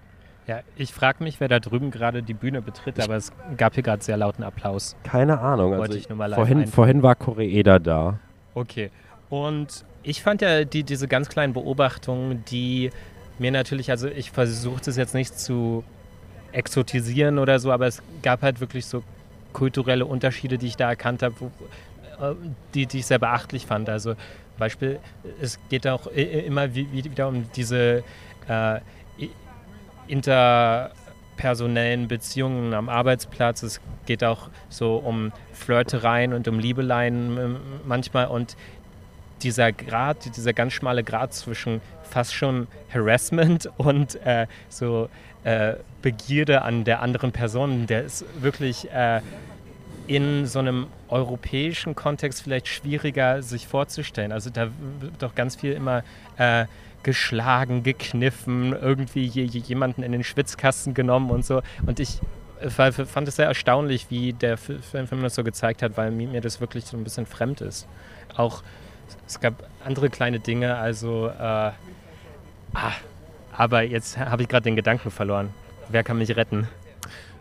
Ja, 0.46 0.60
ich 0.76 0.92
frage 0.92 1.22
mich, 1.22 1.38
wer 1.40 1.48
da 1.48 1.60
drüben 1.60 1.90
gerade 1.90 2.22
die 2.22 2.34
Bühne 2.34 2.60
betritt, 2.62 2.98
aber 3.00 3.14
es 3.16 3.30
gab 3.56 3.74
hier 3.74 3.82
gerade 3.82 4.02
sehr 4.02 4.16
lauten 4.16 4.42
Applaus. 4.42 4.96
Keine 5.04 5.38
Ahnung. 5.40 5.72
Wollte 5.72 5.82
Also 5.82 5.98
ich 5.98 6.08
nur 6.08 6.18
mal 6.18 6.32
vorhin, 6.34 6.58
einfügen. 6.58 6.72
vorhin 6.72 7.02
war 7.02 7.14
Koreeda 7.14 7.78
da. 7.78 8.18
Okay. 8.54 8.90
Und 9.28 9.84
ich 10.02 10.22
fand 10.22 10.42
ja 10.42 10.64
die, 10.64 10.82
diese 10.82 11.06
ganz 11.06 11.28
kleinen 11.28 11.52
Beobachtungen, 11.52 12.44
die 12.50 12.90
mir 13.38 13.52
natürlich, 13.52 13.90
also 13.90 14.08
ich 14.08 14.32
versuche 14.32 14.80
das 14.84 14.96
jetzt 14.96 15.14
nicht 15.14 15.38
zu 15.38 15.84
exotisieren 16.52 17.38
oder 17.38 17.58
so, 17.60 17.70
aber 17.70 17.86
es 17.86 18.02
gab 18.22 18.42
halt 18.42 18.60
wirklich 18.60 18.86
so 18.86 19.02
kulturelle 19.52 20.04
Unterschiede, 20.06 20.58
die 20.58 20.66
ich 20.66 20.76
da 20.76 20.88
erkannt 20.88 21.22
habe, 21.22 21.34
wo- 21.38 21.50
die, 22.74 22.86
die 22.86 22.98
ich 22.98 23.06
sehr 23.06 23.18
beachtlich 23.18 23.66
fand. 23.66 23.88
Also 23.88 24.14
Beispiel, 24.58 24.98
es 25.40 25.58
geht 25.70 25.86
auch 25.86 26.06
immer 26.08 26.74
wie- 26.74 26.90
wie- 26.92 27.04
wieder 27.04 27.28
um 27.28 27.50
diese 27.52 28.02
äh, 28.48 28.80
interpersonellen 30.08 32.08
Beziehungen 32.08 32.74
am 32.74 32.88
Arbeitsplatz. 32.88 33.62
Es 33.62 33.80
geht 34.06 34.24
auch 34.24 34.48
so 34.68 34.96
um 34.96 35.32
Flirtereien 35.52 36.32
und 36.32 36.48
um 36.48 36.58
Liebeleien 36.58 37.38
ähm, 37.38 37.56
manchmal 37.86 38.26
und 38.26 38.56
dieser 39.42 39.72
Grad, 39.72 40.36
dieser 40.36 40.52
ganz 40.52 40.74
schmale 40.74 41.02
Grad 41.02 41.32
zwischen 41.32 41.80
fast 42.02 42.34
schon 42.34 42.66
Harassment 42.92 43.70
und 43.78 44.16
äh, 44.26 44.46
so 44.68 45.08
äh, 45.44 45.74
Begierde 46.02 46.62
an 46.62 46.84
der 46.84 47.00
anderen 47.00 47.32
Person, 47.32 47.86
der 47.86 48.02
ist 48.04 48.24
wirklich 48.42 48.90
äh, 48.90 49.20
in 50.10 50.44
so 50.44 50.58
einem 50.58 50.88
europäischen 51.08 51.94
Kontext 51.94 52.42
vielleicht 52.42 52.66
schwieriger 52.66 53.42
sich 53.44 53.68
vorzustellen. 53.68 54.32
Also 54.32 54.50
da 54.50 54.66
wird 54.98 55.12
doch 55.20 55.36
ganz 55.36 55.54
viel 55.54 55.72
immer 55.72 56.02
äh, 56.36 56.66
geschlagen, 57.04 57.84
gekniffen, 57.84 58.72
irgendwie 58.72 59.24
je, 59.24 59.44
je 59.44 59.60
jemanden 59.60 60.02
in 60.02 60.10
den 60.10 60.24
Schwitzkasten 60.24 60.94
genommen 60.94 61.30
und 61.30 61.44
so. 61.46 61.62
Und 61.86 62.00
ich 62.00 62.18
äh, 62.60 62.70
fa- 62.70 62.90
fand 62.90 63.28
es 63.28 63.36
sehr 63.36 63.46
erstaunlich, 63.46 64.06
wie 64.10 64.32
der 64.32 64.56
Fi- 64.58 64.80
Film 64.80 65.22
das 65.22 65.36
so 65.36 65.44
gezeigt 65.44 65.80
hat, 65.80 65.96
weil 65.96 66.10
mir 66.10 66.26
mir 66.26 66.40
das 66.40 66.60
wirklich 66.60 66.86
so 66.86 66.96
ein 66.96 67.04
bisschen 67.04 67.24
fremd 67.24 67.60
ist. 67.60 67.86
Auch 68.36 68.64
es 69.28 69.38
gab 69.38 69.62
andere 69.84 70.10
kleine 70.10 70.40
Dinge, 70.40 70.74
also 70.74 71.28
äh, 71.28 71.38
ah, 71.40 71.72
aber 73.52 73.82
jetzt 73.82 74.18
habe 74.18 74.42
ich 74.42 74.48
gerade 74.48 74.64
den 74.64 74.74
Gedanken 74.74 75.12
verloren. 75.12 75.50
Wer 75.88 76.02
kann 76.02 76.18
mich 76.18 76.34
retten? 76.34 76.66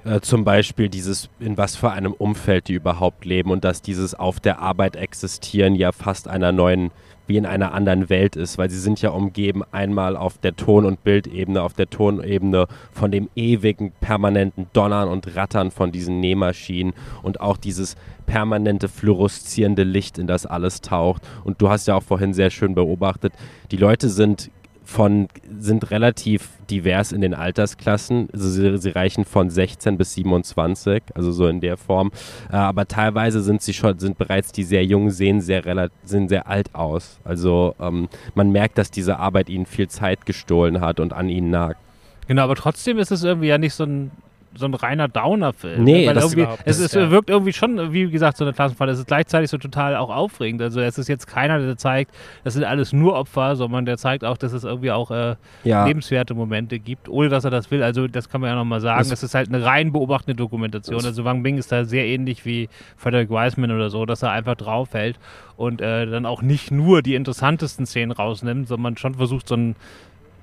Äh, 0.05 0.21
zum 0.21 0.45
Beispiel 0.45 0.88
dieses, 0.88 1.29
in 1.39 1.57
was 1.57 1.75
für 1.75 1.91
einem 1.91 2.13
Umfeld 2.13 2.69
die 2.69 2.73
überhaupt 2.73 3.25
leben 3.25 3.51
und 3.51 3.65
dass 3.65 3.81
dieses 3.81 4.15
auf 4.15 4.39
der 4.39 4.59
Arbeit 4.59 4.95
existieren 4.95 5.75
ja 5.75 5.91
fast 5.91 6.29
einer 6.29 6.53
neuen, 6.53 6.91
wie 7.27 7.35
in 7.35 7.45
einer 7.45 7.73
anderen 7.73 8.09
Welt 8.09 8.38
ist, 8.38 8.57
weil 8.57 8.69
sie 8.69 8.79
sind 8.79 9.01
ja 9.01 9.09
umgeben 9.09 9.62
einmal 9.71 10.15
auf 10.15 10.38
der 10.38 10.55
Ton- 10.55 10.85
und 10.85 11.03
Bildebene, 11.03 11.62
auf 11.62 11.73
der 11.73 11.89
Tonebene 11.89 12.67
von 12.91 13.12
dem 13.12 13.29
ewigen, 13.35 13.91
permanenten 13.99 14.67
Donnern 14.73 15.09
und 15.09 15.35
Rattern 15.35 15.69
von 15.69 15.91
diesen 15.91 16.21
Nähmaschinen 16.21 16.93
und 17.21 17.41
auch 17.41 17.57
dieses 17.57 17.97
permanente 18.25 18.88
fluoreszierende 18.88 19.83
Licht, 19.83 20.17
in 20.17 20.27
das 20.27 20.45
alles 20.45 20.81
taucht. 20.81 21.21
Und 21.43 21.62
du 21.62 21.69
hast 21.69 21.88
ja 21.88 21.95
auch 21.95 22.03
vorhin 22.03 22.33
sehr 22.33 22.49
schön 22.49 22.73
beobachtet, 22.73 23.33
die 23.69 23.77
Leute 23.77 24.09
sind 24.09 24.49
von, 24.89 25.28
sind 25.60 25.91
relativ 25.91 26.49
divers 26.69 27.12
in 27.12 27.21
den 27.21 27.36
Altersklassen. 27.36 28.28
Also 28.34 28.49
sie, 28.49 28.78
sie 28.80 28.89
reichen 28.89 29.23
von 29.23 29.49
16 29.49 29.97
bis 29.97 30.15
27, 30.15 31.04
also 31.13 31.32
so 31.32 31.47
in 31.47 31.62
der 31.62 31.78
Form. 31.78 32.12
Äh, 32.52 32.56
aber 32.56 32.88
teilweise 32.88 33.41
sind 33.41 33.62
sie 33.62 33.73
schon, 33.73 33.99
sind 33.99 34.17
bereits 34.17 34.52
die 34.52 34.63
sehr 34.63 34.84
jungen, 34.84 35.12
sehen 35.12 35.41
sehr, 35.41 35.89
sehen 36.04 36.28
sehr 36.28 36.47
alt 36.47 36.73
aus. 36.73 37.19
Also 37.23 37.75
ähm, 37.80 38.10
man 38.34 38.52
merkt, 38.52 38.80
dass 38.80 38.89
diese 38.89 39.19
Arbeit 39.19 39.49
ihnen 39.49 39.67
viel 39.67 39.88
Zeit 39.88 40.25
gestohlen 40.25 40.82
hat 40.82 40.99
und 40.99 41.13
an 41.13 41.30
ihnen 41.30 41.52
nagt. 41.52 41.80
Genau, 42.28 42.43
aber 42.43 42.56
trotzdem 42.56 42.97
ist 42.97 43.12
es 43.12 43.23
irgendwie 43.23 43.47
ja 43.47 43.60
nicht 43.60 43.75
so 43.75 43.84
ein, 43.84 44.12
so 44.55 44.65
ein 44.65 44.73
reiner 44.73 45.07
Downer-Film. 45.07 45.83
Nee, 45.83 46.07
Weil 46.07 46.15
das 46.15 46.33
überhaupt 46.33 46.62
es 46.65 46.79
ist, 46.79 46.95
ja. 46.95 47.12
wirkt 47.12 47.29
irgendwie 47.29 47.53
schon, 47.53 47.93
wie 47.93 48.09
gesagt, 48.09 48.38
so 48.38 48.43
eine 48.43 48.53
Klassenfall. 48.53 48.89
Es 48.89 48.97
ist 48.99 49.07
gleichzeitig 49.07 49.49
so 49.49 49.57
total 49.57 49.95
auch 49.95 50.09
aufregend. 50.09 50.62
Also 50.62 50.79
es 50.81 50.97
ist 50.97 51.07
jetzt 51.07 51.27
keiner, 51.27 51.59
der 51.59 51.77
zeigt, 51.77 52.12
das 52.43 52.55
sind 52.55 52.63
alles 52.63 52.91
nur 52.91 53.13
Opfer, 53.15 53.55
sondern 53.55 53.85
der 53.85 53.97
zeigt 53.97 54.25
auch, 54.25 54.38
dass 54.38 54.51
es 54.53 54.63
irgendwie 54.63 54.91
auch 54.91 55.12
äh, 55.12 55.35
Ja. 55.63 55.85
lebenswerte 55.85 56.33
Momente 56.33 56.79
gibt, 56.79 57.07
ohne 57.09 57.29
dass 57.29 57.43
er 57.45 57.51
das 57.51 57.69
will. 57.71 57.83
Also 57.83 58.07
das 58.07 58.27
kann 58.29 58.41
man 58.41 58.49
ja 58.49 58.55
nochmal 58.55 58.81
sagen. 58.81 58.99
Das- 58.99 59.09
Das, 59.09 59.23
ist 59.23 59.35
halt 59.35 59.49
eine 59.53 59.63
rein 59.63 59.91
beobachtende 59.91 60.35
Dokumentation. 60.35 61.03
Also 61.05 61.23
Wang 61.25 61.43
Bing 61.43 61.57
ist 61.57 61.71
da 61.71 61.85
sehr 61.85 62.05
ähnlich 62.05 62.45
wie 62.45 62.69
Frederick 62.97 63.29
Wiseman 63.29 63.71
oder 63.71 63.89
so, 63.89 64.05
dass 64.05 64.23
er 64.23 64.31
einfach 64.31 64.55
draufhält 64.55 65.19
und 65.57 65.81
äh, 65.81 66.05
dann 66.05 66.25
auch 66.25 66.41
nicht 66.41 66.71
nur 66.71 67.01
die 67.01 67.15
interessantesten 67.15 67.85
Szenen 67.85 68.12
rausnimmt, 68.12 68.67
sondern 68.67 68.97
schon 68.97 69.15
versucht, 69.15 69.47
so 69.47 69.55
ein 69.55 69.75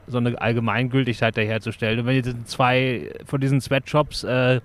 so 0.07 0.19
eine 0.19 0.41
Allgemeingültigkeit 0.41 1.37
daherzustellen. 1.37 2.01
Und 2.01 2.07
wenn 2.07 2.17
jetzt 2.17 2.35
zwei 2.47 3.11
von 3.25 3.41
diesen 3.41 3.61
Sweatshops 3.61 4.25
äh, 4.25 4.61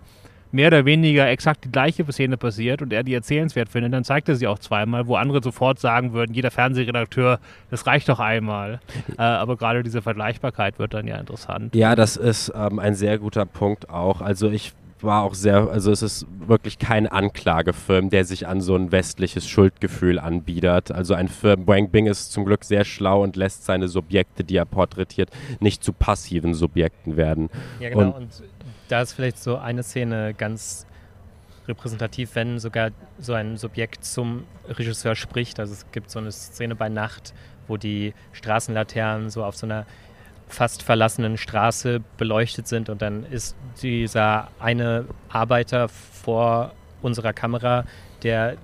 mehr 0.51 0.67
oder 0.67 0.85
weniger 0.85 1.29
exakt 1.29 1.65
die 1.65 1.71
gleiche 1.71 2.09
Szene 2.11 2.37
passiert 2.37 2.81
und 2.81 2.91
er 2.93 3.03
die 3.03 3.13
erzählenswert 3.13 3.69
findet, 3.69 3.93
dann 3.93 4.03
zeigt 4.03 4.29
er 4.29 4.35
sie 4.35 4.47
auch 4.47 4.59
zweimal, 4.59 5.07
wo 5.07 5.15
andere 5.15 5.41
sofort 5.41 5.79
sagen 5.79 6.13
würden, 6.13 6.33
jeder 6.33 6.51
Fernsehredakteur, 6.51 7.39
das 7.69 7.87
reicht 7.87 8.09
doch 8.09 8.19
einmal. 8.19 8.79
Äh, 9.17 9.23
aber 9.23 9.57
gerade 9.57 9.83
diese 9.83 10.01
Vergleichbarkeit 10.01 10.79
wird 10.79 10.93
dann 10.93 11.05
ja 11.05 11.17
interessant. 11.17 11.75
Ja, 11.75 11.95
das 11.95 12.15
ist 12.15 12.51
ähm, 12.55 12.79
ein 12.79 12.95
sehr 12.95 13.17
guter 13.17 13.45
Punkt 13.45 13.89
auch. 13.89 14.21
Also 14.21 14.49
ich 14.49 14.73
war 15.03 15.23
auch 15.23 15.33
sehr, 15.33 15.69
also 15.69 15.91
es 15.91 16.01
ist 16.01 16.25
wirklich 16.47 16.79
kein 16.79 17.07
Anklagefilm, 17.07 18.09
der 18.09 18.25
sich 18.25 18.47
an 18.47 18.61
so 18.61 18.75
ein 18.75 18.91
westliches 18.91 19.47
Schuldgefühl 19.47 20.19
anbietet. 20.19 20.91
Also 20.91 21.13
ein 21.13 21.27
Film, 21.27 21.67
Wang 21.67 21.89
Bing 21.89 22.07
ist 22.07 22.31
zum 22.31 22.45
Glück 22.45 22.63
sehr 22.63 22.83
schlau 22.85 23.23
und 23.23 23.35
lässt 23.35 23.65
seine 23.65 23.87
Subjekte, 23.87 24.43
die 24.43 24.55
er 24.57 24.65
porträtiert, 24.65 25.29
nicht 25.59 25.83
zu 25.83 25.93
passiven 25.93 26.53
Subjekten 26.53 27.17
werden. 27.17 27.49
Ja, 27.79 27.89
genau. 27.89 28.01
Und- 28.09 28.15
Und, 28.15 28.43
da 28.89 29.01
ist 29.01 29.13
vielleicht 29.13 29.37
so 29.41 29.57
eine 29.57 29.83
Szene 29.83 30.33
ganz 30.33 30.85
repräsentativ, 31.67 32.35
wenn 32.35 32.59
sogar 32.59 32.89
so 33.19 33.33
ein 33.33 33.55
Subjekt 33.57 34.03
zum 34.03 34.43
Regisseur 34.67 35.15
spricht. 35.15 35.59
Also 35.59 35.73
es 35.73 35.85
gibt 35.91 36.09
so 36.09 36.19
eine 36.19 36.31
Szene 36.31 36.75
bei 36.75 36.89
Nacht, 36.89 37.33
wo 37.67 37.77
die 37.77 38.13
Straßenlaternen 38.33 39.29
so 39.29 39.43
auf 39.45 39.55
so 39.55 39.65
einer 39.65 39.85
fast 40.53 40.83
verlassenen 40.83 41.37
Straße 41.37 42.01
beleuchtet 42.17 42.67
sind 42.67 42.89
und 42.89 43.01
dann 43.01 43.25
ist 43.25 43.55
dieser 43.81 44.49
eine 44.59 45.05
Arbeiter 45.29 45.87
vor 45.89 46.73
unserer 47.01 47.33
Kamera, 47.33 47.85
der 48.23 48.57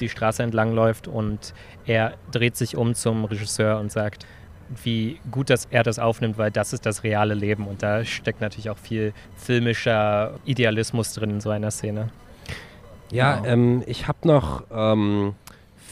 die 0.00 0.08
Straße 0.08 0.42
entlang 0.42 0.72
läuft 0.74 1.06
und 1.06 1.54
er 1.86 2.14
dreht 2.32 2.56
sich 2.56 2.76
um 2.76 2.94
zum 2.94 3.24
Regisseur 3.24 3.78
und 3.78 3.92
sagt, 3.92 4.26
wie 4.82 5.20
gut, 5.30 5.50
dass 5.50 5.66
er 5.70 5.82
das 5.82 5.98
aufnimmt, 5.98 6.38
weil 6.38 6.50
das 6.50 6.72
ist 6.72 6.86
das 6.86 7.04
reale 7.04 7.34
Leben 7.34 7.66
und 7.66 7.82
da 7.82 8.04
steckt 8.04 8.40
natürlich 8.40 8.70
auch 8.70 8.78
viel 8.78 9.12
filmischer 9.36 10.34
Idealismus 10.44 11.12
drin 11.12 11.30
in 11.30 11.40
so 11.40 11.50
einer 11.50 11.70
Szene. 11.70 12.08
Ja, 13.10 13.36
Genau. 13.36 13.48
ähm, 13.48 13.82
ich 13.86 14.08
habe 14.08 14.18
noch 14.26 14.64
ähm, 14.74 15.34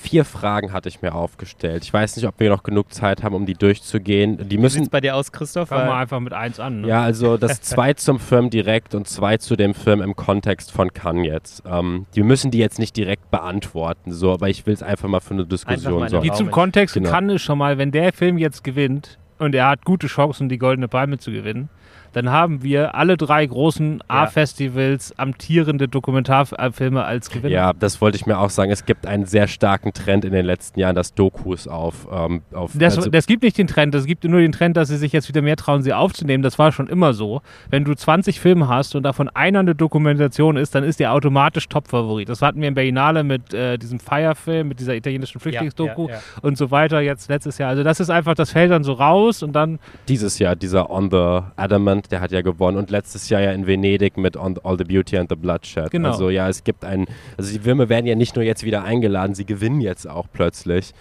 vier 0.02 0.24
Fragen 0.24 0.72
hatte 0.72 0.88
ich 0.88 1.00
mir 1.00 1.14
aufgestellt. 1.14 1.84
Ich 1.84 1.92
weiß 1.92 2.16
nicht, 2.16 2.26
ob 2.26 2.38
wir 2.38 2.50
noch 2.50 2.62
genug 2.64 2.92
Zeit 2.92 3.22
haben, 3.22 3.34
um 3.34 3.46
die 3.46 3.54
durchzugehen. 3.54 4.36
Die 4.36 4.44
Wie 4.44 4.50
sieht 4.50 4.60
müssen 4.60 4.82
es 4.82 4.88
bei 4.88 5.00
dir 5.00 5.14
aus, 5.16 5.32
Christoph? 5.32 5.68
Fangen 5.68 5.88
wir 5.88 5.94
einfach 5.94 6.20
mit 6.20 6.32
eins 6.32 6.58
an. 6.60 6.82
Ne? 6.82 6.88
Ja, 6.88 7.02
also 7.02 7.36
das 7.38 7.60
zwei 7.60 7.94
zum 7.94 8.18
Film 8.18 8.50
direkt 8.50 8.94
und 8.94 9.08
zwei 9.08 9.36
zu 9.36 9.56
dem 9.56 9.74
Film 9.74 10.02
im 10.02 10.16
Kontext 10.16 10.72
von 10.72 10.92
Cannes 10.92 11.26
jetzt. 11.26 11.62
Ähm, 11.66 12.06
wir 12.12 12.24
müssen 12.24 12.50
die 12.50 12.58
jetzt 12.58 12.78
nicht 12.78 12.96
direkt 12.96 13.30
beantworten, 13.30 14.12
so, 14.12 14.32
aber 14.32 14.48
ich 14.48 14.66
will 14.66 14.74
es 14.74 14.82
einfach 14.82 15.08
mal 15.08 15.20
für 15.20 15.34
eine 15.34 15.46
Diskussion 15.46 16.08
sorgen. 16.08 16.24
Die 16.24 16.32
zum 16.32 16.50
Kontext 16.50 16.94
Genau. 16.94 17.08
kann 17.08 17.30
es 17.30 17.40
schon 17.40 17.58
mal, 17.58 17.78
wenn 17.78 17.92
der 17.92 18.12
Film 18.12 18.38
jetzt 18.38 18.64
gewinnt 18.64 19.18
und 19.38 19.54
er 19.54 19.68
hat 19.68 19.84
gute 19.84 20.08
Chancen, 20.08 20.48
die 20.48 20.58
Goldene 20.58 20.88
Palme 20.88 21.18
zu 21.18 21.30
gewinnen, 21.30 21.68
dann 22.12 22.30
haben 22.30 22.62
wir 22.62 22.94
alle 22.94 23.16
drei 23.16 23.44
großen 23.46 24.02
A-Festivals 24.08 25.18
amtierende 25.18 25.88
Dokumentarfilme 25.88 27.04
als 27.04 27.30
Gewinner. 27.30 27.54
Ja, 27.54 27.72
das 27.72 28.00
wollte 28.00 28.16
ich 28.16 28.26
mir 28.26 28.38
auch 28.38 28.50
sagen. 28.50 28.70
Es 28.70 28.84
gibt 28.84 29.06
einen 29.06 29.26
sehr 29.26 29.48
starken 29.48 29.92
Trend 29.92 30.24
in 30.24 30.32
den 30.32 30.44
letzten 30.44 30.78
Jahren, 30.78 30.94
dass 30.94 31.14
Dokus 31.14 31.66
auf, 31.66 32.06
ähm, 32.12 32.42
auf 32.52 32.72
Das, 32.74 32.96
also, 32.96 33.10
das 33.10 33.26
gibt 33.26 33.42
nicht 33.42 33.58
den 33.58 33.66
Trend, 33.66 33.94
es 33.94 34.06
gibt 34.06 34.24
nur 34.24 34.40
den 34.40 34.52
Trend, 34.52 34.76
dass 34.76 34.88
sie 34.88 34.96
sich 34.96 35.12
jetzt 35.12 35.28
wieder 35.28 35.42
mehr 35.42 35.56
trauen, 35.56 35.82
sie 35.82 35.92
aufzunehmen. 35.92 36.42
Das 36.42 36.58
war 36.58 36.72
schon 36.72 36.86
immer 36.86 37.14
so. 37.14 37.42
Wenn 37.70 37.84
du 37.84 37.94
20 37.94 38.40
Filme 38.40 38.68
hast 38.68 38.94
und 38.94 39.02
davon 39.02 39.28
einer 39.30 39.60
eine 39.60 39.74
Dokumentation 39.74 40.56
ist, 40.56 40.74
dann 40.74 40.84
ist 40.84 41.00
der 41.00 41.12
automatisch 41.12 41.68
Top-Favorit. 41.68 42.28
Das 42.28 42.42
hatten 42.42 42.60
wir 42.60 42.68
in 42.68 42.74
Berlinale 42.74 43.24
mit 43.24 43.54
äh, 43.54 43.78
diesem 43.78 44.00
Fire-Film, 44.00 44.68
mit 44.68 44.80
dieser 44.80 44.94
italienischen 44.94 45.40
Flüchtlingsdoku 45.40 46.08
ja, 46.08 46.14
ja. 46.14 46.20
und 46.42 46.58
so 46.58 46.70
weiter, 46.70 47.00
jetzt 47.00 47.28
letztes 47.28 47.58
Jahr. 47.58 47.70
Also 47.70 47.82
das 47.82 48.00
ist 48.00 48.10
einfach, 48.10 48.34
das 48.34 48.50
fällt 48.50 48.70
dann 48.70 48.84
so 48.84 48.92
raus 48.92 49.42
und 49.42 49.52
dann 49.52 49.78
dieses 50.08 50.38
Jahr, 50.38 50.56
dieser 50.56 50.90
On 50.90 51.10
the 51.10 51.40
Adamant, 51.56 52.01
der 52.10 52.20
hat 52.20 52.32
ja 52.32 52.40
gewonnen 52.40 52.76
und 52.76 52.90
letztes 52.90 53.28
Jahr 53.28 53.40
ja 53.40 53.52
in 53.52 53.66
Venedig 53.66 54.16
mit 54.16 54.36
On 54.36 54.58
All 54.64 54.76
the 54.78 54.84
Beauty 54.84 55.18
and 55.18 55.28
the 55.28 55.36
Bloodshed. 55.36 55.90
Genau. 55.90 56.10
Also 56.10 56.30
ja, 56.30 56.48
es 56.48 56.64
gibt 56.64 56.84
einen, 56.84 57.06
also 57.36 57.52
die 57.52 57.60
Filme 57.60 57.88
werden 57.88 58.06
ja 58.06 58.14
nicht 58.14 58.34
nur 58.36 58.44
jetzt 58.44 58.64
wieder 58.64 58.84
eingeladen, 58.84 59.34
sie 59.34 59.44
gewinnen 59.44 59.80
jetzt 59.80 60.08
auch 60.08 60.26
plötzlich. 60.32 60.92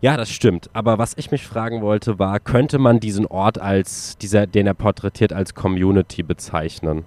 Ja, 0.00 0.16
das 0.16 0.30
stimmt. 0.30 0.70
Aber 0.72 0.98
was 0.98 1.14
ich 1.16 1.30
mich 1.30 1.46
fragen 1.46 1.80
wollte, 1.80 2.18
war, 2.18 2.38
könnte 2.38 2.78
man 2.78 3.00
diesen 3.00 3.26
Ort 3.26 3.58
als, 3.58 4.18
dieser, 4.18 4.46
den 4.46 4.66
er 4.66 4.74
porträtiert, 4.74 5.32
als 5.32 5.54
Community 5.54 6.22
bezeichnen? 6.22 7.04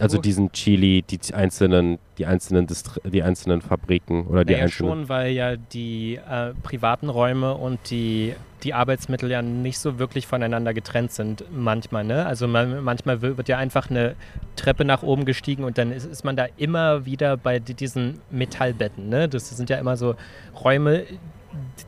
Also 0.00 0.18
diesen 0.18 0.52
Chili, 0.52 1.02
die 1.02 1.18
einzelnen, 1.34 1.98
die 2.18 2.26
einzelnen, 2.26 2.66
Distri 2.66 3.00
die 3.08 3.22
einzelnen 3.22 3.62
Fabriken 3.62 4.26
oder 4.26 4.44
die 4.44 4.52
Naja, 4.52 4.64
einzelnen. 4.64 4.90
schon, 4.92 5.08
weil 5.08 5.32
ja 5.32 5.56
die 5.56 6.16
äh, 6.16 6.52
privaten 6.62 7.08
Räume 7.08 7.54
und 7.54 7.78
die, 7.90 8.34
die 8.62 8.74
Arbeitsmittel 8.74 9.30
ja 9.30 9.40
nicht 9.42 9.78
so 9.78 9.98
wirklich 9.98 10.26
voneinander 10.26 10.74
getrennt 10.74 11.12
sind 11.12 11.44
manchmal. 11.50 12.04
Ne? 12.04 12.26
Also 12.26 12.46
man, 12.46 12.82
manchmal 12.84 13.22
wi- 13.22 13.36
wird 13.38 13.48
ja 13.48 13.56
einfach 13.58 13.88
eine 13.90 14.16
Treppe 14.56 14.84
nach 14.84 15.02
oben 15.02 15.24
gestiegen 15.24 15.64
und 15.64 15.78
dann 15.78 15.92
ist, 15.92 16.04
ist 16.04 16.24
man 16.24 16.36
da 16.36 16.46
immer 16.58 17.06
wieder 17.06 17.36
bei 17.38 17.58
di- 17.58 17.74
diesen 17.74 18.20
Metallbetten. 18.30 19.08
Ne? 19.08 19.28
Das 19.28 19.48
sind 19.48 19.70
ja 19.70 19.78
immer 19.78 19.96
so 19.96 20.14
Räume, 20.62 21.04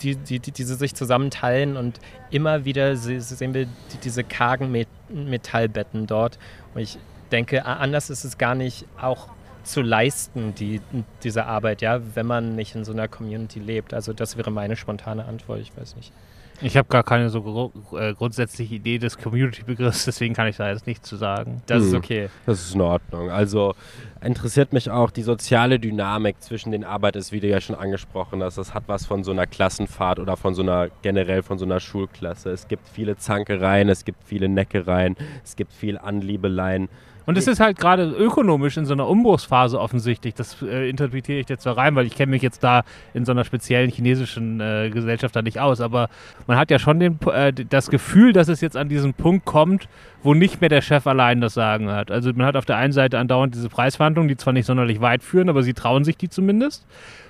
die, 0.00 0.16
die, 0.16 0.38
die, 0.38 0.50
die 0.52 0.62
sich 0.64 0.94
zusammenteilen 0.94 1.76
und 1.76 1.98
immer 2.30 2.64
wieder 2.64 2.96
se- 2.96 3.20
sehen 3.20 3.52
wir 3.52 3.66
die, 3.66 3.98
diese 4.02 4.24
kargen 4.24 4.70
Met 4.70 4.88
Metallbetten 5.10 6.06
dort. 6.06 6.38
Und 6.74 6.80
ich 6.80 6.98
denke, 7.28 7.64
anders 7.64 8.10
ist 8.10 8.24
es 8.24 8.38
gar 8.38 8.54
nicht 8.54 8.86
auch 9.00 9.28
zu 9.64 9.82
leisten, 9.82 10.54
die, 10.54 10.80
diese 11.22 11.44
Arbeit, 11.44 11.82
ja, 11.82 12.00
wenn 12.14 12.26
man 12.26 12.54
nicht 12.56 12.74
in 12.74 12.84
so 12.84 12.92
einer 12.92 13.06
Community 13.08 13.58
lebt. 13.58 13.92
Also 13.92 14.12
das 14.12 14.36
wäre 14.36 14.50
meine 14.50 14.76
spontane 14.76 15.24
Antwort, 15.26 15.60
ich 15.60 15.76
weiß 15.76 15.96
nicht. 15.96 16.12
Ich 16.60 16.76
habe 16.76 16.88
gar 16.88 17.04
keine 17.04 17.30
so 17.30 17.40
gro 17.42 17.72
äh, 17.96 18.14
grundsätzliche 18.14 18.74
Idee 18.74 18.98
des 18.98 19.16
Community-Begriffs, 19.16 20.06
deswegen 20.06 20.34
kann 20.34 20.48
ich 20.48 20.56
da 20.56 20.68
jetzt 20.70 20.88
nichts 20.88 21.08
zu 21.08 21.14
sagen. 21.14 21.62
Das 21.66 21.84
ist 21.84 21.92
Hm. 21.92 21.98
okay. 21.98 22.28
Das 22.46 22.60
ist 22.60 22.74
in 22.74 22.80
Ordnung. 22.80 23.30
Also 23.30 23.76
interessiert 24.20 24.72
mich 24.72 24.90
auch 24.90 25.12
die 25.12 25.22
soziale 25.22 25.78
Dynamik 25.78 26.42
zwischen 26.42 26.72
den 26.72 26.82
Arbeitern, 26.82 27.22
wie 27.30 27.38
du 27.38 27.46
ja 27.46 27.60
schon 27.60 27.76
angesprochen 27.76 28.42
hast. 28.42 28.58
Das 28.58 28.74
hat 28.74 28.84
was 28.88 29.06
von 29.06 29.22
so 29.22 29.30
einer 29.30 29.46
Klassenfahrt 29.46 30.18
oder 30.18 30.36
von 30.36 30.54
so 30.56 30.62
einer, 30.62 30.88
generell 31.02 31.44
von 31.44 31.58
so 31.58 31.64
einer 31.64 31.78
Schulklasse. 31.78 32.50
Es 32.50 32.66
gibt 32.66 32.88
viele 32.88 33.16
Zankereien, 33.16 33.88
es 33.88 34.04
gibt 34.04 34.24
viele 34.24 34.48
Neckereien, 34.48 35.14
es 35.44 35.54
gibt 35.54 35.72
viel 35.72 35.96
Anliebeleien. 35.96 36.88
Und 37.28 37.36
es 37.36 37.46
ist 37.46 37.60
halt 37.60 37.76
gerade 37.76 38.04
ökonomisch 38.04 38.78
in 38.78 38.86
so 38.86 38.94
einer 38.94 39.06
Umbruchsphase 39.06 39.78
offensichtlich. 39.78 40.32
Das 40.32 40.62
äh, 40.62 40.88
interpretiere 40.88 41.38
ich 41.40 41.48
jetzt 41.50 41.62
so 41.62 41.72
rein, 41.72 41.94
weil 41.94 42.06
ich 42.06 42.14
kenne 42.14 42.30
mich 42.30 42.40
jetzt 42.40 42.64
da 42.64 42.84
in 43.12 43.26
so 43.26 43.32
einer 43.32 43.44
speziellen 43.44 43.90
chinesischen 43.90 44.60
äh, 44.60 44.88
Gesellschaft 44.88 45.36
da 45.36 45.42
nicht 45.42 45.60
aus. 45.60 45.82
Aber 45.82 46.08
man 46.46 46.56
hat 46.56 46.70
ja 46.70 46.78
schon 46.78 46.98
den, 47.00 47.18
äh, 47.30 47.52
das 47.52 47.90
Gefühl, 47.90 48.32
dass 48.32 48.48
es 48.48 48.62
jetzt 48.62 48.78
an 48.78 48.88
diesen 48.88 49.12
Punkt 49.12 49.44
kommt, 49.44 49.90
wo 50.22 50.32
nicht 50.32 50.62
mehr 50.62 50.70
der 50.70 50.80
Chef 50.80 51.06
allein 51.06 51.42
das 51.42 51.52
Sagen 51.52 51.90
hat. 51.90 52.10
Also 52.10 52.32
man 52.32 52.46
hat 52.46 52.56
auf 52.56 52.64
der 52.64 52.78
einen 52.78 52.94
Seite 52.94 53.18
andauernd 53.18 53.54
diese 53.54 53.68
Preisverhandlungen, 53.68 54.30
die 54.30 54.38
zwar 54.38 54.54
nicht 54.54 54.64
sonderlich 54.64 55.02
weit 55.02 55.22
führen, 55.22 55.50
aber 55.50 55.62
sie 55.62 55.74
trauen 55.74 56.04
sich 56.04 56.16
die 56.16 56.30
zumindest. 56.30 56.86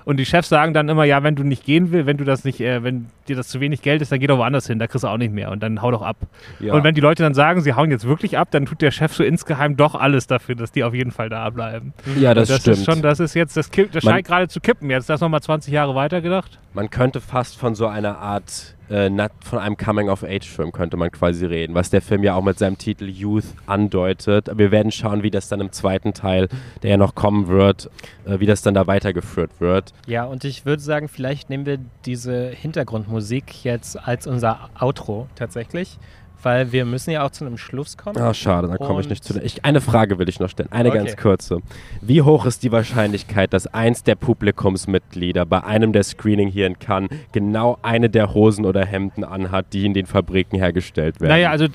Und 0.09 0.17
die 0.17 0.25
Chefs 0.25 0.49
sagen 0.49 0.73
dann 0.73 0.89
immer, 0.89 1.05
ja, 1.05 1.23
wenn 1.23 1.35
du 1.35 1.43
nicht 1.45 1.67
gehen 1.67 1.93
willst, 1.93 2.07
wenn 2.07 2.17
du 2.17 2.25
das 2.25 2.43
nicht, 2.43 2.63
äh, 2.63 2.83
wenn 2.83 3.09
dir 3.29 3.37
das 3.37 3.49
zu 3.49 3.61
wenig 3.61 3.83
Geld 3.83 4.01
ist, 4.01 4.11
dann 4.11 4.19
geh 4.21 4.27
doch 4.27 4.39
woanders 4.39 4.67
hin, 4.67 4.79
da 4.79 4.87
kriegst 4.87 5.05
du 5.05 5.09
auch 5.09 5.19
nicht 5.19 5.35
mehr 5.35 5.51
und 5.51 5.63
dann 5.63 5.83
hau 5.83 5.91
doch 5.91 6.01
ab. 6.01 6.17
Ja. 6.61 6.73
Und 6.73 6.83
wenn 6.83 6.95
die 6.95 7.03
Leute 7.03 7.23
dann 7.23 7.35
sagen, 7.35 7.61
sie 7.61 7.75
hauen 7.75 7.91
jetzt 7.91 8.07
wirklich 8.09 8.39
ab, 8.39 8.49
dann 8.51 8.65
tut 8.65 8.81
der 8.81 8.91
Chef 8.91 9.13
so 9.13 9.23
insgeheim 9.23 9.77
doch 9.77 9.95
alles 9.95 10.27
dafür, 10.27 10.55
dass 10.55 10.73
die 10.73 10.83
auf 10.83 10.95
jeden 10.95 11.11
Fall 11.11 11.29
da 11.29 11.51
bleiben. 11.51 11.93
ja, 12.19 12.33
das, 12.33 12.49
Und 12.49 12.55
das 12.55 12.63
stimmt. 12.63 12.77
ist 12.79 12.85
schon, 12.87 13.03
das 13.03 13.21
ist 13.21 13.35
jetzt, 13.35 13.55
das, 13.59 13.71
kipp, 13.71 13.93
das 13.93 14.03
Man- 14.03 14.15
scheint 14.15 14.27
gerade 14.27 14.49
zu 14.49 14.61
kippen. 14.61 14.89
Jetzt 14.89 15.11
das 15.11 15.21
nochmal 15.21 15.43
20 15.43 15.75
Jahre 15.75 15.95
weitergedacht. 15.95 16.59
Man 16.73 16.89
könnte 16.89 17.21
fast 17.21 17.59
von 17.59 17.75
so 17.75 17.87
einer 17.87 18.17
Art, 18.17 18.77
äh, 18.89 19.11
von 19.41 19.59
einem 19.59 19.77
Coming-of-Age-Film 19.77 20.73
könnte 20.73 20.97
man 20.97 21.11
quasi 21.11 21.47
reden, 21.47 21.75
was 21.75 21.91
der 21.91 22.03
Film 22.03 22.23
ja 22.23 22.35
auch 22.35 22.43
mit 22.43 22.59
seinem 22.59 22.79
Titel 22.79 23.09
Youth 23.09 23.45
andeutet. 23.67 24.51
Wir 24.57 24.71
werden 24.71 24.93
schauen, 24.93 25.23
wie 25.23 25.31
das 25.31 25.49
dann 25.49 25.61
im 25.61 25.73
zweiten 25.73 26.15
Teil, 26.15 26.49
der 26.83 26.91
ja 26.91 26.97
noch 26.97 27.15
kommen 27.15 27.49
wird, 27.49 27.91
äh, 28.25 28.41
wie 28.41 28.47
das 28.47 28.63
dann 28.63 28.75
da 28.75 28.87
weitergeführt 28.87 29.51
wird. 29.61 29.93
Ja, 30.07 30.25
und 30.25 30.45
ich 30.45 30.65
würde 30.67 30.83
sagen, 30.83 31.09
vielleicht 31.09 31.51
nehmen 31.51 31.67
wir 31.67 31.79
diese 32.07 32.49
Hintergrundmusik 32.49 33.65
jetzt 33.65 33.99
als 33.99 34.27
unser 34.27 34.71
Outro 34.79 35.29
tatsächlich, 35.35 35.99
weil 36.43 36.73
wir 36.73 36.85
müssen 36.85 37.11
ja 37.11 37.25
auch 37.25 37.31
zu 37.31 37.45
einem 37.45 37.59
Schluss 37.59 37.97
kommen. 37.97 38.17
Ah, 38.19 38.33
schade, 38.35 38.69
da 38.69 38.77
komme 38.77 39.01
ich 39.01 39.09
nicht 39.09 39.25
zu. 39.25 39.41
Ich, 39.43 39.65
eine 39.65 39.81
Frage 39.81 40.19
will 40.19 40.29
ich 40.29 40.39
noch 40.41 40.49
stellen, 40.49 40.71
eine 40.73 40.89
Okay. 40.91 40.99
ganz 40.99 41.17
kurze. 41.17 41.59
Wie 42.01 42.23
hoch 42.23 42.47
ist 42.47 42.63
die 42.63 42.73
Wahrscheinlichkeit, 42.73 43.53
dass 43.53 43.67
eins 43.67 44.03
der 44.05 44.15
Publikumsmitglieder 44.15 45.47
bei 45.47 45.63
einem 45.65 45.93
der 45.93 46.03
Screening 46.03 46.49
hier 46.49 46.67
in 46.67 46.79
Cannes 46.79 47.11
genau 47.33 47.79
eine 47.83 48.09
der 48.11 48.35
Hosen 48.35 48.65
oder 48.65 48.85
Hemden 48.85 49.25
anhat, 49.25 49.67
die 49.73 49.85
in 49.87 49.95
den 49.95 50.07
Fabriken 50.07 50.57
hergestellt 50.59 51.21
werden? 51.21 51.31
Naja, 51.31 51.51
also 51.51 51.67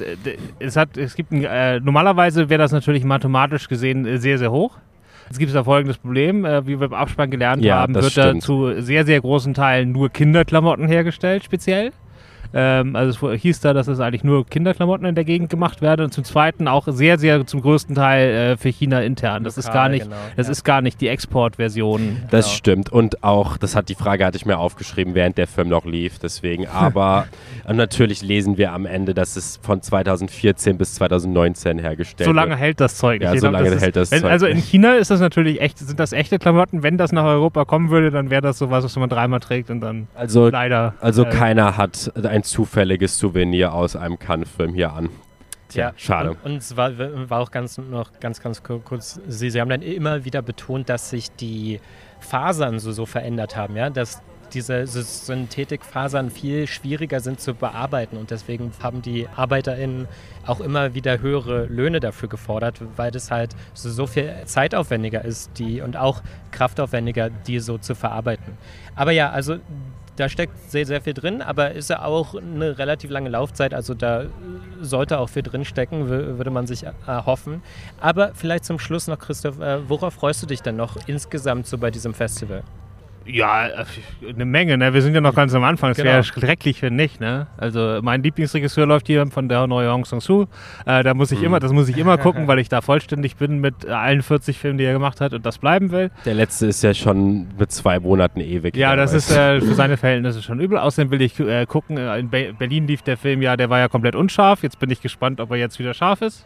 es 0.59 0.75
hat, 0.75 0.97
es 0.97 1.15
gibt 1.15 1.31
ein, 1.31 1.43
äh, 1.43 1.79
normalerweise 1.79 2.49
wäre 2.49 2.59
das 2.61 2.71
natürlich 2.71 3.03
mathematisch 3.03 3.67
gesehen 3.67 4.05
äh, 4.05 4.17
sehr, 4.17 4.37
sehr 4.37 4.51
hoch. 4.51 4.77
Jetzt 5.29 5.39
gibt 5.39 5.49
es 5.49 5.53
da 5.53 5.63
folgendes 5.63 5.97
Problem, 5.97 6.45
äh, 6.45 6.67
wie 6.67 6.79
wir 6.79 6.87
im 6.87 6.93
Abspann 6.93 7.31
gelernt 7.31 7.63
Ja, 7.63 7.77
haben, 7.79 7.95
wird 7.95 8.05
da 8.05 8.09
stimmt. 8.09 8.43
zu 8.43 8.81
sehr, 8.81 9.05
sehr 9.05 9.21
großen 9.21 9.53
Teilen 9.53 9.91
nur 9.91 10.09
Kinderklamotten 10.09 10.87
hergestellt, 10.87 11.43
speziell. 11.43 11.91
Ähm, 12.53 12.95
also 12.95 13.29
es 13.31 13.41
hieß 13.41 13.61
da, 13.61 13.73
dass 13.73 13.87
es 13.87 13.99
eigentlich 13.99 14.23
nur 14.23 14.45
Kinderklamotten 14.45 15.05
in 15.07 15.15
der 15.15 15.23
Gegend 15.23 15.49
gemacht 15.49 15.81
werden 15.81 16.05
und 16.05 16.11
zum 16.13 16.23
Zweiten 16.23 16.67
auch 16.67 16.87
sehr, 16.87 17.17
sehr 17.17 17.45
zum 17.47 17.61
größten 17.61 17.95
Teil 17.95 18.29
äh, 18.53 18.57
für 18.57 18.69
China 18.69 19.01
intern. 19.01 19.43
Das 19.43 19.57
ist 19.57 19.65
Lokal, 19.67 19.81
gar 19.81 19.89
nicht, 19.89 20.03
genau, 20.03 20.15
das 20.35 20.47
ja. 20.47 20.51
ist 20.51 20.63
gar 20.63 20.81
nicht 20.81 21.01
die 21.01 21.07
Exportversion. 21.07 22.17
Das 22.29 22.45
Genau. 22.45 22.55
stimmt. 22.55 22.89
Und 22.91 23.23
auch, 23.23 23.57
das 23.57 23.75
hat 23.75 23.89
die 23.89 23.95
Frage 23.95 24.25
hatte 24.25 24.37
ich 24.37 24.45
mir 24.45 24.57
aufgeschrieben, 24.57 25.15
während 25.15 25.37
der 25.37 25.47
Film 25.47 25.69
noch 25.69 25.85
lief, 25.85 26.19
deswegen. 26.19 26.67
Aber 26.73 27.25
und 27.67 27.75
natürlich 27.75 28.21
lesen 28.21 28.57
wir 28.57 28.71
am 28.73 28.85
Ende, 28.85 29.13
dass 29.13 29.35
es 29.35 29.59
von 29.61 29.81
2014 29.81 30.77
bis 30.77 30.95
2019 30.95 31.79
hergestellt 31.79 32.27
So 32.27 32.33
lange 32.33 32.51
wird. 32.51 32.59
hält 32.59 32.79
das 32.81 32.97
Zeug. 32.97 33.21
Ja, 33.21 33.35
so 33.37 33.49
lange 33.49 33.79
hält 33.79 33.95
das 33.95 34.11
wenn, 34.11 34.21
Zeug 34.21 34.31
Also 34.31 34.45
in. 34.47 34.57
China 34.57 34.93
ist 34.95 35.11
das 35.11 35.19
natürlich 35.19 35.59
echt, 35.61 35.79
sind 35.79 35.99
das 35.99 36.13
echte 36.13 36.39
Klamotten. 36.39 36.83
Wenn 36.83 36.97
das 36.97 37.11
nach 37.11 37.23
Europa 37.25 37.65
kommen 37.65 37.89
würde, 37.89 38.11
dann 38.11 38.29
wäre 38.29 38.41
das 38.41 38.57
sowas, 38.57 38.83
was 38.83 38.95
man 38.95 39.09
dreimal 39.09 39.39
trägt 39.39 39.69
und 39.69 39.81
dann 39.81 40.07
Also, 40.15 40.49
leider. 40.49 40.93
also 41.01 41.23
äh, 41.25 41.29
keiner 41.29 41.77
hat 41.77 42.11
ein 42.23 42.42
zufälliges 42.43 43.17
Souvenir 43.17 43.73
aus 43.73 43.95
einem 43.95 44.19
Cannes-Film 44.19 44.73
hier 44.73 44.93
an. 44.93 45.09
Tja, 45.69 45.93
schade. 45.95 46.31
Und, 46.31 46.43
und 46.43 46.57
es 46.57 46.77
war, 46.77 46.91
war 46.97 47.39
auch 47.39 47.49
ganz 47.49 47.77
noch 47.79 48.11
ganz, 48.19 48.41
ganz 48.41 48.61
kur- 48.61 48.83
kurz. 48.83 49.19
Sie, 49.27 49.49
Sie 49.49 49.59
haben 49.59 49.69
dann 49.69 49.81
immer 49.81 50.23
wieder 50.23 50.41
betont, 50.43 50.87
dass 50.89 51.09
sich 51.09 51.31
die 51.31 51.79
Fasern 52.19 52.79
so, 52.79 52.91
so 52.91 53.05
verändert 53.07 53.55
haben, 53.55 53.75
ja, 53.75 53.89
dass 53.89 54.21
diese 54.53 54.85
Synthetikfasern 54.85 56.29
viel 56.29 56.67
schwieriger 56.67 57.21
sind 57.21 57.39
zu 57.39 57.55
bearbeiten 57.55 58.17
und 58.17 58.29
deswegen 58.29 58.71
haben 58.83 59.01
die 59.01 59.27
ArbeiterInnen 59.35 60.07
auch 60.45 60.59
immer 60.59 60.93
wieder 60.93 61.19
höhere 61.21 61.65
Löhne 61.65 61.99
dafür 61.99 62.29
gefordert, 62.29 62.79
weil 62.95 63.09
das 63.09 63.31
halt 63.31 63.55
so, 63.73 63.89
so 63.89 64.05
viel 64.05 64.31
zeitaufwendiger 64.45 65.25
ist 65.25 65.57
die 65.57 65.81
und 65.81 65.97
auch 65.97 66.21
kraftaufwendiger, 66.51 67.31
die 67.31 67.59
so 67.59 67.79
zu 67.79 67.95
verarbeiten. 67.95 68.53
Aber 68.93 69.11
ja, 69.11 69.31
also 69.31 69.57
da 70.15 70.29
steckt 70.29 70.53
sehr, 70.69 70.85
sehr 70.85 71.01
viel 71.01 71.13
drin, 71.13 71.41
aber 71.41 71.71
ist 71.71 71.89
ja 71.89 72.03
auch 72.03 72.35
eine 72.35 72.77
relativ 72.77 73.09
lange 73.09 73.29
Laufzeit, 73.29 73.73
also 73.73 73.93
da 73.93 74.25
sollte 74.81 75.17
auch 75.19 75.29
viel 75.29 75.43
drin 75.43 75.65
stecken, 75.65 76.03
wü- 76.03 76.37
würde 76.37 76.51
man 76.51 76.67
sich 76.67 76.85
erhoffen. 77.07 77.61
Aber 77.99 78.31
vielleicht 78.35 78.65
zum 78.65 78.79
Schluss 78.79 79.07
noch, 79.07 79.17
Christoph, 79.19 79.59
äh, 79.59 79.87
worauf 79.89 80.13
freust 80.13 80.43
du 80.43 80.47
dich 80.47 80.61
denn 80.61 80.75
noch 80.75 80.97
insgesamt 81.07 81.67
so 81.67 81.77
bei 81.77 81.89
diesem 81.91 82.13
Festival? 82.13 82.63
Ja, 83.25 83.67
äh, 83.67 83.85
eine 84.29 84.45
Menge, 84.45 84.77
ne? 84.77 84.93
Wir 84.93 85.01
sind 85.01 85.15
ja 85.15 85.21
noch 85.21 85.33
ganz 85.33 85.53
am 85.53 85.63
Anfang. 85.63 85.91
Es 85.91 85.97
Genau. 85.97 86.09
wäre 86.09 86.23
schrecklich, 86.23 86.81
wenn 86.81 86.95
nicht, 86.95 87.19
ne? 87.21 87.47
Also 87.57 87.99
mein 88.01 88.21
Lieblingsregisseur 88.21 88.85
läuft 88.85 89.07
hier 89.07 89.25
von 89.27 89.47
der 89.47 89.65
neue 89.67 89.91
Hong 89.91 90.03
Sang-soo. 90.05 90.47
Äh, 90.85 91.03
da 91.03 91.13
muss 91.13 91.31
ich 91.31 91.41
immer, 91.41 91.59
das 91.59 91.71
muss 91.71 91.87
ich 91.87 91.97
immer 91.97 92.17
gucken, 92.19 92.47
weil 92.47 92.59
ich 92.59 92.69
da 92.69 92.81
vollständig 92.81 93.37
bin 93.37 93.59
mit 93.59 93.85
allen 93.85 94.21
40 94.21 94.57
Filmen, 94.57 94.77
die 94.77 94.83
er 94.83 94.93
gemacht 94.93 95.21
hat 95.21 95.33
und 95.33 95.45
das 95.45 95.57
bleiben 95.57 95.91
will. 95.91 96.11
Der 96.25 96.33
letzte 96.33 96.67
ist 96.67 96.83
ja 96.83 96.93
schon 96.93 97.47
mit 97.57 97.71
zwei 97.71 97.99
Monaten 97.99 98.41
ewig. 98.41 98.75
Ja, 98.75 98.89
her, 98.89 98.97
das 98.97 99.13
ist 99.13 99.31
äh, 99.31 99.61
für 99.61 99.73
seine 99.73 99.97
Verhältnisse 99.97 100.41
schon 100.41 100.59
übel. 100.59 100.77
Außerdem 100.77 101.11
will 101.11 101.21
ich 101.21 101.39
äh, 101.39 101.65
gucken, 101.65 101.97
äh, 101.97 102.19
in 102.19 102.29
Be 102.29 102.53
Berlin 102.57 102.87
lief 102.87 103.01
der 103.03 103.17
Film 103.17 103.41
ja, 103.41 103.55
der 103.55 103.69
war 103.69 103.79
ja 103.79 103.87
komplett 103.87 104.15
unscharf. 104.15 104.63
Jetzt 104.63 104.79
bin 104.79 104.89
ich 104.89 105.01
gespannt, 105.01 105.39
ob 105.39 105.51
er 105.51 105.57
jetzt 105.57 105.79
wieder 105.79 105.93
scharf 105.93 106.21
ist. 106.21 106.45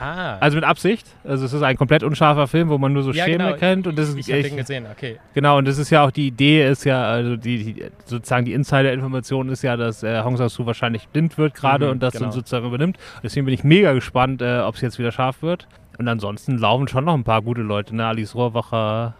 Ah, 0.00 0.36
Also 0.38 0.56
mit 0.56 0.64
Absicht. 0.64 1.06
Also 1.24 1.44
es 1.44 1.52
ist 1.52 1.62
ein 1.62 1.76
komplett 1.76 2.02
unscharfer 2.02 2.46
Film, 2.46 2.68
wo 2.68 2.78
man 2.78 2.92
nur 2.92 3.02
so 3.02 3.12
Ja, 3.12 3.24
Schemen 3.24 3.38
genau. 3.38 3.50
erkennt. 3.50 3.86
Und 3.86 3.98
das 3.98 4.08
ist 4.10 4.16
ich 4.16 4.30
habe 4.32 4.42
den 4.42 4.56
gesehen, 4.56 4.86
okay. 4.90 5.16
Genau, 5.34 5.58
und 5.58 5.66
das 5.66 5.78
ist 5.78 5.90
ja 5.90 6.04
auch 6.04 6.10
die 6.10 6.26
Idee, 6.28 6.68
ist 6.68 6.84
ja, 6.84 7.02
also 7.04 7.36
die, 7.36 7.74
die 7.74 7.84
sozusagen 8.04 8.44
die 8.44 8.52
Insider-Information 8.52 9.48
ist 9.48 9.62
ja, 9.62 9.76
dass 9.76 10.02
äh, 10.02 10.22
Hong 10.22 10.36
Sang-soo 10.36 10.66
wahrscheinlich 10.66 11.08
blind 11.08 11.36
wird 11.38 11.54
gerade 11.54 11.86
Mhm, 11.86 11.92
und 11.92 12.02
das 12.02 12.12
genau. 12.12 12.24
dann 12.26 12.32
sozusagen 12.32 12.66
übernimmt. 12.66 12.96
Deswegen 13.22 13.44
bin 13.46 13.54
ich 13.54 13.64
mega 13.64 13.92
gespannt, 13.92 14.40
äh, 14.42 14.60
ob 14.60 14.74
es 14.76 14.80
jetzt 14.80 14.98
wieder 14.98 15.12
scharf 15.12 15.42
wird. 15.42 15.66
Und 15.98 16.06
ansonsten 16.08 16.58
laufen 16.58 16.86
schon 16.86 17.04
noch 17.04 17.14
ein 17.14 17.24
paar 17.24 17.42
gute 17.42 17.62
Leute, 17.62 17.96
ne? 17.96 18.06
Alice 18.06 18.34
Rohrwacher, 18.34 19.14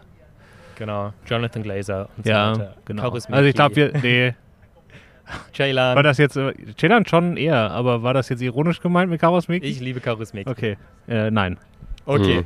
Genau. 0.77 1.11
Jonathan 1.25 1.61
Glazer 1.61 2.07
und 2.15 2.25
ja, 2.25 2.53
so 2.55 2.61
weiter. 2.61 2.73
genau. 2.85 3.09
Also 3.11 3.43
ich 3.43 3.53
glaube, 3.53 3.75
wir, 3.75 3.91
nee, 4.01 4.33
Ceylan. 5.53 5.95
war 5.95 6.03
das 6.03 6.17
jetzt, 6.17 6.35
äh, 6.37 6.53
Chelan 6.75 7.05
schon 7.05 7.37
eher, 7.37 7.71
aber 7.71 8.03
war 8.03 8.13
das 8.13 8.29
jetzt 8.29 8.41
ironisch 8.41 8.81
gemeint 8.81 9.09
mit 9.09 9.21
Karos 9.21 9.47
Miki? 9.47 9.65
Ich 9.65 9.79
liebe 9.79 9.99
Kaurismäki. 9.99 10.49
Okay, 10.49 10.77
äh, 11.07 11.31
nein. 11.31 11.57
Okay. 12.05 12.41
Mhm. 12.41 12.45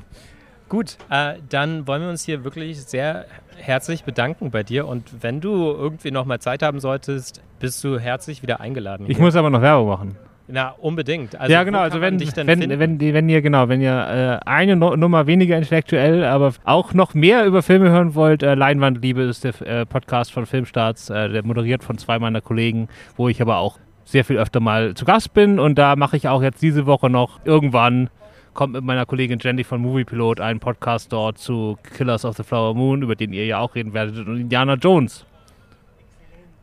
Gut, 0.69 0.97
äh, 1.09 1.35
dann 1.49 1.85
wollen 1.87 2.01
wir 2.01 2.09
uns 2.09 2.23
hier 2.23 2.43
wirklich 2.43 2.81
sehr 2.81 3.25
herzlich 3.57 4.03
bedanken 4.03 4.49
bei 4.49 4.63
dir 4.63 4.87
und 4.87 5.21
wenn 5.21 5.39
du 5.39 5.71
irgendwie 5.71 6.11
nochmal 6.11 6.39
Zeit 6.39 6.63
haben 6.63 6.79
solltest, 6.79 7.43
bist 7.59 7.83
du 7.83 7.99
herzlich 7.99 8.41
wieder 8.41 8.59
eingeladen. 8.59 9.05
Ich 9.07 9.17
hier. 9.17 9.25
muss 9.25 9.35
aber 9.35 9.49
noch 9.49 9.61
Werbung 9.61 9.87
machen. 9.87 10.17
Na, 10.47 10.75
unbedingt. 10.81 11.39
Also, 11.39 11.53
ja, 11.53 11.63
genau. 11.63 11.79
Also 11.79 12.01
wenn, 12.01 12.19
wenn, 12.19 12.29
finden? 12.29 12.79
wenn, 12.79 12.99
wenn 12.99 13.29
ihr 13.29 13.41
genau, 13.41 13.69
wenn 13.69 13.79
ihr 13.81 14.41
äh, 14.43 14.49
eine 14.49 14.75
no 14.75 14.95
Nummer 14.97 15.25
weniger 15.25 15.57
intellektuell, 15.57 16.25
aber 16.25 16.53
auch 16.65 16.93
noch 16.93 17.13
mehr 17.13 17.45
über 17.45 17.63
Filme 17.63 17.89
hören 17.89 18.13
wollt, 18.13 18.43
äh, 18.43 18.53
Leinwandliebe 18.55 19.21
ist 19.21 19.45
der 19.45 19.61
äh, 19.61 19.85
Podcast 19.85 20.33
von 20.33 20.45
Filmstarts, 20.45 21.09
äh, 21.09 21.29
der 21.29 21.45
moderiert 21.45 21.83
von 21.83 21.97
zwei 21.97 22.19
meiner 22.19 22.41
Kollegen, 22.41 22.89
wo 23.15 23.29
ich 23.29 23.41
aber 23.41 23.57
auch 23.57 23.79
sehr 24.03 24.25
viel 24.25 24.37
öfter 24.37 24.59
mal 24.59 24.95
zu 24.95 25.05
Gast 25.05 25.33
bin 25.33 25.59
und 25.59 25.75
da 25.75 25.95
mache 25.95 26.17
ich 26.17 26.27
auch 26.27 26.43
jetzt 26.43 26.61
diese 26.61 26.85
Woche 26.85 27.09
noch 27.09 27.39
irgendwann 27.45 28.09
kommt 28.53 28.73
mit 28.73 28.83
meiner 28.83 29.05
Kollegin 29.05 29.39
Jenny 29.41 29.63
von 29.63 29.81
Movie 29.81 30.03
Pilot 30.03 30.39
ein 30.39 30.59
Podcast 30.59 31.11
dort 31.11 31.37
zu 31.37 31.77
Killers 31.95 32.23
of 32.25 32.35
the 32.35 32.43
Flower 32.43 32.75
Moon, 32.75 33.01
über 33.01 33.15
den 33.15 33.33
ihr 33.33 33.45
ja 33.45 33.59
auch 33.59 33.75
reden 33.75 33.93
werdet 33.93 34.27
und 34.27 34.39
Indiana 34.39 34.75
Jones. 34.75 35.25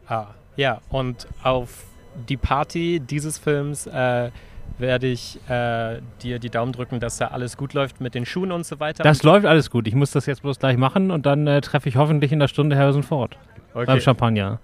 Ah, 0.07 0.26
ja, 0.57 0.81
und 0.91 1.26
auf 1.43 1.89
die 2.28 2.36
Party 2.36 3.00
dieses 3.00 3.38
Films 3.38 3.86
äh, 3.86 4.30
werde 4.78 5.06
ich 5.06 5.38
äh, 5.48 6.00
dir 6.22 6.38
die 6.38 6.50
Daumen 6.50 6.72
drücken, 6.72 7.00
dass 7.00 7.18
da 7.18 7.28
alles 7.28 7.56
gut 7.56 7.74
läuft 7.74 8.00
mit 8.00 8.14
den 8.14 8.24
Schuhen 8.24 8.52
und 8.52 8.64
so 8.64 8.80
weiter. 8.80 9.02
Das 9.02 9.22
läuft 9.22 9.46
alles 9.46 9.70
gut. 9.70 9.86
Ich 9.86 9.94
muss 9.94 10.10
das 10.10 10.26
jetzt 10.26 10.42
bloß 10.42 10.58
gleich 10.58 10.76
machen 10.76 11.10
und 11.10 11.26
dann 11.26 11.46
äh, 11.46 11.60
treffe 11.60 11.88
ich 11.88 11.96
hoffentlich 11.96 12.32
in 12.32 12.38
der 12.38 12.48
Stunde 12.48 12.76
Harrison 12.76 13.02
Ford 13.02 13.36
und, 13.74 13.86
beim 13.86 13.96
okay, 13.96 14.00
Champagner. 14.00 14.60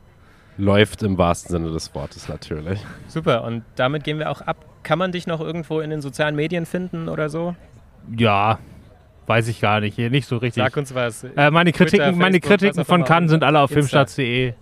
Läuft 0.59 1.03
im 1.03 1.19
wahrsten 1.19 1.51
Sinne 1.51 1.73
des 1.73 1.95
Wortes 1.95 2.29
natürlich. 2.29 2.81
super. 3.09 3.45
Und 3.45 3.63
damit 3.77 4.05
gehen 4.05 4.19
wir 4.19 4.31
auch 4.31 4.41
ab. 4.41 4.57
Kann 4.83 4.99
man 4.99 5.13
dich 5.13 5.27
noch 5.27 5.41
irgendwo 5.41 5.81
in 5.81 5.91
den 5.91 6.01
sozialen 6.01 6.37
Medien 6.37 6.65
finden 6.65 7.09
oder 7.09 7.29
so? 7.29 7.55
Ja, 8.17 8.59
weiß 9.27 9.49
ich 9.49 9.61
gar 9.61 9.81
nicht. 9.81 9.97
Hier 9.97 10.11
nicht 10.11 10.27
so 10.27 10.37
richtig. 10.37 10.63
Sag 10.63 10.77
uns 10.77 10.95
was. 10.95 11.25
Äh, 11.25 11.51
meine 11.51 11.73
Twitter, 11.73 11.99
Kritiken, 11.99 12.19
meine 12.19 12.35
Facebook, 12.37 12.51
Kritiken 12.51 12.77
was 12.79 12.87
auch 12.87 12.89
von. 12.89 13.05
Cannes 13.05 13.31
sind 13.31 13.45
alle 13.45 13.61
auf 13.61 13.71
filmstarts.de. 13.71 14.55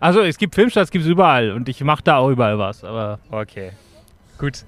Also 0.00 0.22
es 0.22 0.38
gibt 0.38 0.54
Filmstarts, 0.54 0.90
gibt 0.90 1.04
es 1.04 1.10
überall 1.10 1.52
und 1.52 1.68
ich 1.68 1.82
mache 1.84 2.02
da 2.02 2.16
auch 2.16 2.30
überall 2.30 2.58
was. 2.58 2.82
Aber 2.84 3.18
Okay, 3.30 3.72
gut. 4.38 4.64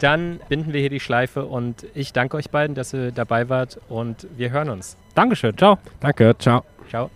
Dann 0.00 0.40
binden 0.48 0.72
wir 0.72 0.80
hier 0.80 0.90
die 0.90 1.00
Schleife 1.00 1.44
und 1.44 1.86
ich 1.94 2.12
danke 2.12 2.36
euch 2.36 2.50
beiden, 2.50 2.74
dass 2.74 2.92
ihr 2.92 3.12
dabei 3.12 3.48
wart 3.48 3.78
und 3.88 4.26
wir 4.36 4.50
hören 4.50 4.68
uns. 4.68 4.96
Dankeschön, 5.14 5.56
ciao. 5.56 5.78
Danke, 6.00 6.34
ciao. 6.38 6.64
Ciao. 6.88 7.10